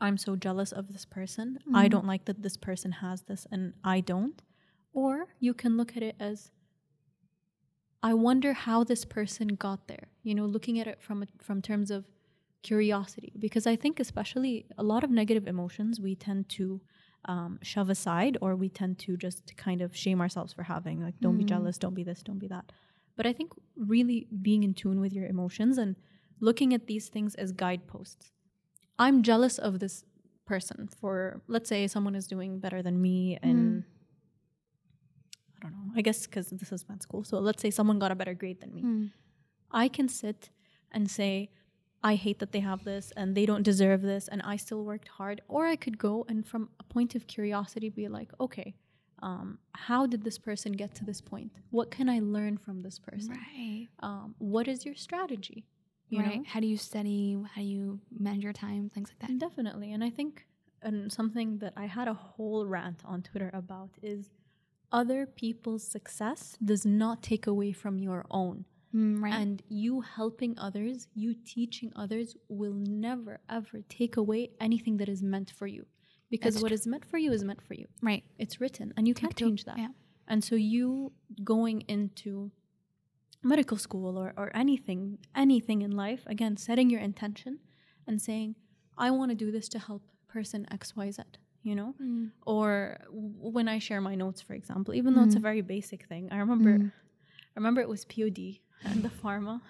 [0.00, 1.90] i'm so jealous of this person i Mhm.
[1.90, 4.42] don't like that this person has this and i don't
[4.92, 6.50] or you can look at it as
[8.02, 10.08] I wonder how this person got there.
[10.24, 12.04] You know, looking at it from a, from terms of
[12.62, 16.80] curiosity, because I think especially a lot of negative emotions we tend to
[17.26, 21.00] um, shove aside, or we tend to just kind of shame ourselves for having.
[21.00, 21.48] Like, don't be Mm.
[21.54, 22.72] jealous, don't be this, don't be that.
[23.14, 25.94] But I think really being in tune with your emotions and
[26.40, 28.32] looking at these things as guideposts.
[28.98, 30.04] I'm jealous of this
[30.46, 33.84] person for, let's say, someone is doing better than me and
[35.56, 37.24] I don't know, I guess because this is med school.
[37.24, 38.82] So let's say someone got a better grade than me.
[38.82, 39.10] Mm.
[39.70, 40.50] I can sit
[40.90, 41.50] and say,
[42.04, 45.08] I hate that they have this and they don't deserve this and I still worked
[45.08, 45.40] hard.
[45.48, 48.74] Or I could go and from a point of curiosity be like, okay,
[49.22, 51.52] um, how did this person get to this point?
[51.70, 53.30] What can I learn from this person?
[53.30, 53.88] Right.
[54.00, 55.64] Um, what is your strategy?
[56.12, 56.36] You right.
[56.38, 56.44] know?
[56.46, 57.38] How do you study?
[57.54, 58.90] How do you manage your time?
[58.94, 59.38] Things like that.
[59.38, 59.92] Definitely.
[59.92, 60.46] And I think
[60.82, 64.30] and something that I had a whole rant on Twitter about is
[64.90, 68.64] other people's success does not take away from your own.
[68.94, 69.32] Mm, right.
[69.32, 75.22] And you helping others, you teaching others will never ever take away anything that is
[75.22, 75.86] meant for you.
[76.30, 77.86] Because That's what is meant for you is meant for you.
[78.02, 78.24] right.
[78.38, 79.78] It's written and you can't change that.
[79.78, 79.88] yeah.
[80.28, 81.12] And so you
[81.44, 82.50] going into
[83.42, 87.58] medical school or, or anything, anything in life, again, setting your intention
[88.06, 88.54] and saying,
[88.96, 91.20] I want to do this to help person XYZ,
[91.62, 91.94] you know?
[92.00, 92.30] Mm.
[92.46, 95.42] Or w- when I share my notes, for example, even though it's a Mm.
[95.50, 96.92] very basic thing, I remember Mm.
[97.54, 99.60] I remember it was POD and the pharma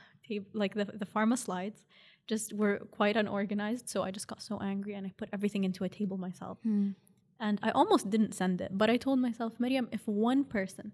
[0.55, 1.85] like the, the pharma slides
[2.27, 3.89] just were quite unorganized.
[3.89, 6.59] So I just got so angry and I put everything into a table myself.
[6.65, 6.95] Mm.
[7.41, 10.93] And I almost didn't send it, but I told myself, Maryam, if one person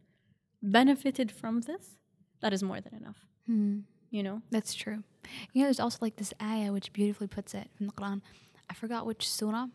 [0.63, 1.99] benefited from this,
[2.41, 3.17] that is more than enough.
[3.51, 3.81] Mm-hmm.
[4.11, 4.43] You know?
[4.51, 5.03] That's true.
[5.53, 8.23] You know, there's also like this ayah which beautifully puts it from the Quran.
[8.71, 9.67] I forgot which surah.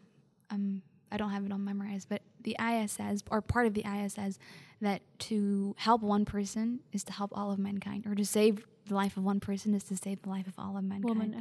[0.50, 3.86] Um, I don't have it all memorized, but the ayah says, or part of the
[3.86, 4.40] ayah says,
[4.82, 8.96] that to help one person is to help all of mankind, or to save the
[8.96, 11.36] life of one person is to save the life of all of mankind.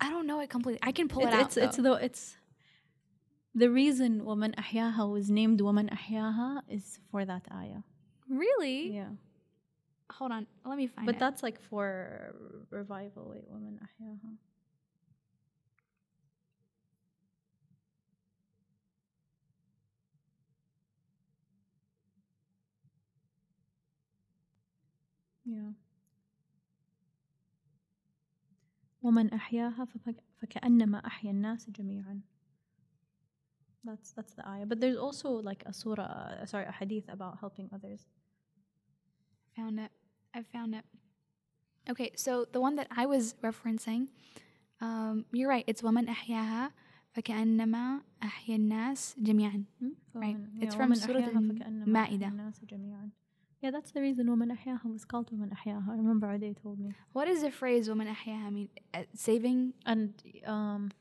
[0.00, 0.80] I don't know it completely.
[0.82, 1.40] I can pull it, it out.
[1.42, 1.62] It's though.
[1.62, 2.36] it's the it's
[3.54, 7.82] the reason woman ahyaha was named woman ahyaha is for that ayah.
[8.28, 8.94] Really?
[8.94, 9.10] Yeah
[10.11, 11.19] Hold on, let me find But it.
[11.19, 12.33] that's like for
[12.71, 13.29] revival.
[13.33, 14.37] Wait, woman ahyaha.
[25.45, 25.71] Yeah.
[29.01, 32.21] ومن أحياها فك- فكأنما أحيا الناس جميعا.
[33.85, 34.65] That's that's the ayah.
[34.65, 36.03] But there's also like a surah,
[36.41, 38.05] uh, sorry, a hadith about helping others.
[39.55, 39.91] Found it.
[40.33, 40.83] I found it.
[41.89, 44.07] Okay, so the one that I was referencing,
[44.81, 45.63] um, you're right.
[45.67, 46.71] It's woman أحياها
[47.15, 49.63] فكأنما أحيا الناس جميعا.
[49.81, 49.89] Hmm?
[50.13, 50.35] Right.
[50.37, 52.27] فمن- It's yeah, from ومن Surah أحياها فكأنما أحيا Al-Ma'idah.
[52.31, 53.09] الناس جميعا.
[53.63, 55.87] Yeah, that's the reason woman أحياها was called woman أحياها.
[55.89, 56.93] I remember they told me.
[57.13, 58.69] What does the phrase woman أحياها mean?
[58.93, 59.73] Uh, saving?
[59.85, 60.13] And
[60.45, 60.91] um,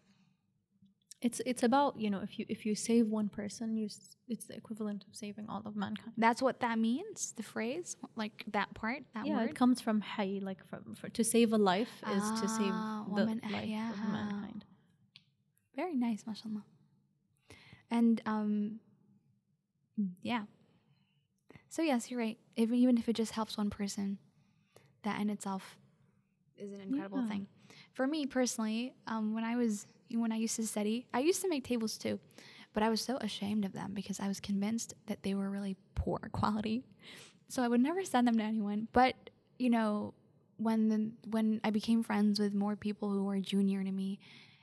[1.22, 4.46] it's it's about you know if you if you save one person, you s- it's
[4.46, 6.14] the equivalent of saving all of mankind.
[6.18, 7.34] That's what that means.
[7.38, 9.52] The phrase, like that part, that yeah, word.
[9.52, 12.74] it comes from hay, like from for, to save a life is ah, to save
[12.74, 13.92] ah, the life yeah.
[13.92, 14.66] of mankind.
[15.76, 16.64] Very nice, mashallah.
[17.92, 18.80] And um,
[20.24, 20.44] yeah.
[21.70, 22.38] So yes, you're right.
[22.56, 24.18] If, even if it just helps one person,
[25.04, 25.78] that in itself
[26.58, 27.28] is an incredible yeah.
[27.28, 27.48] thing.
[27.94, 29.88] For me personally, um, when I was
[30.20, 32.20] when I used to study, I used to make tables too,
[32.74, 35.78] but I was so ashamed of them because I was convinced that they were really
[35.96, 36.84] poor quality.
[37.48, 38.88] So I would never send them to anyone.
[38.94, 39.16] But
[39.60, 40.14] you know,
[40.58, 44.20] when the, when I became friends with more people who were junior to me,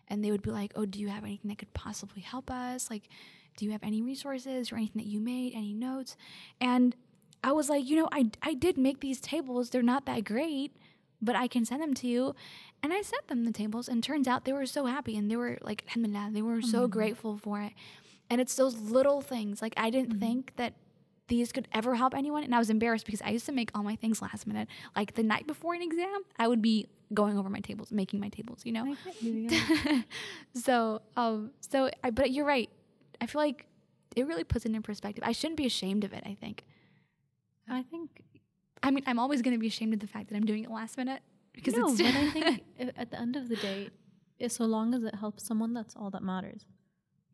[0.08, 2.90] and they would be like, "Oh, do you have anything that could possibly help us?
[2.90, 3.08] Like,
[3.56, 6.16] do you have any resources or anything that you made, any notes?"
[6.60, 6.96] And
[7.44, 9.70] I was like, "You know, I I did make these tables.
[9.70, 10.74] They're not that great,
[11.20, 12.34] but I can send them to you."
[12.82, 15.36] And I sent them the tables, and turns out they were so happy, and they
[15.36, 17.72] were like, "Alhamdulillah," they were so grateful for it.
[18.30, 19.60] And it's those little things.
[19.62, 20.74] Like I didn't think that
[21.28, 23.82] these could ever help anyone, and I was embarrassed because I used to make all
[23.82, 24.68] my things last minute.
[24.96, 28.28] Like the night before an exam, I would be going over my tables, making my
[28.28, 28.60] tables.
[28.64, 28.84] You know.
[28.84, 30.02] I get you, yeah.
[30.54, 32.68] so um so I, but you're right
[33.20, 33.66] i feel like
[34.14, 36.64] it really puts it in perspective i shouldn't be ashamed of it i think
[37.70, 38.22] I think
[38.82, 40.70] i mean i'm always going to be ashamed of the fact that i'm doing it
[40.70, 41.20] last minute
[41.52, 42.62] because no, it's but I think
[42.96, 43.90] at the end of the day,
[44.46, 46.64] so long as it helps someone, that's all that matters.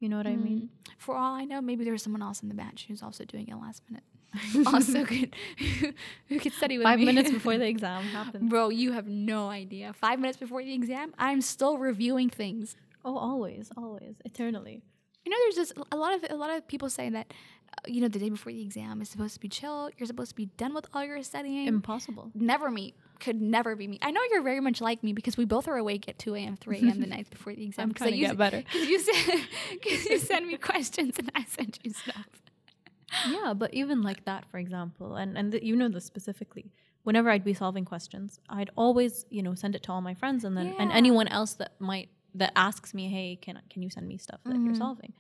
[0.01, 0.71] You know what I mean?
[0.89, 0.93] Mm.
[0.99, 3.55] for all i know maybe there's someone else in the batch who's also doing it
[3.57, 4.05] last minute
[4.67, 5.35] also could
[6.29, 8.51] who could study with Five me minutes before the exam happens.
[8.51, 13.19] bro you have no idea five minutes before the exam i'm still reviewing things Oh,
[13.19, 14.83] always, always, eternally.
[15.25, 17.33] You know, there's this a lot of a lot of people say that,
[17.87, 19.91] you know, the day before the exam is supposed to be chill.
[19.97, 21.67] You're supposed to be done with all your studying.
[21.69, 22.31] Impossible.
[22.35, 22.95] never me.
[23.21, 23.99] Could never be me.
[24.03, 26.57] I know you're very much like me because we both are awake at 2 a.m.,
[26.57, 26.99] 3 a.m.
[27.01, 27.85] the night before the exam.
[27.91, 28.63] I'm trying to get better.
[28.73, 29.43] Cause you, send,
[30.11, 32.27] you send me questions and I send you stuff.
[33.29, 36.73] yeah, but even like that, for example, and and th- you know this specifically.
[37.05, 40.45] whenever I'd be solving questions, I'd always, you know, send it to all my friends
[40.45, 44.09] and then and anyone else that might that asks me, "Hey, can can you send
[44.09, 44.79] me stuff that you're Mhm.
[44.79, 45.13] solving?"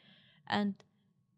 [0.49, 0.75] And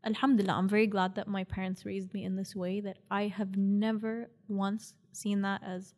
[0.06, 3.56] alhamdulillah, I'm very glad that my parents raised me in this way that I have
[3.56, 5.94] never once seen that as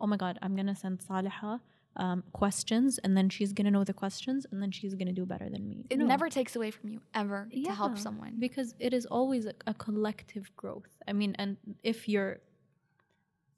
[0.00, 1.60] oh my god, I'm going to send Saliha
[1.96, 5.12] um, questions and then she's going to know the questions and then she's going to
[5.12, 5.86] do better than me.
[5.88, 6.06] It No.
[6.06, 8.34] never takes away from you ever to help someone.
[8.38, 10.92] because it is always a, a collective growth.
[11.08, 12.40] I mean, and if you're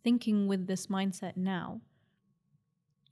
[0.05, 1.81] thinking with this mindset now,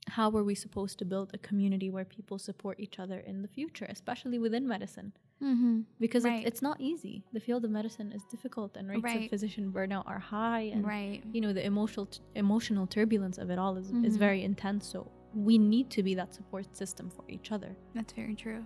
[0.09, 3.47] how are we supposed to build a community where people support each other in the
[3.47, 5.11] future, especially within medicine?
[5.43, 5.81] Mm-hmm.
[5.99, 6.39] Because Right.
[6.39, 7.23] it's, it's not easy.
[7.33, 9.23] The field of medicine is difficult, and rates Right.
[9.25, 11.23] of physician burnout are high, and Right.
[11.33, 14.19] you know the emotional emotional turbulence of it all is, is Mhm.
[14.19, 14.85] very intense.
[14.87, 18.65] So we need to be that support system for each other That's very true.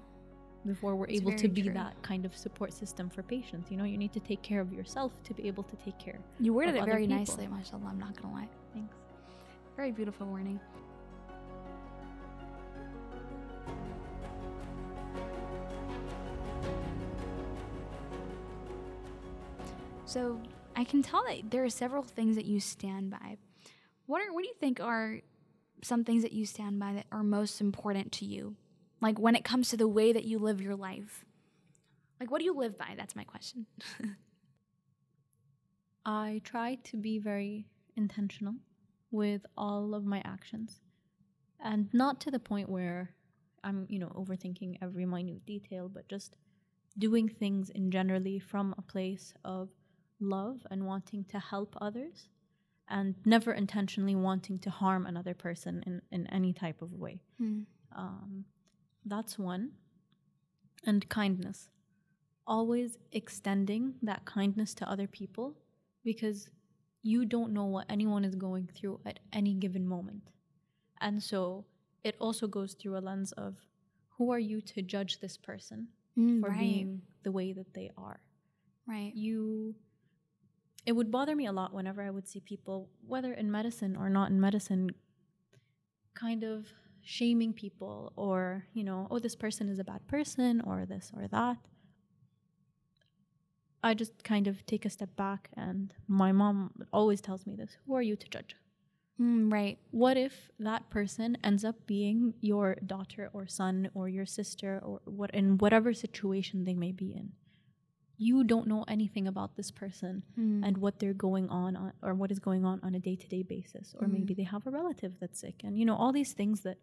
[0.65, 1.74] before we're It's able to be true.
[1.74, 3.72] that kind of support system for patients.
[3.72, 6.20] You know, you need to take care of yourself to be able to take care.
[6.39, 7.17] You worded it very people.
[7.17, 7.88] nicely, mashallah.
[7.88, 8.49] I'm not gonna lie.
[8.74, 8.95] Thanks.
[9.76, 10.59] Very beautiful warning.
[20.10, 20.41] So
[20.76, 23.38] I can tell that there are several things that you stand by.
[24.07, 25.20] What are what do you think are
[25.84, 28.55] some things that you stand by that are most important to you?
[29.01, 31.26] Like when it comes to the way that you live your life.
[32.20, 32.95] Like what do you live by?
[32.97, 33.68] That's my question.
[36.07, 38.55] I try to be very intentional
[39.12, 40.80] with all of my actions
[41.64, 43.14] and not to the point where
[43.64, 46.36] I'm, you know, overthinking every minute detail, but just
[46.97, 49.70] doing things in generally from a place of
[50.20, 52.28] love and wanting to help others
[52.89, 57.22] and never intentionally wanting to harm another person in, in any type of way.
[57.38, 57.61] Hmm.
[57.95, 58.45] Um,
[59.05, 59.72] that's one.
[60.86, 61.67] And kindness.
[62.47, 65.55] Always extending that kindness to other people
[66.03, 66.49] because
[67.03, 70.32] you don't know what anyone is going through at any given moment.
[70.99, 71.65] And so
[72.03, 73.55] it also goes through a lens of
[74.17, 76.59] who are you to judge this person Mm, for right.
[76.59, 78.20] being the way that they are?
[78.88, 79.13] right.
[79.15, 79.76] you
[80.86, 84.09] it would bother me a lot whenever I would see people, whether in medicine or
[84.09, 84.89] not in medicine,
[86.13, 86.67] kind of
[87.01, 91.27] shaming people or, you know, oh, this person is a bad person or this or
[91.27, 91.57] that.
[93.82, 97.77] I just kind of take a step back, and my mom always tells me this
[97.88, 98.55] who are you to judge?
[99.21, 99.77] Mm, right.
[99.91, 105.01] What if that person ends up being your daughter or son or your sister or
[105.05, 107.34] what in whatever situation they may be in?
[108.28, 110.61] You don't know anything about this person Mm.
[110.67, 113.88] and what they're going on, on or what is going on on a day-to-day basis
[113.99, 116.78] or maybe they have a relative that's sick and you know all these things that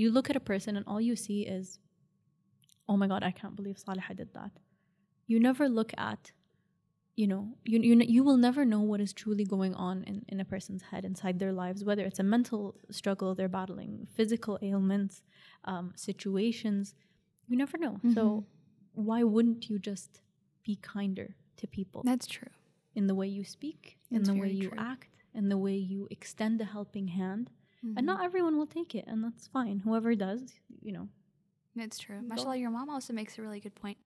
[0.00, 1.78] you look at a person and all you see is
[2.90, 4.52] oh my god I can't believe Salih did that.
[5.30, 6.22] You never look at
[7.20, 10.38] you know you, you you will never know what is truly going on in, in
[10.40, 12.62] a person's head inside their lives whether it's a mental
[12.98, 15.22] struggle they're battling physical ailments
[15.64, 16.94] um, situations
[17.48, 17.94] you never know.
[18.16, 18.22] So
[19.08, 20.10] why wouldn't you just
[20.66, 22.48] be kinder to people That's true.
[22.94, 24.78] in the way you speak, in the way you true.
[24.78, 27.50] act, in the way you extend a helping hand.
[27.84, 27.98] Mm-hmm.
[27.98, 29.80] And not everyone will take it, and that's fine.
[29.84, 30.40] Whoever does,
[30.82, 31.08] you know.
[31.76, 32.20] That's true.
[32.20, 32.34] Go.
[32.34, 33.98] Mashallah, your mom also makes a really good point.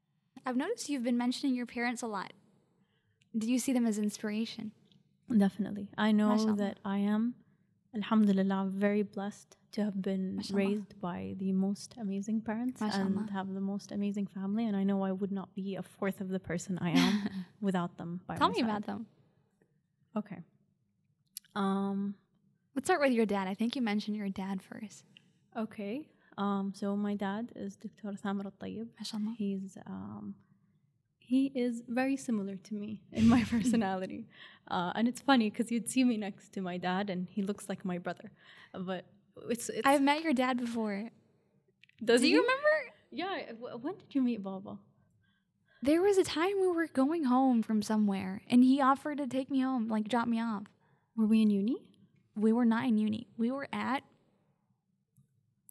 [0.44, 2.32] I've noticed you've been mentioning your parents a lot.
[3.36, 4.72] Do you see them as inspiration?
[5.36, 5.88] Definitely.
[5.96, 6.56] I know Mashallah.
[6.56, 7.34] that I am,
[7.94, 10.56] alhamdulillah, very blessed to have been Mashallah.
[10.58, 13.04] raised by the most amazing parents Mashallah.
[13.06, 14.66] and have the most amazing family.
[14.66, 17.28] And I know I would not be a fourth of the person I am
[17.60, 18.64] without them by Tell me side.
[18.64, 19.06] about them.
[20.16, 20.38] Okay.
[21.54, 22.14] Um,
[22.74, 23.48] Let's start with your dad.
[23.48, 25.04] I think you mentioned your dad first.
[25.56, 26.06] okay.
[26.38, 28.16] Um, so my dad is Dr.
[28.16, 28.88] Thamar Altayeb.
[28.98, 29.34] Mashallah.
[29.36, 30.34] He's um,
[31.32, 34.22] he is very similar to me in my personality,
[34.74, 37.64] uh, and it's funny because you'd see me next to my dad, and he looks
[37.70, 38.28] like my brother,
[38.90, 39.02] but
[39.52, 39.86] it's it's.
[39.90, 40.96] I've met your dad before.
[42.08, 42.32] does Do he?
[42.34, 42.74] you remember?
[43.22, 43.34] Yeah.
[43.62, 44.74] w- When did you meet Baba?
[45.82, 49.48] There was a time we were going home from somewhere and he offered to take
[49.50, 50.64] me home, like drop me off.
[51.16, 51.78] Were we in uni?
[52.36, 53.22] We were not in uni.
[53.42, 54.02] We were at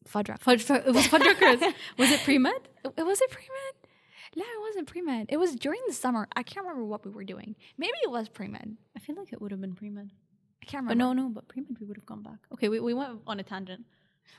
[0.08, 0.40] Fudra.
[0.40, 1.26] Fudge, it was Fudge
[2.02, 2.62] Was it pre med?
[2.98, 3.76] Was it pre med?
[4.36, 5.26] No, it wasn't pre med.
[5.30, 6.28] It was during the summer.
[6.36, 7.56] I can't remember what we were doing.
[7.78, 8.78] Maybe it was pre med.
[8.96, 10.12] I feel like it would have been pre med.
[10.62, 11.16] I can't But remember.
[11.16, 12.40] no, no, but pre med we would have gone back.
[12.54, 13.86] Okay, we, we went on a tangent.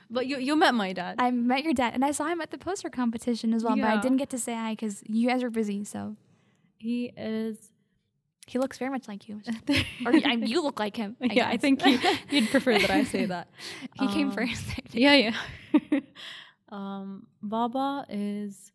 [0.09, 1.15] But you you met my dad.
[1.19, 3.85] I met your dad and I saw him at the poster competition as well, but
[3.85, 5.83] I didn't get to say hi because you guys were busy.
[5.83, 6.15] So
[6.77, 7.57] he is.
[8.47, 9.41] he looks very much like you,
[10.05, 11.15] or I, you look like him.
[11.21, 11.97] I yeah, I think he,
[12.31, 13.49] you'd prefer that I say that.
[13.99, 14.63] he came Um, first.
[14.93, 15.99] Yeah, yeah.
[16.69, 18.71] um, Baba is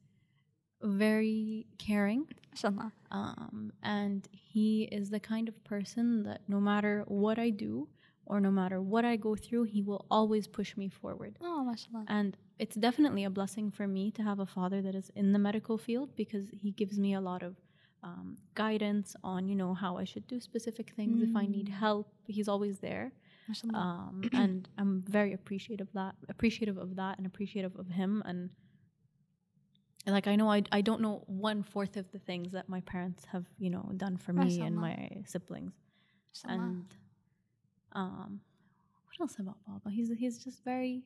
[0.86, 2.26] very caring.
[2.52, 2.92] Mashallah.
[3.10, 7.88] Um, and he is the kind of person that no matter what I do
[8.24, 11.36] or no matter what I go through, he will always push me forward.
[11.40, 12.04] Oh, mashallah.
[12.08, 15.38] And it's definitely a blessing for me to have a father that is in the
[15.38, 17.56] medical field because he gives me a lot of
[18.02, 21.22] um, guidance on, you know, how I should do specific things.
[21.22, 23.12] If I need help, he's always there.
[23.48, 23.78] Mashallah.
[23.78, 28.22] Um, and I'm very appreciative of that, appreciative of that, and appreciative of him.
[28.26, 28.50] And
[30.06, 33.24] like I know I I don't know one fourth of the things that my parents
[33.32, 35.72] have you know done for me and my siblings.
[36.44, 36.84] And
[37.92, 38.40] um,
[39.06, 39.90] what else about Baba?
[39.90, 41.02] He's he's just very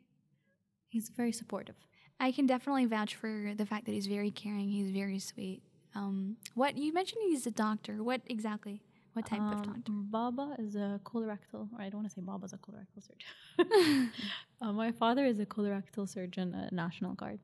[0.89, 1.77] he's very supportive.
[2.19, 4.69] I can definitely vouch for the fact that he's very caring.
[4.69, 5.63] He's very sweet.
[5.95, 8.03] Um, what you mentioned he's a doctor.
[8.03, 8.83] What exactly?
[9.15, 9.93] What type of Um, doctor?
[9.93, 13.33] Baba is a colorectal, or I don't want to say Baba's a colorectal surgeon.
[14.61, 17.41] uh, my father is a colorectal surgeon at National Guard.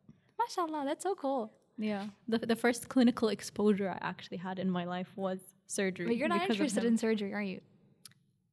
[0.46, 1.52] Mashallah, that's so cool.
[1.78, 6.06] Yeah, the the first clinical exposure I actually had in my life was surgery.
[6.06, 7.60] But you're not interested in surgery, are you?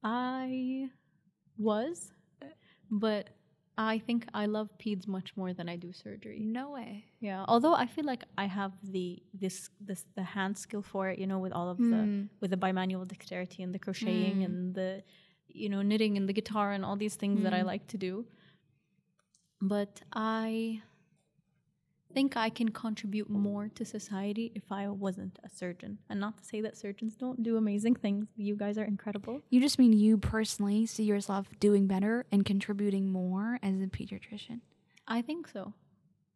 [0.03, 0.89] I
[1.57, 2.11] was,
[2.91, 3.29] but
[3.77, 6.39] I think I love peds much more than I do surgery.
[6.39, 7.05] No way.
[7.21, 11.17] Yeah, although I feel like I have the this this the hand skill for it,
[11.19, 11.91] you know, with all of Hmm.
[11.91, 15.03] the with the bimanual dexterity and the crocheting and the
[15.47, 17.65] you know knitting and the guitar and all these things that I Mm.
[17.73, 18.25] like to do.
[19.61, 20.81] But I
[22.14, 25.97] think I can contribute more to society if I wasn't a surgeon.
[26.09, 28.28] And not to say that surgeons don't do amazing things.
[28.36, 29.41] You guys are incredible.
[29.49, 34.59] You just mean you personally see yourself doing better and contributing more as a pediatrician.
[35.07, 35.74] I think so.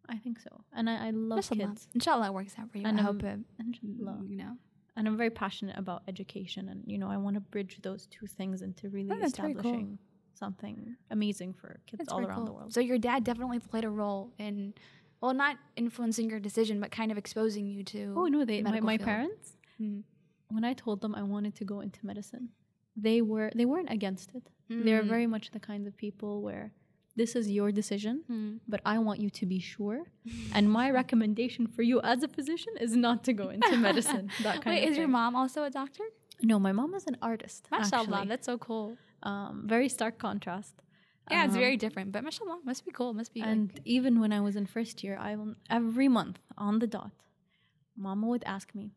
[0.09, 0.63] I think so.
[0.73, 1.67] And I, I love Mashallah.
[1.69, 1.87] kids.
[1.93, 2.85] Inshallah, it works out for you.
[2.87, 4.21] And, I hope it, Inshallah.
[4.27, 4.53] you know.
[4.95, 8.25] and I'm very passionate about education, and you know, I want to bridge those two
[8.25, 9.27] things into really Oh, very cool.
[9.27, 9.99] establishing
[10.33, 12.73] something amazing for kids That's all around the world.
[12.73, 14.73] So your dad definitely played a role in,
[15.21, 18.13] well, not influencing your decision, but kind of exposing you to.
[18.15, 19.07] oh no, they my, my field.
[19.11, 20.03] parents Mm.
[20.55, 22.49] when I told them I wanted to go into medicine,
[22.95, 24.45] they were they weren't against it.
[24.69, 25.09] They're Mm.
[25.15, 26.65] very much the kind of people where
[27.19, 28.59] this is your decision, Mm.
[28.67, 29.99] but I want you to be sure.
[30.55, 34.25] and my recommendation for you as a physician is not to go into medicine.
[34.47, 36.05] That kind Wait, of is your mom also a doctor?
[36.51, 37.67] No, my mom is an artist.
[37.71, 38.27] Mashallah, actually.
[38.31, 38.87] that's so cool.
[39.23, 40.75] Um, very stark contrast.
[41.31, 43.13] Yeah, it's Um, very different, but mashallah, must be cool.
[43.13, 46.39] Must be And like, even when I was in first year, I will, every month
[46.57, 47.11] on the dot,
[47.95, 48.91] Mama would ask me,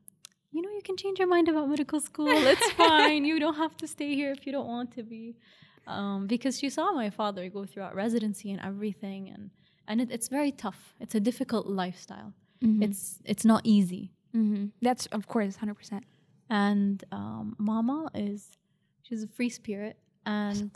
[0.52, 2.28] "You know, you can change your mind about medical school.
[2.52, 3.24] It's fine.
[3.24, 5.36] You don't have to stay here if you don't want to be."
[5.86, 9.50] Um, because she saw my father go throughout residency and everything, and
[9.88, 10.94] and it, it's very tough.
[11.00, 12.32] It's a difficult lifestyle.
[12.62, 12.82] Mhm.
[12.86, 14.12] It's it's not easy.
[14.34, 14.70] Mhm.
[14.80, 16.04] that's of course hundred percent.
[16.48, 18.40] And um, Mama is
[19.02, 20.70] she's a free spirit, and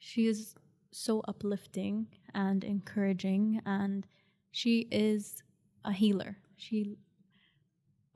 [0.00, 0.54] she is
[0.90, 4.06] so uplifting and encouraging, and
[4.50, 5.42] she is
[5.84, 6.36] a healer.
[6.56, 6.96] She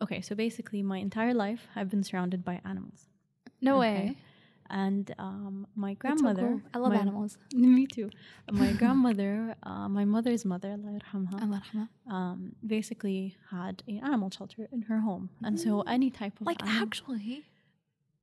[0.03, 3.07] okay, so basically, my entire life I've been surrounded by animals,
[3.61, 3.95] No Okay.
[4.09, 4.17] way.
[4.71, 6.49] and um, my That's so grandmother.
[6.49, 6.61] cool.
[6.75, 7.37] I love my- animals.
[7.55, 8.09] Me too.
[8.51, 11.89] My grandmother, uh, my mother's mother, Allah yarhamha, Allah rahmah.
[12.13, 16.63] um, basically had an animal shelter in her home, and so any type of Like
[16.63, 17.45] animal- actually,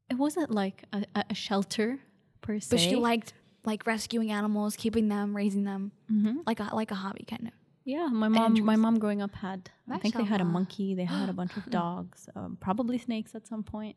[0.10, 2.00] it wasn't like a, a a shelter
[2.42, 2.70] per se.
[2.72, 3.34] but she liked
[3.66, 6.44] like rescuing animals, keeping them, raising them, Mhm.
[6.48, 7.54] like a like a hobby kind of.
[7.86, 8.54] Yeah, my mom.
[8.64, 9.70] My mom growing up had.
[9.90, 10.94] I think they had a monkey.
[10.96, 13.96] They had a bunch of dogs, um, probably snakes at some point.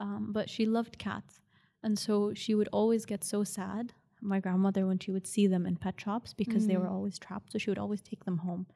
[0.00, 1.40] Um, but she loved cats,
[1.82, 3.92] and so she would always get so sad.
[4.20, 6.92] My grandmother, when she would see them in pet shops, because they were Mm.
[6.96, 8.66] always trapped, so she would always take them home.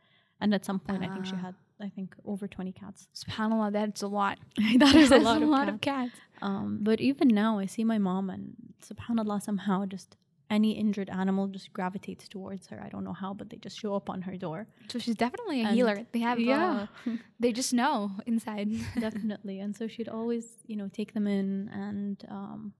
[0.40, 1.46] And at some point, I think she Ah.
[1.46, 3.08] had, I think, over twenty cats.
[3.14, 4.38] Subhanallah, that's a lot.
[4.82, 5.74] that is a lot, of, lot cats.
[5.74, 6.16] of cats.
[6.42, 10.16] Um, but even now, I see my mom, and subhanallah, somehow just
[10.48, 12.80] any injured animal just gravitates towards her.
[12.82, 14.66] I don't know how, but they just show up on her door.
[14.88, 16.06] So she's definitely a And- healer.
[16.12, 16.86] They have, yeah.
[17.06, 18.68] uh, they just know inside.
[19.00, 22.72] definitely and so she'd always you know take them in and um,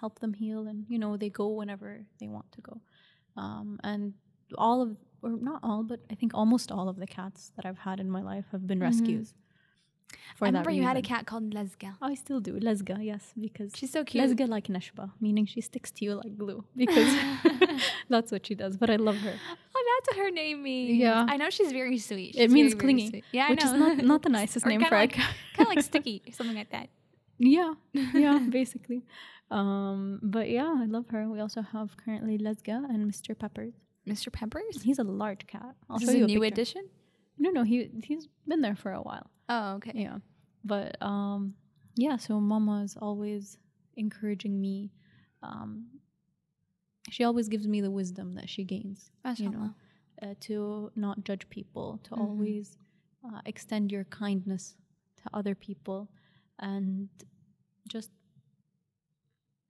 [0.00, 2.80] help them heal and you know they go whenever they want to go
[3.36, 4.14] um, and
[4.58, 7.78] all of or not all but i think almost all of the cats that i've
[7.78, 8.82] had in my life have been Mhm.
[8.90, 9.34] rescues
[10.36, 11.90] for I that remember you had a cat called Lesga.
[12.02, 14.22] i still do lesga yes because She's so cute.
[14.24, 17.12] lesga like nashba meaning she sticks to you like glue because
[18.08, 19.34] that's what she does but i love her
[19.74, 20.98] Oh, that's what her name means.
[20.98, 21.26] Yeah.
[21.28, 22.36] I know she's very sweet.
[22.36, 23.24] It means very, very clingy, sweet.
[23.32, 25.74] Yeah, which I is not not the nicest name for like, a cat kind of
[25.74, 26.88] like sticky or something like that.
[27.38, 27.72] Yeah,
[28.24, 29.00] yeah, basically.
[29.50, 31.28] Um, but yeah, I love her.
[31.28, 33.36] We also have currently Lesga and Mr.
[33.36, 33.74] Peppers.
[34.06, 34.32] Mr.
[34.32, 34.82] Peppers.
[34.82, 35.74] He's a large cat.
[35.90, 36.54] I'll This show is you a new picture.
[36.54, 36.82] edition.
[37.38, 39.30] No, no, he he's been there for a while.
[39.48, 39.92] Oh, okay.
[39.94, 40.18] Yeah,
[40.64, 41.54] but um,
[41.96, 42.16] yeah.
[42.16, 43.58] So Mama is always
[43.96, 44.90] encouraging me.
[45.42, 45.86] Um,
[47.10, 49.10] she always gives me the wisdom that she gains.
[49.36, 49.74] You know, Mashallah.
[50.22, 52.20] uh, to not judge people, to Mhm.
[52.20, 52.78] always
[53.24, 54.76] uh, extend your kindness
[55.18, 56.08] to other people
[56.58, 57.08] and
[57.88, 58.10] just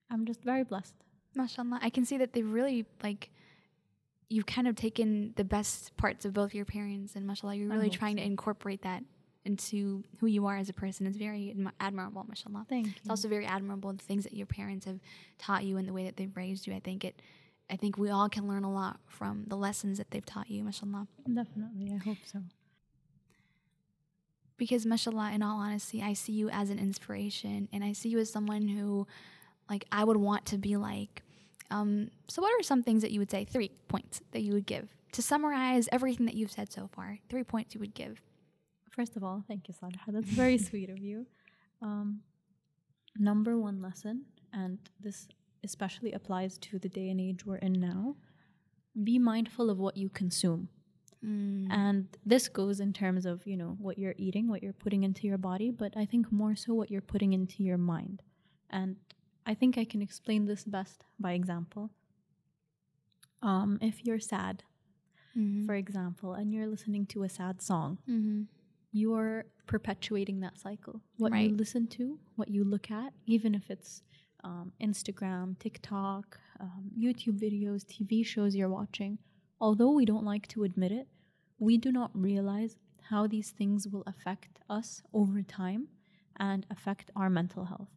[0.09, 0.95] i'm just very blessed
[1.35, 3.31] mashallah i can see that they've really like
[4.29, 7.89] you've kind of taken the best parts of both your parents and mashallah you're really
[7.99, 9.03] trying to incorporate that
[9.45, 12.65] into who you are as a person it's very admi- admirable mashallah.
[12.69, 12.93] Thank you.
[12.97, 14.99] It's also very admirable the things that your parents have
[15.37, 16.73] taught you and the way that they've raised you.
[16.73, 17.21] I think it
[17.69, 20.63] i think we all can learn a lot from the lessons that they've taught you
[20.63, 21.07] mashallah.
[21.25, 22.39] Definitely i hope so.
[24.57, 28.19] Because mashallah in all honesty i see you as an inspiration and i see you
[28.19, 29.07] as someone who
[29.69, 31.21] like i would want to be like.
[31.71, 34.67] Um, so what are some things that you would say three points that you would
[34.67, 34.89] give?
[35.13, 38.21] To summarize everything that you've said so far three points you would give
[38.95, 39.99] First of all, thank you, Salha.
[40.07, 41.25] That's very sweet of you.
[41.81, 42.21] Um,
[43.17, 45.27] number one lesson, and this
[45.63, 48.15] especially applies to the day and age we're in now
[49.03, 50.69] be mindful of what you consume.
[51.25, 55.25] And this goes in terms of, you know, what you're eating, what you're putting into
[55.25, 58.21] your body, but I think more so what you're putting into your mind.
[58.69, 58.97] And
[59.45, 61.89] I think I can explain this best by example.
[63.41, 64.63] Um, if you're sad,
[65.35, 65.65] Mhm.
[65.65, 68.47] for example, and you're listening to a sad song, Mhm.
[68.93, 71.01] You're perpetuating that cycle.
[71.17, 71.49] What Right.
[71.49, 74.03] you listen to, what you look at, even if it's
[74.43, 79.17] um, Instagram, TikTok, um, YouTube videos, TV shows you're watching,
[79.59, 81.07] although we don't like to admit it,
[81.59, 82.77] we do not realize
[83.09, 85.87] how these things will affect us over time
[86.37, 87.89] and affect our mental health.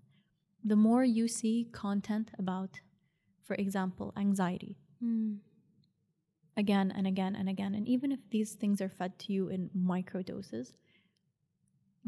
[0.64, 2.80] The more you see content about,
[3.42, 5.40] for example, anxiety, Mm.
[6.56, 7.74] again and again and again.
[7.74, 10.74] And even if these things are fed to you in micro doses,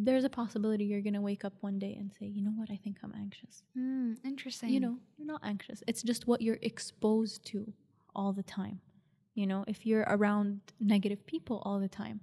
[0.00, 2.70] there's a possibility you're going to wake up one day and say, you know what,
[2.70, 3.62] I think I'm anxious.
[3.76, 5.82] Mm, interesting You know, you're not anxious.
[5.88, 7.72] It's just what you're exposed to
[8.14, 8.80] all the time.
[9.34, 12.20] You know, if you're around negative people all the time,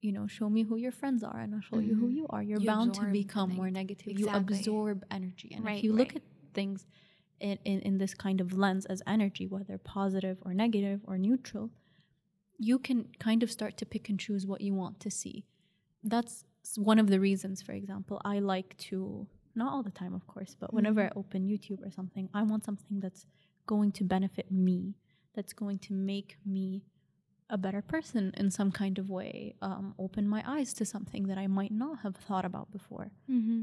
[0.00, 2.14] you know, show me who your friends are and I'll show you who Mhm.
[2.14, 2.42] you are.
[2.42, 3.56] You're You bound to become things.
[3.56, 4.08] more negative.
[4.08, 4.56] Exactly.
[4.56, 5.50] You absorb energy.
[5.54, 6.22] And Right, if you look at
[6.54, 6.86] things
[7.40, 11.70] in, in, in this kind of lens as energy, whether positive or negative or neutral,
[12.58, 15.44] you can kind of start to pick and choose what you want to see.
[16.08, 16.44] That's
[16.76, 20.56] one of the reasons, for example, I like to, not all the time, of course,
[20.58, 23.26] but whenever I open YouTube or something, I want something that's
[23.66, 24.94] going to benefit me,
[25.34, 26.84] that's going to make me
[27.48, 31.38] a better person in some kind of way, um, open my eyes to something that
[31.38, 33.10] I might not have thought about before.
[33.30, 33.62] mm-hmm.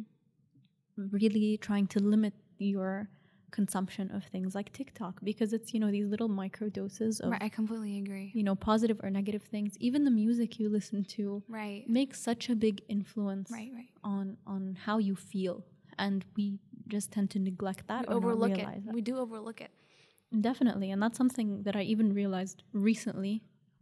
[0.95, 3.09] Really trying to limit your
[3.59, 7.43] consumption of things like TikTok because it's, you know, these little micro doses of, right
[7.47, 9.71] i completely agree you know, positive or negative things.
[9.87, 11.25] Even the music you listen to
[11.59, 15.55] right makes such a big influence right right on on how you feel.
[16.05, 16.45] And we
[16.95, 18.93] just tend to neglect that we or overlook it that.
[18.97, 19.71] we do overlook it
[20.49, 20.89] Definitely.
[20.93, 23.33] And that's something that I even realized recently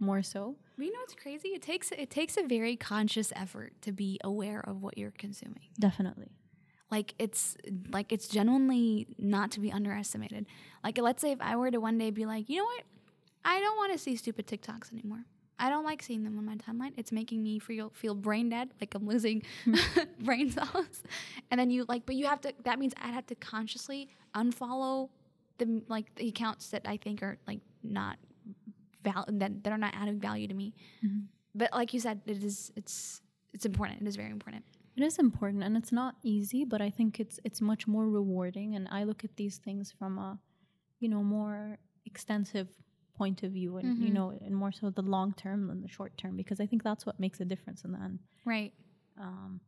[0.09, 0.41] more so.
[0.77, 4.09] but you know what's crazy it takes it takes a very conscious effort to be
[4.31, 6.31] aware of what you're consuming Definitely.
[6.91, 7.55] Like it's
[7.91, 10.45] like it's genuinely not to be underestimated.
[10.83, 12.83] Like let's say if i were to one day be like you know what?
[13.43, 15.25] I don't want to see stupid tiktoks anymore.
[15.57, 16.93] I don't like seeing them on my timeline.
[16.97, 19.43] It's making me feel feel brain dead like i'm losing
[20.19, 21.01] brain cells.
[21.49, 25.09] And then you like but you have to that means i'd have to consciously unfollow
[25.59, 28.17] the like the accounts that i think are like not
[29.03, 30.73] val- that, that are not adding value to me.
[31.05, 31.23] Mhm.
[31.55, 33.21] but like you said it is it's
[33.53, 34.01] it's important.
[34.01, 34.63] It is very important
[34.97, 38.75] It is important and it's not easy, but I think it's it's much more rewarding
[38.75, 40.39] and I look at these things from a
[40.99, 42.67] you know more extensive
[43.13, 44.13] point of view and you Mhm.
[44.13, 47.05] know and more so the long term than the short term because I think that's
[47.05, 48.19] what makes a difference in the end.
[48.45, 48.73] right
[49.17, 49.61] Um,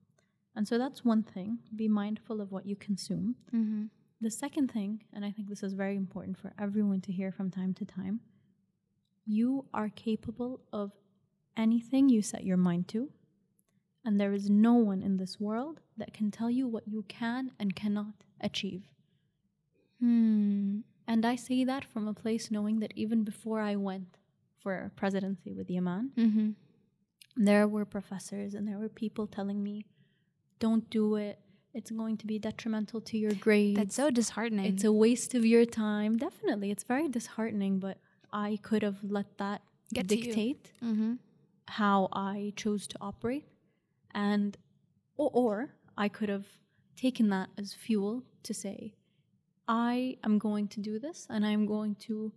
[0.55, 1.59] and so that's one thing.
[1.75, 3.35] Be mindful of what you consume.
[3.51, 3.85] mm-hmm.
[4.21, 7.49] The second thing, and I think this is very important for everyone to hear from
[7.51, 8.21] time to time,
[9.25, 10.91] you are capable of
[11.57, 13.11] anything you set your mind to.
[14.05, 17.51] And there is no one in this world that can tell you what you can
[17.59, 18.83] and cannot achieve.
[19.99, 20.79] Hmm.
[21.07, 24.17] And I say that from a place knowing that even before I went
[24.61, 26.49] for presidency with Yaman, Mm-hmm.
[27.35, 29.85] there were professors and there were people telling me,
[30.59, 31.39] don't do it.
[31.73, 33.77] It's going to be detrimental to your grades.
[33.77, 34.65] That's so disheartening.
[34.65, 36.17] It's a waste of your time.
[36.17, 36.71] Definitely.
[36.71, 37.97] It's very disheartening, but
[38.31, 39.61] I could have let that
[39.93, 41.13] Get dictate mm-hmm.
[41.67, 43.45] how I chose to operate.
[44.13, 44.57] And,
[45.17, 46.45] or, or I could have
[46.95, 48.93] taken that as fuel to say,
[49.67, 52.33] I am going to do this and I'm going to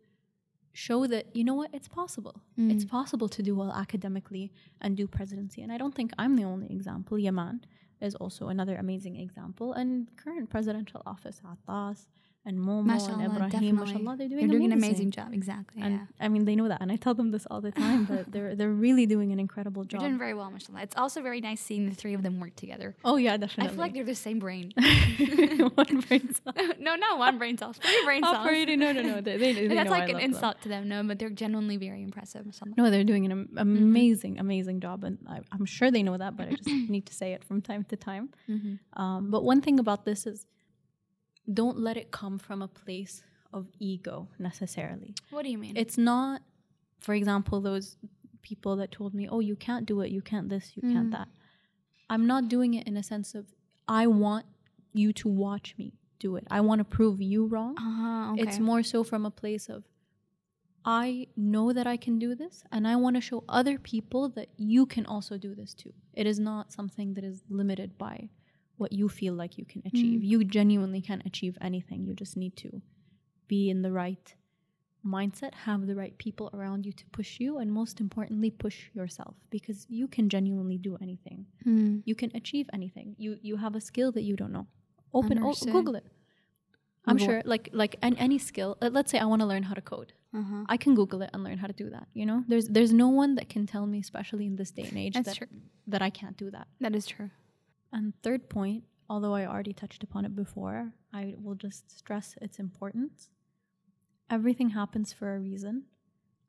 [0.73, 2.43] show that, you know what, it's possible.
[2.57, 2.89] It's Mm.
[2.91, 5.63] possible to do well academically and do presidency.
[5.63, 7.19] And I don't think I'm the only example.
[7.19, 7.65] Yaman
[8.01, 9.73] is also another amazing example.
[9.73, 12.07] And current presidential office, Atas,
[12.47, 15.11] and Momo and Ibrahim, mashallah, they're doing, They're doing an amazing.
[15.11, 15.29] job.
[15.35, 15.83] Exactly.
[15.83, 16.25] And yeah.
[16.25, 18.05] I mean, they know that, and I tell them this all the time.
[18.05, 20.01] But they're they're really doing an incredible job.
[20.01, 20.81] They're doing very well, mashallah.
[20.83, 22.95] It's also very nice seeing the three of them work together.
[23.05, 23.67] oh yeah, definitely.
[23.67, 24.73] I feel like they're the same brain.
[25.75, 26.55] one brain cell.
[26.79, 27.73] no, not one brain cell.
[27.73, 28.37] Three brain cells.
[28.37, 28.79] Operating.
[28.79, 29.21] No, no, no.
[29.21, 30.31] They, they, they That's like an love them.
[30.31, 32.47] insult to them, no, but they're genuinely very impressive.
[32.47, 32.73] mashallah.
[32.77, 33.77] No, they're doing an am- Mm-hmm.
[33.77, 36.37] amazing, amazing job, and I, I'm sure they know that.
[36.37, 38.31] But I just need to say it from time to time.
[38.49, 39.01] Mm-hmm.
[39.03, 40.47] Um, but one thing about this is,
[41.53, 45.15] don't let it come from a place of ego necessarily.
[45.31, 45.77] What do you mean?
[45.77, 46.43] It's not,
[46.99, 47.97] for example, those
[48.43, 50.11] people that told me, "Oh, you can't do it.
[50.11, 50.77] You can't this.
[50.77, 51.13] You can't Mm.
[51.13, 51.29] that."
[52.09, 53.47] I'm not doing it in a sense of
[53.89, 54.47] I want
[54.93, 56.47] you to watch me do it.
[56.51, 57.75] I want to prove you wrong.
[57.79, 58.43] uh-huh, okay.
[58.43, 59.85] It's more so from a place of
[60.85, 64.49] I know that I can do this and I want to show other people that
[64.57, 65.93] you can also do this too.
[66.15, 68.29] It is not something that is limited by
[68.77, 70.23] what you feel like you can achieve.
[70.23, 72.05] You genuinely can achieve anything.
[72.05, 72.83] You just need to
[73.49, 74.35] be in the right
[75.05, 79.35] mindset, have the right people around you to push you, and most importantly, push yourself
[79.51, 81.47] because you can genuinely do anything.
[81.65, 82.03] Mm.
[82.05, 83.15] You can achieve anything.
[83.17, 84.67] You you have a skill that you don't know.
[85.15, 86.07] Open, o- Google it.
[87.07, 88.77] I'm Google sure, like like an, any skill.
[88.83, 90.13] Uh, let's say I want to learn how to code.
[90.35, 90.65] Uh-huh.
[90.69, 92.09] I can Google it and learn how to do that.
[92.13, 94.99] You know, there's there's no one that can tell me, especially in this day and
[94.99, 95.47] age, That's that true.
[95.87, 96.67] that I can't do that.
[96.81, 97.31] That is true.
[97.93, 102.59] And third point, although I already touched upon it before, I will just stress its
[102.59, 103.31] importance.
[104.29, 105.85] Everything happens for a reason,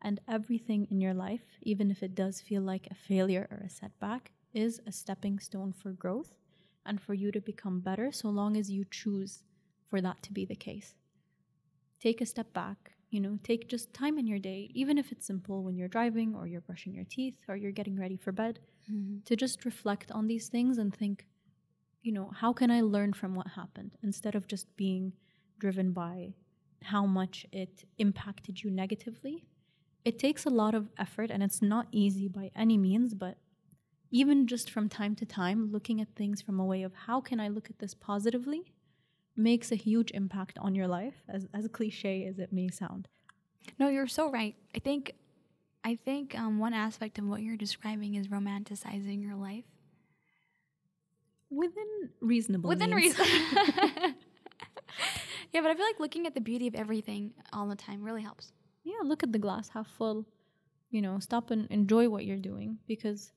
[0.01, 3.69] and everything in your life, even if it does feel like a failure or a
[3.69, 6.33] setback, is a stepping stone for growth
[6.85, 9.43] and for you to become better so long as you choose
[9.89, 10.95] for that to be the case.
[11.99, 15.25] Take a step back, you know, take just time in your day, even if it's
[15.27, 18.59] simple when you're driving or you're brushing your teeth or you're getting ready for bed
[18.91, 19.17] Mm-hmm.
[19.25, 21.27] to just reflect on these things and think,
[22.01, 25.13] you know, how can I learn from what happened instead of just being
[25.59, 26.33] driven by
[26.83, 29.45] how much it impacted you negatively.
[30.05, 33.37] It takes a lot of effort and it's not easy by any means, but
[34.11, 37.39] even just from time to time, looking at things from a way of how can
[37.39, 38.73] I look at this positively
[39.37, 43.07] makes a huge impact on your life, as, as cliche as it may sound.
[43.79, 44.55] No, you're so right.
[44.75, 45.13] I think,
[45.83, 49.65] I think um, one aspect of what you're describing is romanticizing your life
[51.49, 53.25] Within reasonable within reason.
[55.53, 58.21] yeah, but I feel like looking at the beauty of everything all the time really
[58.21, 58.51] helps.
[58.83, 60.25] yeah, look at the glass half full.
[60.89, 63.31] You know, stop and enjoy what you're doing because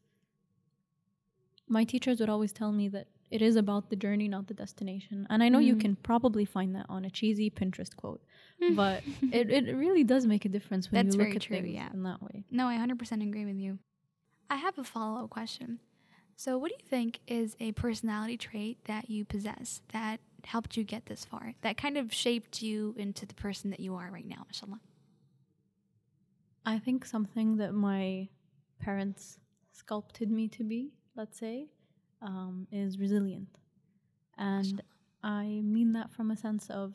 [1.69, 5.27] my teachers would always tell me that it is about the journey, not the destination.
[5.31, 5.81] And I know you Mm.
[5.81, 8.23] can probably find that on a cheesy Pinterest quote,
[8.77, 9.03] but
[9.33, 11.93] it, it really does make a difference when That's you look at true, things yeah.
[11.93, 12.45] in that way.
[12.51, 13.79] No, I 100% agree with you.
[14.49, 15.79] I have a follow up question.
[16.37, 20.85] So, what do you think is a personality trait that you possess that helped you
[20.85, 24.27] get this far, that kind of shaped you into the person that you are right
[24.27, 24.81] now, mashallah?
[26.65, 28.29] I think something that my
[28.81, 29.39] parents
[29.73, 31.67] sculpted me to be, let's say,
[32.23, 33.49] um, is resilient.
[34.39, 34.83] And
[35.23, 36.95] I mean that from a sense of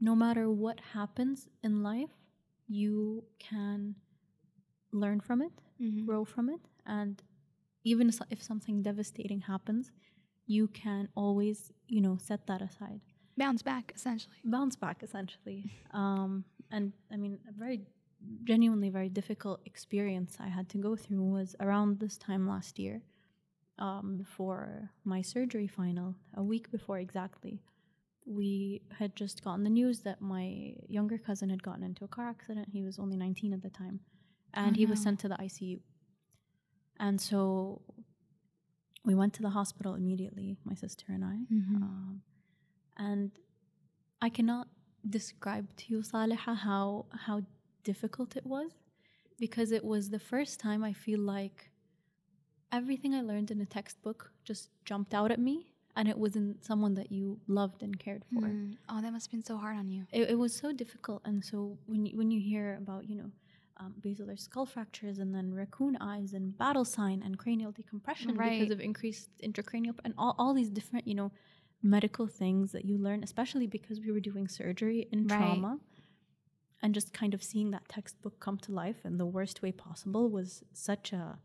[0.00, 2.10] no matter what happens in life,
[2.68, 3.94] you can
[4.92, 6.04] learn from it, Mm-hmm.
[6.04, 7.22] grow from it, and
[7.84, 9.90] even if something devastating happens,
[10.46, 13.00] you can always, you know, set that aside
[13.38, 14.36] Bounce back, essentially.
[14.44, 17.80] bounce back essentially um, and i mean a very
[18.44, 23.00] genuinely very difficult experience i had to go through was around this time last year
[23.80, 27.60] um, before my surgery final a week before exactly
[28.26, 32.28] we had just gotten the news that my younger cousin had gotten into a car
[32.28, 32.68] accident.
[32.70, 34.00] He was only 19 at the time
[34.54, 35.80] and Oh, he was sent to the icu
[36.98, 37.80] and so
[39.04, 41.38] we went to the hospital immediately my sister and i.
[41.52, 41.76] Mm-hmm.
[41.76, 42.22] um,
[42.98, 43.30] and
[44.22, 44.68] I cannot
[45.08, 47.42] describe to you, Saliha, how how
[47.82, 48.70] difficult it was
[49.38, 51.70] because it was the first time I feel like
[52.72, 56.94] everything I learned in a textbook just jumped out at me, and it wasn't someone
[56.94, 58.42] that you loved and cared for.
[58.42, 58.76] Mm.
[58.88, 60.06] Oh, that must have been so hard on you.
[60.12, 63.30] It, it was so difficult, and so when you, when you hear about you know.
[63.82, 68.58] Um, basilar skull fractures and then raccoon eyes and battle sign and cranial decompression Right.
[68.58, 71.32] because of increased intracranial and all, all these different you know
[71.82, 75.38] medical things that you learn, especially because we were doing surgery in Right.
[75.38, 75.78] trauma.
[76.82, 80.28] And just kind of seeing that textbook come to life in the worst way possible
[80.28, 81.38] was such a.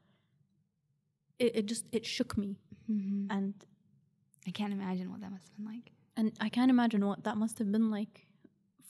[1.39, 2.57] It, it just it shook me,
[2.89, 3.31] Mm-hmm.
[3.35, 3.53] and
[4.47, 5.91] I can't imagine what that must have been like.
[6.17, 8.27] and I can't imagine what that must have been like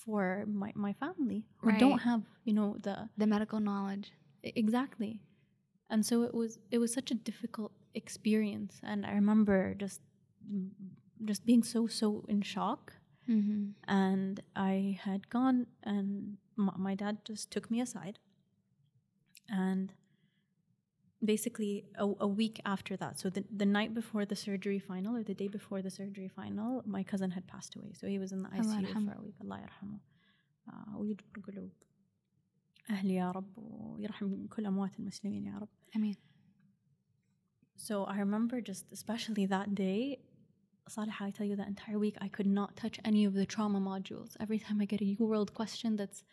[0.04, 1.80] for my my family who Right.
[1.80, 4.12] don't have you know the The medical knowledge.
[4.44, 5.22] Exactly
[5.90, 10.02] and so it was it was such a difficult experience and i remember just
[11.30, 12.94] just being so so in shock
[13.28, 13.64] Mm-hmm.
[13.88, 18.20] and I had gone, and m- my dad just took me aside,
[19.50, 19.94] and
[21.26, 23.20] basically a, a, week after that.
[23.20, 26.84] So the, the night before the surgery final or the day before the surgery final,
[26.86, 27.94] my cousin had passed away.
[27.94, 29.36] So he was in the ICU for a week.
[29.42, 30.00] Allah يرحمه.
[30.68, 31.72] Uh, قلوب
[32.90, 36.16] أهلي يا رب ويرحم كل أموات المسلمين يا رب.
[37.78, 40.20] So I remember just especially that day,
[40.88, 43.80] Salih, I tell you that entire week I could not touch any of the trauma
[43.80, 44.36] modules.
[44.40, 46.24] Every time I get a UWorld question that's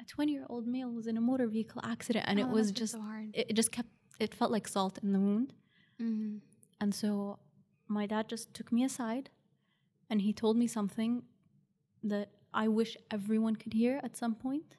[0.00, 2.72] a 20 year old male was in a motor vehicle accident and oh, it was
[2.72, 3.02] just so
[3.34, 3.88] it just kept
[4.22, 5.52] it felt like salt in the wound.
[6.00, 6.38] Mm-hmm.
[6.80, 7.38] And so
[7.88, 9.30] my dad just took me aside
[10.08, 11.22] and he told me something
[12.02, 14.76] that I wish everyone could hear at some point.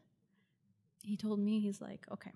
[1.03, 2.31] He told me, he's like, okay,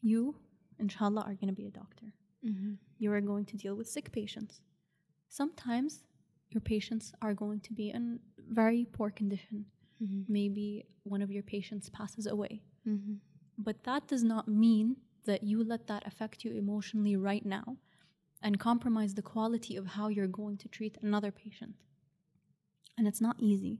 [0.00, 0.36] you,
[0.78, 2.12] inshallah, are going to be a doctor
[2.46, 2.74] Mm-hmm.
[2.98, 4.60] you are going to deal with sick patients.
[5.28, 6.04] Sometimes
[6.50, 8.20] your patients are going to be in
[8.50, 9.64] very poor condition.
[10.00, 10.32] Mm-hmm.
[10.32, 12.62] Maybe one of your patients passes away.
[12.88, 13.14] Mm-hmm.
[13.58, 14.96] But that does not mean
[15.26, 17.76] that you let that affect you emotionally right now
[18.42, 21.74] and compromise the quality of how you're going to treat another patient.
[22.98, 23.78] And it's not easy.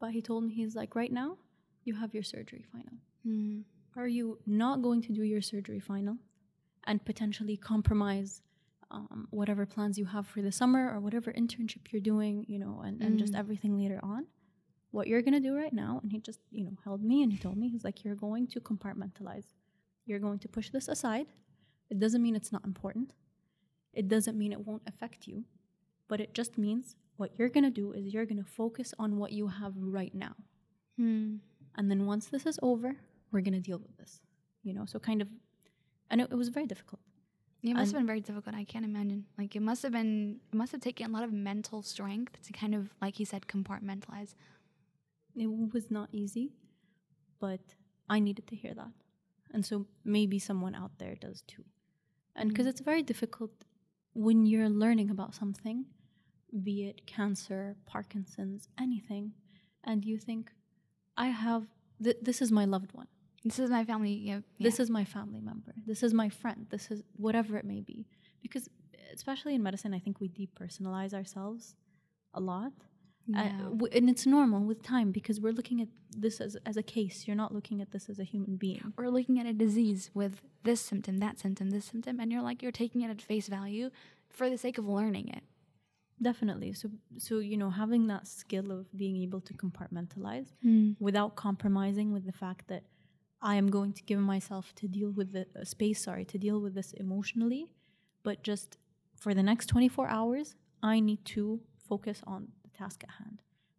[0.00, 1.38] But he told me, he's like, right now,
[1.84, 2.96] you have your surgery final.
[3.26, 3.60] Mm-hmm.
[3.98, 6.16] Are you not going to do your surgery final
[6.84, 8.42] and potentially compromise
[8.90, 12.82] um, whatever plans you have for the summer or whatever internship you're doing, you know,
[12.84, 13.38] and, and just Mm.
[13.38, 14.26] everything later on?
[14.92, 17.32] What you're going to do right now, and he just, you know, held me and
[17.32, 19.46] he told me, he's like, you're going to compartmentalize.
[20.06, 21.26] You're going to push this aside.
[21.90, 23.12] It doesn't mean it's not important.
[23.92, 25.44] It doesn't mean it won't affect you,
[26.08, 29.18] but it just means what you're going to do is you're going to focus on
[29.18, 30.34] what you have right now.
[31.00, 31.36] Mm-hmm.
[31.76, 32.96] And then once this is over,
[33.32, 34.20] we're going to deal with this.
[34.62, 35.28] You know, so kind of,
[36.10, 37.00] and it, it was very difficult.
[37.62, 38.54] It must have been very difficult.
[38.54, 39.24] I can't imagine.
[39.36, 40.38] Like it must have been.
[40.52, 43.46] It must have taken a lot of mental strength to kind of, like he said,
[43.48, 44.34] compartmentalize.
[45.34, 46.52] It was not easy,
[47.40, 47.60] but
[48.08, 48.92] I needed to hear that.
[49.56, 51.64] And so maybe someone out there does too.
[52.38, 52.72] And because Mhm.
[52.72, 53.52] it's very difficult
[54.26, 55.78] when you're learning about something,
[56.68, 59.24] be it cancer, Parkinson's, anything,
[59.88, 60.44] and you think,
[61.16, 61.62] I have,
[62.04, 63.08] th- this is my loved one.
[63.44, 64.14] This is my family.
[64.30, 64.40] Yeah.
[64.68, 65.74] This is my family member.
[65.90, 66.60] This is my friend.
[66.74, 67.98] This is whatever it may be.
[68.44, 68.64] Because,
[69.18, 71.76] especially in medicine, I think we depersonalize ourselves
[72.34, 72.74] a lot.
[73.34, 73.58] Uh, yeah.
[73.78, 77.26] w- and it's normal with time because we're looking at this as, as a case.
[77.26, 78.92] You're not looking at this as a human being.
[78.96, 82.62] or looking at a disease with this symptom, that symptom, this symptom, and you're like
[82.62, 83.90] you're taking it at face value
[84.30, 85.42] for the sake of learning it.
[86.22, 86.72] Definitely.
[86.72, 86.88] So,
[87.18, 90.92] so you know, having that skill of being able to compartmentalize Hmm.
[90.98, 92.84] without compromising with the fact that
[93.42, 96.58] I am going to give myself to deal with the uh, space, sorry, to deal
[96.60, 97.66] with this emotionally,
[98.22, 98.78] but just
[99.14, 102.48] for the next 24 hours, I need to focus on
[102.82, 103.38] task at hand.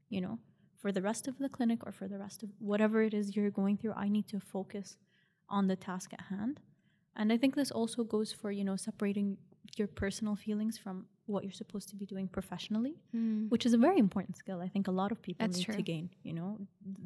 [0.10, 0.36] You know,
[0.82, 3.52] for the rest of the clinic or for the rest of whatever it is you're
[3.62, 4.88] going through, I need to focus
[5.58, 6.56] on the task at hand.
[7.20, 9.38] And I think this also goes for, you know, separating
[9.80, 10.96] your personal feelings from
[11.26, 13.48] what you're supposed to be doing professionally Hmm.
[13.54, 14.60] which is a very important skill.
[14.68, 15.76] I think a lot of people That's need true.
[15.76, 16.06] to gain.
[16.28, 16.50] You know,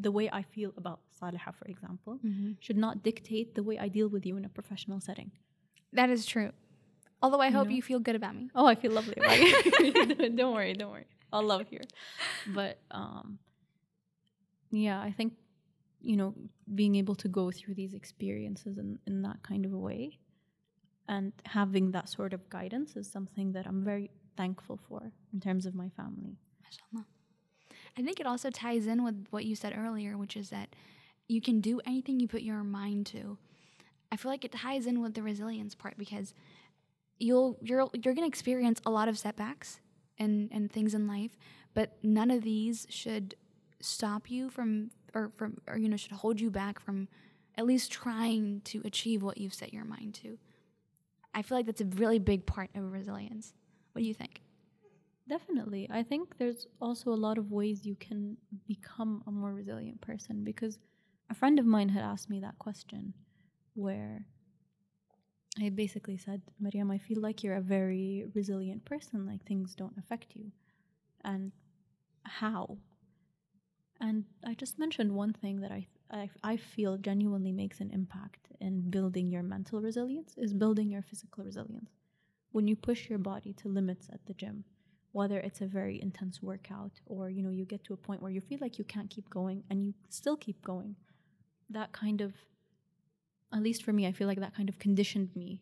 [0.06, 2.50] the way I feel about Saliha, for example, Mhm.
[2.66, 5.30] should not dictate the way I deal with you in a professional setting.
[6.00, 6.52] That is true.
[7.24, 7.76] Although I You hope know?
[7.78, 8.46] you feel good about me.
[8.60, 9.54] Oh, I feel lovely about you.
[10.40, 11.08] don't worry, don't worry.
[11.34, 11.82] I'll love here.
[12.48, 13.40] But um,
[14.72, 15.34] yeah, I think
[16.02, 16.34] you know
[16.74, 20.20] being able to go through these experiences in, in that kind of a way
[21.08, 25.66] and having that sort of guidance is something that I'm very thankful for in terms
[25.66, 26.38] of my family.
[27.98, 30.74] I think it also ties in with what you said earlier, which is that
[31.28, 33.38] you can do anything you put your mind to.
[34.12, 36.34] I feel like it ties in with the resilience part because
[37.20, 39.80] you'll you're you're gonna experience a lot of setbacks
[40.22, 41.36] and and things in life,
[41.74, 43.36] but none of these should
[43.82, 47.08] stop you from or from or you know should hold you back from
[47.56, 50.38] at least trying to achieve what you've set your mind to.
[51.34, 53.54] I feel like that's a really big part of resilience.
[53.92, 54.42] What do you think?
[55.28, 55.88] Definitely.
[55.90, 58.38] I think there's also a lot of ways you can
[58.68, 60.78] become a more resilient person because
[61.30, 63.14] a friend of mine had asked me that question
[63.74, 64.26] where
[65.60, 69.98] I basically said, Maryam, I feel like you're a very resilient person, like things don't
[69.98, 70.52] affect you.
[71.24, 71.52] And
[72.24, 72.78] how?
[74.00, 78.48] And I just mentioned one thing that I, I, I feel genuinely makes an impact
[78.60, 81.92] in building your mental resilience is building your physical resilience.
[82.52, 84.64] When you push your body to limits at the gym,
[85.12, 88.32] whether it's a very intense workout or you know you get to a point where
[88.32, 90.96] you feel like you can't keep going and you still keep going
[91.70, 92.34] that kind of
[93.54, 95.62] at least for me i feel like that kind of conditioned me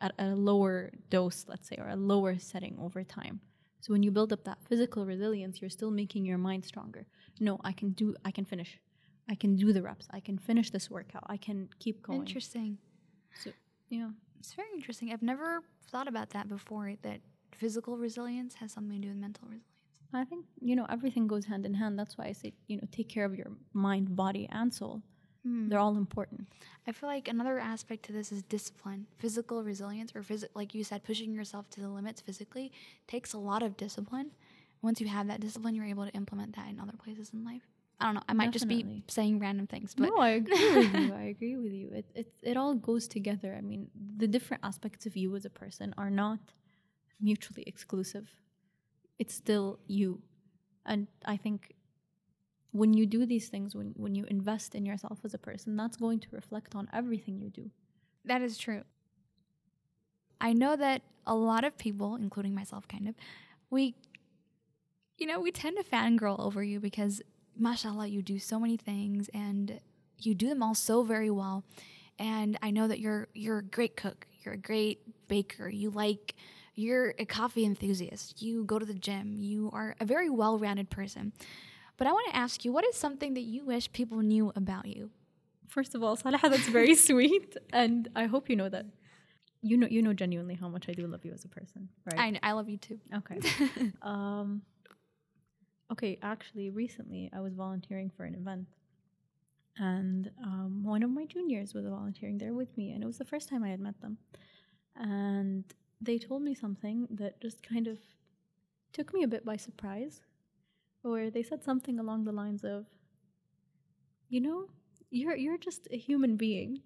[0.00, 3.40] at, at a lower dose let's say or a lower setting over time
[3.80, 7.06] So when you build up that physical resilience, you're still making your mind stronger.
[7.40, 8.70] No, I can do I can finish.
[9.32, 10.06] I can do the reps.
[10.10, 11.24] I can finish this workout.
[11.26, 12.20] I can keep going.
[12.26, 12.78] Interesting.
[13.42, 13.50] So
[13.88, 14.10] yeah.
[14.40, 15.12] It's very interesting.
[15.12, 15.60] I've never
[15.90, 17.20] thought about that before that
[17.52, 19.64] physical resilience has something to do with mental resilience.
[20.12, 21.98] I think, you know, everything goes hand in hand.
[21.98, 25.02] That's why I say, you know, take care of your mind, body, and soul.
[25.44, 25.68] Hmm.
[25.68, 26.48] They're all important.
[26.86, 29.06] I feel like another aspect to this is discipline.
[29.18, 32.72] Physical resilience, or phys- like you said, pushing yourself to the limits physically
[33.06, 34.32] takes a lot of discipline.
[34.82, 37.62] Once you have that discipline, you're able to implement that in other places in life.
[38.00, 38.22] I don't know.
[38.28, 41.12] I might just be saying random things, but no, I agree with you.
[41.12, 41.90] I agree with you.
[41.92, 43.56] It, it it all goes together.
[43.56, 46.38] I mean, the different aspects of you as a person are not
[47.20, 48.32] mutually exclusive.
[49.18, 50.22] It's still you,
[50.86, 51.74] and I think
[52.72, 55.96] when you do these things, when when you invest in yourself as a person, that's
[55.96, 57.70] going to reflect on everything you do.
[58.24, 58.82] that is true.
[60.40, 63.14] I know that a lot of people, including myself, kind of,
[63.70, 63.94] we,
[65.18, 67.22] you know, we tend to fangirl over you because,
[67.56, 69.80] mashallah, you do so many things and
[70.18, 71.64] you do them all so very well.
[72.18, 74.26] And I know that you're you're a great cook.
[74.44, 75.68] You're a great baker.
[75.68, 76.34] You like
[76.74, 78.40] you're a coffee enthusiast.
[78.42, 79.36] You go to the gym.
[79.38, 81.32] You are a very well-rounded person.
[81.98, 84.86] But I want to ask you, what is something that you wish people knew about
[84.86, 85.10] you?
[85.66, 88.86] First of all, Salah, that's very sweet, and I hope you know that.
[89.60, 92.38] You know, you know genuinely how much I do love you as a person, right?
[92.40, 93.00] I, I love you too.
[93.12, 93.40] Okay.
[94.02, 94.62] um,
[95.90, 98.68] okay, actually, recently I was volunteering for an event,
[99.76, 103.24] and um, one of my juniors was volunteering there with me, and it was the
[103.24, 104.18] first time I had met them.
[104.94, 105.64] And
[106.00, 107.98] they told me something that just kind of
[108.92, 110.20] took me a bit by surprise,
[111.02, 112.86] where they said something along the lines of,
[114.28, 114.66] "You know,
[115.10, 116.82] you're you're just a human being,"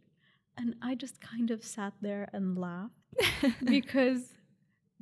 [0.56, 2.94] and I just kind of sat there and laughed
[3.64, 4.28] because.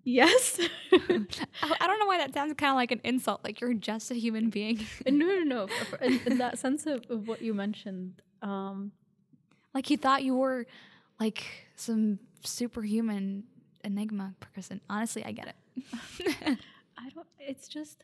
[0.02, 0.58] Yes.
[0.92, 3.44] I I don't know why that sounds kind of like an insult.
[3.44, 4.86] Like you're just a human being.
[5.06, 5.68] no, no, no.
[6.00, 8.92] In, in that sense of, of what you mentioned, um,
[9.74, 10.66] like he thought you were
[11.20, 11.44] like
[11.76, 13.44] some superhuman
[13.84, 14.80] enigma person.
[14.88, 16.58] Honestly, I get it.
[16.96, 17.26] I don't.
[17.38, 18.02] It's just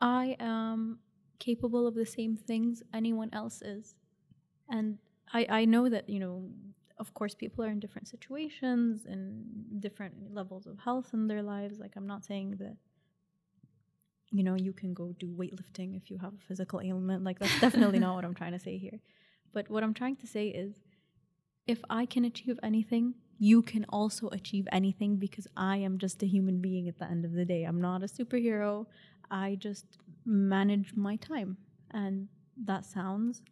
[0.00, 0.98] I am
[1.38, 3.94] capable of the same things anyone else is,
[4.68, 4.98] and
[5.32, 6.50] I I know that you know.
[7.00, 11.78] Of course, people are in different situations and different levels of health in their lives.
[11.78, 12.76] Like, I'm not saying that,
[14.32, 17.22] you know, you can go do weightlifting if you have a physical ailment.
[17.22, 18.98] Like, that's definitely not what I'm trying to say here.
[19.52, 20.80] But what I'm trying to say is
[21.68, 26.26] if I can achieve anything, you can also achieve anything because I am just a
[26.26, 27.62] human being at the end of the day.
[27.62, 28.86] I'm not a superhero.
[29.30, 31.56] I just manage my time.
[31.90, 33.42] And that sounds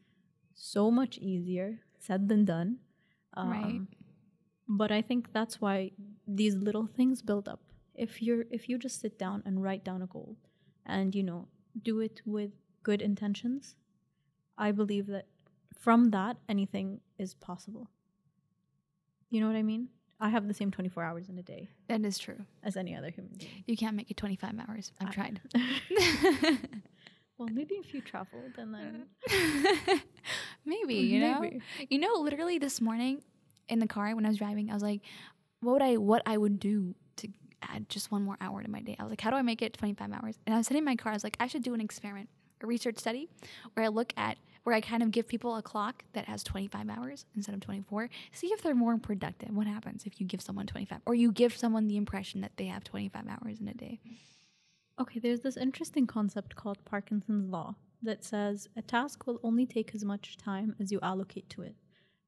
[0.55, 2.79] so much easier said than done.
[3.43, 3.65] Right.
[3.65, 3.89] Um,
[4.69, 5.93] But I think that's why
[6.27, 7.61] these little things build up.
[7.95, 10.37] If you're if you just sit down and write down a goal
[10.85, 11.49] and you know
[11.83, 13.77] do it with good intentions,
[14.59, 15.27] I believe that
[15.79, 17.91] from that anything is possible.
[19.31, 19.89] You know what I mean?
[20.21, 22.39] I have the same 24 hours in a day that is true.
[22.63, 23.65] as any other human being.
[23.67, 24.93] You can't make it 25 hours.
[25.01, 25.41] I've I- tried.
[27.39, 29.07] well, maybe if you traveled and then
[30.65, 31.41] Maybe, you know?
[31.41, 31.61] Maybe.
[31.89, 33.23] You know, literally this morning
[33.69, 35.01] in the car when I was driving, I was like,
[35.61, 37.29] what would I what I would do to
[37.63, 38.97] add just one more hour to my day?
[38.99, 40.39] I was like, how do I make it 25 hours?
[40.47, 42.29] And I was sitting in my car, I was like, I should do an experiment,
[42.63, 43.29] a research study
[43.75, 46.91] where I look at where I kind of give people a clock that has 25
[46.91, 48.11] hours instead of 24.
[48.33, 49.51] See if they're more productive.
[49.51, 52.65] What happens if you give someone 25 or you give someone the impression that they
[52.65, 54.01] have 25 hours in a day?
[55.01, 59.95] Okay, there's this interesting concept called Parkinson's Law that says a task will only take
[59.95, 61.77] as much time as you allocate to it.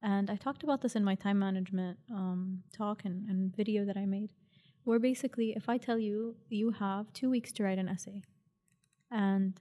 [0.00, 3.96] And I talked about this in my time management um, talk and, and video that
[3.96, 4.30] I made,
[4.84, 8.22] where basically, if I tell you you have two weeks to write an essay,
[9.10, 9.58] and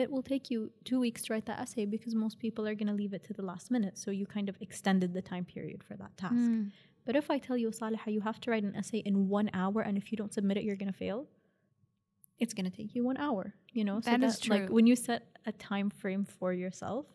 [0.00, 2.88] it will take you two weeks to write that essay because most people are going
[2.88, 3.98] to leave it to the last minute.
[3.98, 6.34] So you kind of extended the time period for that task.
[6.34, 6.70] Mm.
[7.06, 9.80] But if I tell you, Saliha, you have to write an essay in one hour,
[9.80, 11.26] and if you don't submit it, you're going to fail,
[12.38, 14.00] it's going to take you one hour, you know?
[14.00, 14.74] so That is Like true.
[14.74, 17.06] when you set a time frame for yourself,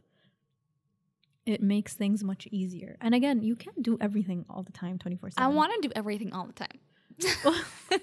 [1.45, 2.97] it makes things much easier.
[3.01, 5.43] And again, you can't do everything all the time, 24 7.
[5.43, 6.79] I want to do everything all the time.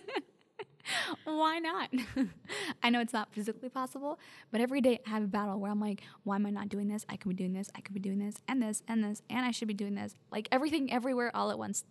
[1.24, 1.90] Why not?
[2.82, 4.18] I know it's not physically possible,
[4.50, 6.88] but every day I have a battle where I'm like, why am I not doing
[6.88, 7.04] this?
[7.08, 9.44] I could be doing this, I could be doing this, and this, and this, and
[9.44, 10.14] I should be doing this.
[10.30, 11.84] Like everything everywhere all at once.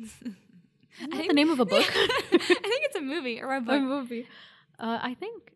[0.00, 1.84] Isn't that the name of a book?
[1.96, 4.28] I think it's a movie or a a movie.
[4.78, 5.52] Uh, I think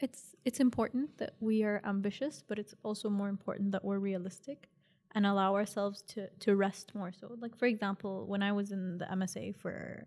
[0.00, 4.68] it's it's important that we are ambitious, but it's also more important that we're realistic
[5.14, 7.12] and allow ourselves to to rest more.
[7.12, 10.06] So, like for example, when I was in the MSA for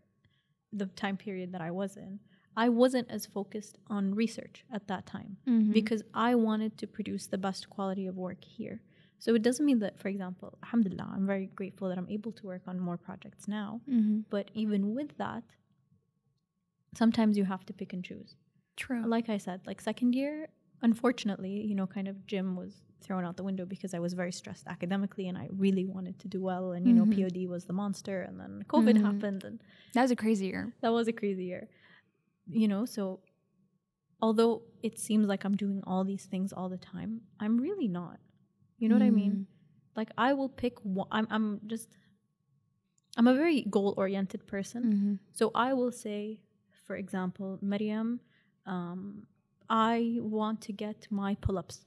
[0.77, 2.19] the time period that I was in,
[2.57, 5.73] I wasn't as focused on research at that time Mhm.
[5.73, 8.81] because I wanted to produce the best quality of work here.
[9.19, 12.45] So it doesn't mean that, for example, alhamdulillah, I'm very grateful that I'm able to
[12.45, 13.81] work on more projects now.
[13.87, 14.25] Mhm.
[14.29, 15.43] But even with that,
[16.93, 18.35] sometimes you have to pick and choose.
[18.75, 19.05] True.
[19.05, 20.49] Like I said, like second year,
[20.89, 24.31] unfortunately, you know, kind of gym was thrown out the window because I was very
[24.41, 26.65] stressed academically and I really wanted to do well.
[26.75, 27.15] And, you know, Mhm.
[27.15, 29.05] POD was the monster and then COVID Mhm.
[29.07, 29.55] happened and
[29.95, 30.63] That was a crazy year.
[30.81, 31.63] that was a crazy year.
[32.61, 33.03] You know, so
[34.21, 34.53] although
[34.87, 37.11] it seems like I'm doing all these things all the time,
[37.43, 38.19] I'm really not.
[38.79, 39.21] You know what I Mm.
[39.23, 39.35] mean?
[39.99, 41.89] Like I will pick one I'm I'm just
[43.17, 44.81] I'm a very goal oriented person.
[44.83, 45.19] Mhm.
[45.39, 46.41] So I will say,
[46.85, 48.19] for example, Maryam,
[48.65, 49.27] um,
[49.69, 51.85] I want to get my pull ups.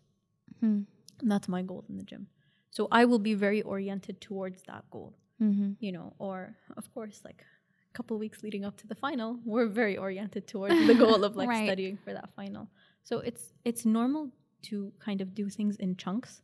[0.63, 0.87] Mhm.
[1.23, 2.29] That's my goal in the gym.
[2.71, 5.77] So I will be very oriented towards that goal, Mhm.
[5.81, 7.45] you know, or of course, like
[7.91, 11.35] a couple weeks leading up to the final, we're very oriented towards the goal of
[11.41, 11.67] like Right.
[11.67, 12.69] studying for that final.
[13.03, 14.31] So it's it's normal
[14.63, 16.43] to kind of do things in chunks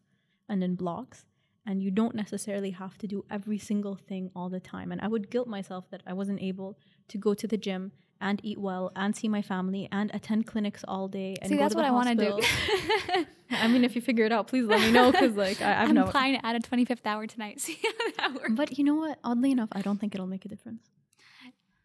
[0.48, 1.26] and in blocks
[1.66, 4.92] and you don't necessarily have to do every single thing all the time.
[4.92, 6.78] And I would guilt myself that I wasn't able
[7.08, 10.84] to go to the gym and eat well and see my family and attend clinics
[10.86, 12.40] all day and See, that's what I want to do.
[13.50, 16.08] I mean, if you figure it out, please let me know because like I, I'm
[16.08, 17.60] planning to add a 25th hour tonight.
[17.60, 18.52] See how that works.
[18.52, 19.18] But you know what?
[19.24, 20.82] Oddly enough, I don't think it'll make a difference.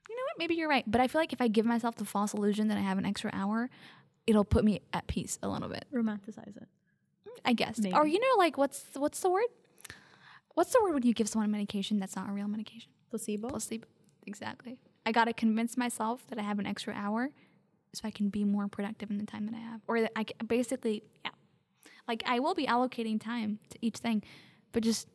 [0.09, 0.39] You know what?
[0.39, 0.83] Maybe you're right.
[0.87, 3.05] But I feel like if I give myself the false illusion that I have an
[3.05, 3.69] extra hour,
[4.25, 5.85] it'll put me at peace a little bit.
[5.93, 6.67] Romanticize it.
[7.45, 7.79] I guess.
[7.93, 9.45] Or you know, like what's what's the word?
[10.59, 12.91] What's the word when you give someone a medication that's not a real medication?
[13.09, 13.47] Placebo.
[13.47, 13.87] Placebo.
[14.27, 14.77] Exactly.
[15.05, 17.29] I gotta convince myself that I have an extra hour,
[17.93, 20.25] so I can be more productive in the time that I have, or that I
[20.25, 21.31] can, basically, yeah,
[22.09, 24.21] like I will be allocating time to each thing,
[24.73, 25.07] but just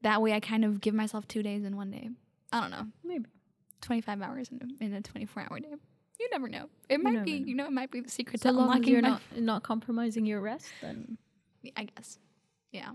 [0.00, 2.08] that way I kind of give myself two days in one day.
[2.50, 3.26] I don't know, Maybe.
[3.82, 5.74] 25 hours in a, in a 24 hour day.
[6.18, 6.70] You never know.
[6.88, 7.46] It might be, know.
[7.46, 9.62] you know, it might be the secret So to long as unlocking you're not not
[9.62, 11.18] compromising your rest, then
[11.76, 12.18] I guess.
[12.72, 12.92] Yeah.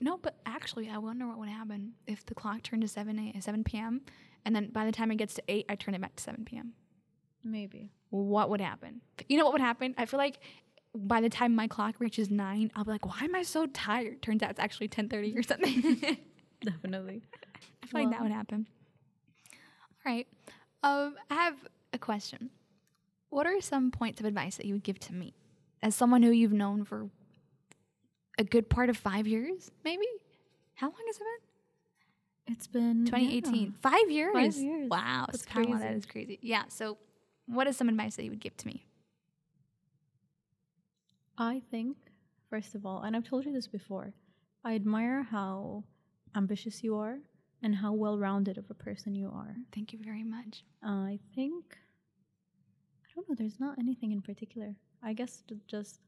[0.00, 3.40] No, but actually, I wonder what would happen if the clock turned to 7 a
[3.40, 4.00] 7 p.m.
[4.44, 6.44] and then by the time it gets to 8, I turn it back to 7
[6.44, 6.72] p.m.
[7.44, 7.92] maybe.
[8.10, 9.00] What would happen?
[9.28, 9.94] You know what would happen?
[9.98, 10.38] I feel like
[10.94, 14.22] by the time my clock reaches 9, I'll be like, why am I so tired?
[14.22, 16.18] Turns out it's actually 10.30 or something.
[16.60, 17.22] Definitely.
[17.82, 18.66] I feel like that would happen.
[19.52, 20.26] All right.
[20.82, 21.56] Um, I have
[21.92, 22.50] a question.
[23.30, 25.34] What are some points of advice that you would give to me
[25.82, 27.08] as someone who you've known for
[28.38, 30.06] a good part of five years, maybe?
[30.74, 32.54] How long has it been?
[32.54, 33.54] It's been 2018.
[33.54, 33.68] yeah.
[33.80, 34.34] Five years.
[34.34, 34.90] Five years.
[34.90, 35.26] Wow.
[35.30, 35.96] That's subhanAllah, That crazy.
[35.96, 36.38] is crazy.
[36.42, 36.64] Yeah.
[36.68, 36.98] So,
[37.46, 38.86] what is some advice that you would give to me?
[41.36, 41.96] I think,
[42.50, 44.12] first of all, and I've told you this before,
[44.64, 45.84] I admire how
[46.36, 47.18] ambitious you are
[47.62, 49.56] and how well rounded of a person you are.
[49.74, 50.64] Thank you very much.
[50.82, 51.76] I think,
[53.04, 54.74] I don't know, there's not anything in particular.
[55.02, 56.00] I guess just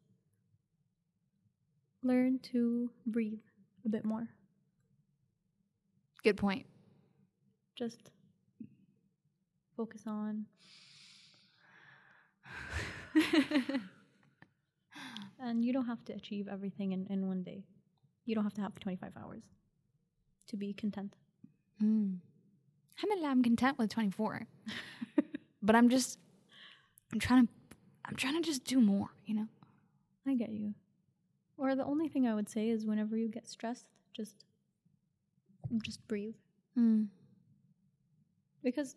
[2.03, 3.41] learn to breathe
[3.85, 4.29] a bit more.
[6.23, 6.67] Good point.
[7.77, 8.11] Just
[9.77, 10.47] focus on,
[15.41, 17.65] and you don't have to achieve everything in, in one day.
[18.25, 19.43] You don't have to have 25 hours
[20.49, 21.15] to be content.
[21.83, 22.19] Mm.
[22.97, 24.47] Alhamdulillah, I'm content with 24.
[25.63, 26.19] but I'm just,
[27.13, 27.53] I'm trying to,
[28.05, 29.47] I'm trying to just do more, you know?
[30.27, 30.75] I get you.
[31.59, 34.45] Or the only thing I would say is whenever you get stressed, just
[35.83, 36.35] just breathe.
[36.79, 37.09] Mm.
[38.63, 38.97] Because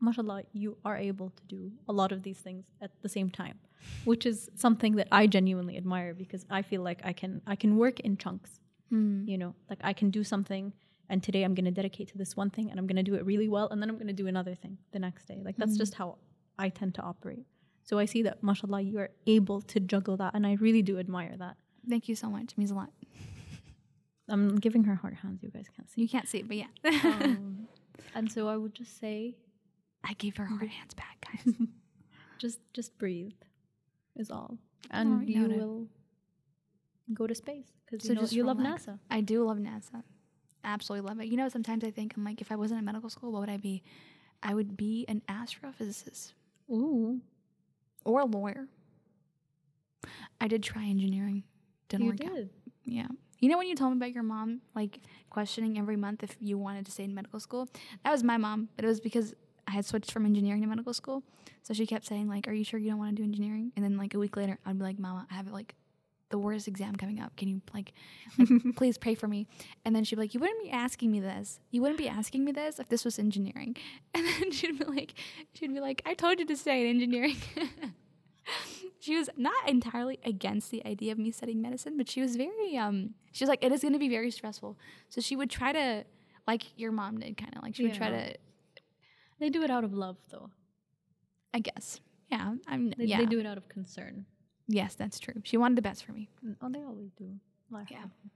[0.00, 3.58] mashallah, you are able to do a lot of these things at the same time,
[4.04, 7.76] which is something that I genuinely admire because I feel like I can I can
[7.76, 8.60] work in chunks.
[8.92, 9.28] Mm.
[9.28, 10.72] You know, like I can do something
[11.08, 13.14] and today I'm going to dedicate to this one thing and I'm going to do
[13.14, 15.40] it really well and then I'm going to do another thing the next day.
[15.44, 15.78] Like that's Mhm.
[15.78, 16.18] just how
[16.58, 17.46] I tend to operate.
[17.90, 21.00] So I see that mashallah you are able to juggle that and I really do
[21.00, 21.56] admire that.
[21.88, 22.52] Thank you so much.
[22.52, 22.90] It means a lot.
[24.28, 25.42] I'm giving her hard hands.
[25.42, 26.00] You guys can't see.
[26.02, 26.70] You can't see it, but yeah.
[27.04, 27.66] Um,
[28.14, 29.34] and so I would just say,
[30.04, 31.52] I gave her hard hands back, guys.
[32.38, 33.32] just just breathe,
[34.14, 34.56] is all,
[34.92, 35.56] and Alright, you noted.
[35.58, 35.88] will
[37.12, 38.58] go to space because So you know you love.
[38.58, 39.00] NASA.
[39.10, 40.04] I do love NASA.
[40.62, 41.26] Absolutely love it.
[41.26, 43.50] You know, sometimes I think I'm like, if I wasn't in medical school, what would
[43.50, 43.82] I be?
[44.44, 46.34] I would be an astrophysicist
[46.70, 47.20] Ooh,
[48.04, 48.68] or a lawyer.
[50.40, 51.44] I did try engineering.
[51.88, 52.46] Didn't you work out.
[52.84, 53.06] Yeah.
[53.38, 55.00] You know when you told me about your mom like
[55.30, 57.68] questioning every month if you wanted to stay in medical school?
[58.04, 59.34] That was my mom, but it was because
[59.66, 61.22] I had switched from engineering to medical school.
[61.62, 63.84] So she kept saying like, "Are you sure you don't want to do engineering?" And
[63.84, 65.74] then like a week later, I'd be like, "Mama, I have it like
[66.30, 67.36] the worst exam coming up.
[67.36, 67.92] Can you like,
[68.38, 69.46] like please pray for me?
[69.84, 71.60] And then she'd be like, you wouldn't be asking me this.
[71.70, 73.76] You wouldn't be asking me this if this was engineering.
[74.14, 75.14] And then she'd be like,
[75.54, 77.36] she'd be like, I told you to stay in engineering.
[79.00, 82.76] she was not entirely against the idea of me studying medicine, but she was very
[82.76, 84.76] um she was like, it is gonna be very stressful.
[85.08, 86.04] So she would try to
[86.46, 88.34] like your mom did kind of like she would try to
[89.38, 90.50] They do it out of love, though.
[91.54, 92.00] I guess.
[92.30, 92.54] Yeah.
[92.68, 93.18] I'm They, yeah.
[93.18, 94.26] they do it out of concern.
[94.72, 95.34] Yes, that's true.
[95.42, 96.28] She wanted the best for me.
[96.46, 97.28] Mm, Oh, they always do.
[97.70, 97.98] Life Yeah.
[97.98, 98.32] happens.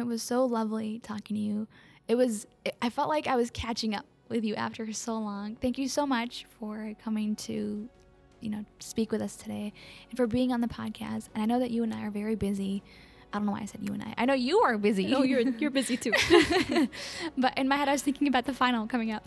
[0.00, 1.68] It was so lovely talking to you.
[2.08, 2.46] It was,
[2.82, 5.54] I felt like I was catching up with you after so long.
[5.56, 7.88] Thank you so much for coming to,
[8.40, 9.72] you know, speak with us today
[10.10, 11.28] and for being on the podcast.
[11.34, 12.82] And I know that you and I are very busy.
[13.32, 14.14] I don't know why I said you and I.
[14.18, 15.14] I know you are busy.
[15.16, 16.12] Oh, you're you're busy too.
[17.38, 19.24] but in my head, I was thinking about the final coming up.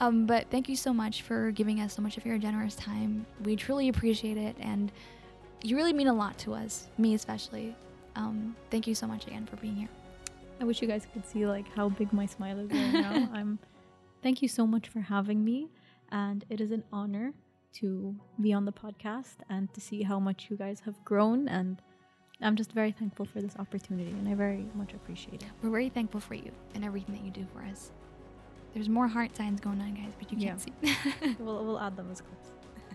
[0.00, 3.24] Um, but thank you so much for giving us so much of your generous time.
[3.44, 4.92] We truly appreciate it, and
[5.62, 7.74] you really mean a lot to us, me especially.
[8.14, 9.88] Um, thank you so much again for being here.
[10.60, 13.28] I wish you guys could see like how big my smile is right now.
[13.34, 13.58] I'm
[14.22, 15.68] thank you so much for having me
[16.10, 17.32] and it is an honor
[17.74, 21.82] to be on the podcast and to see how much you guys have grown and
[22.40, 25.48] I'm just very thankful for this opportunity and I very much appreciate it.
[25.62, 27.92] We're very thankful for you and everything that you do for us.
[28.76, 30.70] There's more heart signs going on, guys, but you can't see.
[31.38, 32.50] We'll we'll add them as clips.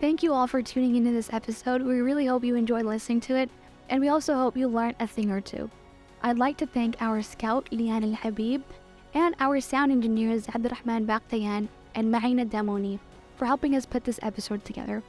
[0.00, 1.82] Thank you all for tuning into this episode.
[1.82, 3.50] We really hope you enjoyed listening to it,
[3.88, 5.68] and we also hope you learned a thing or two.
[6.22, 8.62] I'd like to thank our scout, Leanne Alhabib,
[9.12, 11.66] and our sound engineers, Abdurrahman Bakhtayan
[11.96, 13.00] and Mahina Damoni,
[13.34, 15.02] for helping us put this episode together.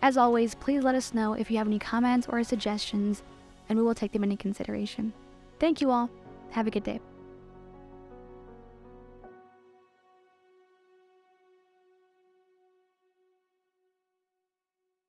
[0.00, 3.22] As always, please let us know if you have any comments or suggestions,
[3.68, 5.12] and we will take them into consideration.
[5.58, 6.08] Thank you all.
[6.50, 7.00] Have a good day.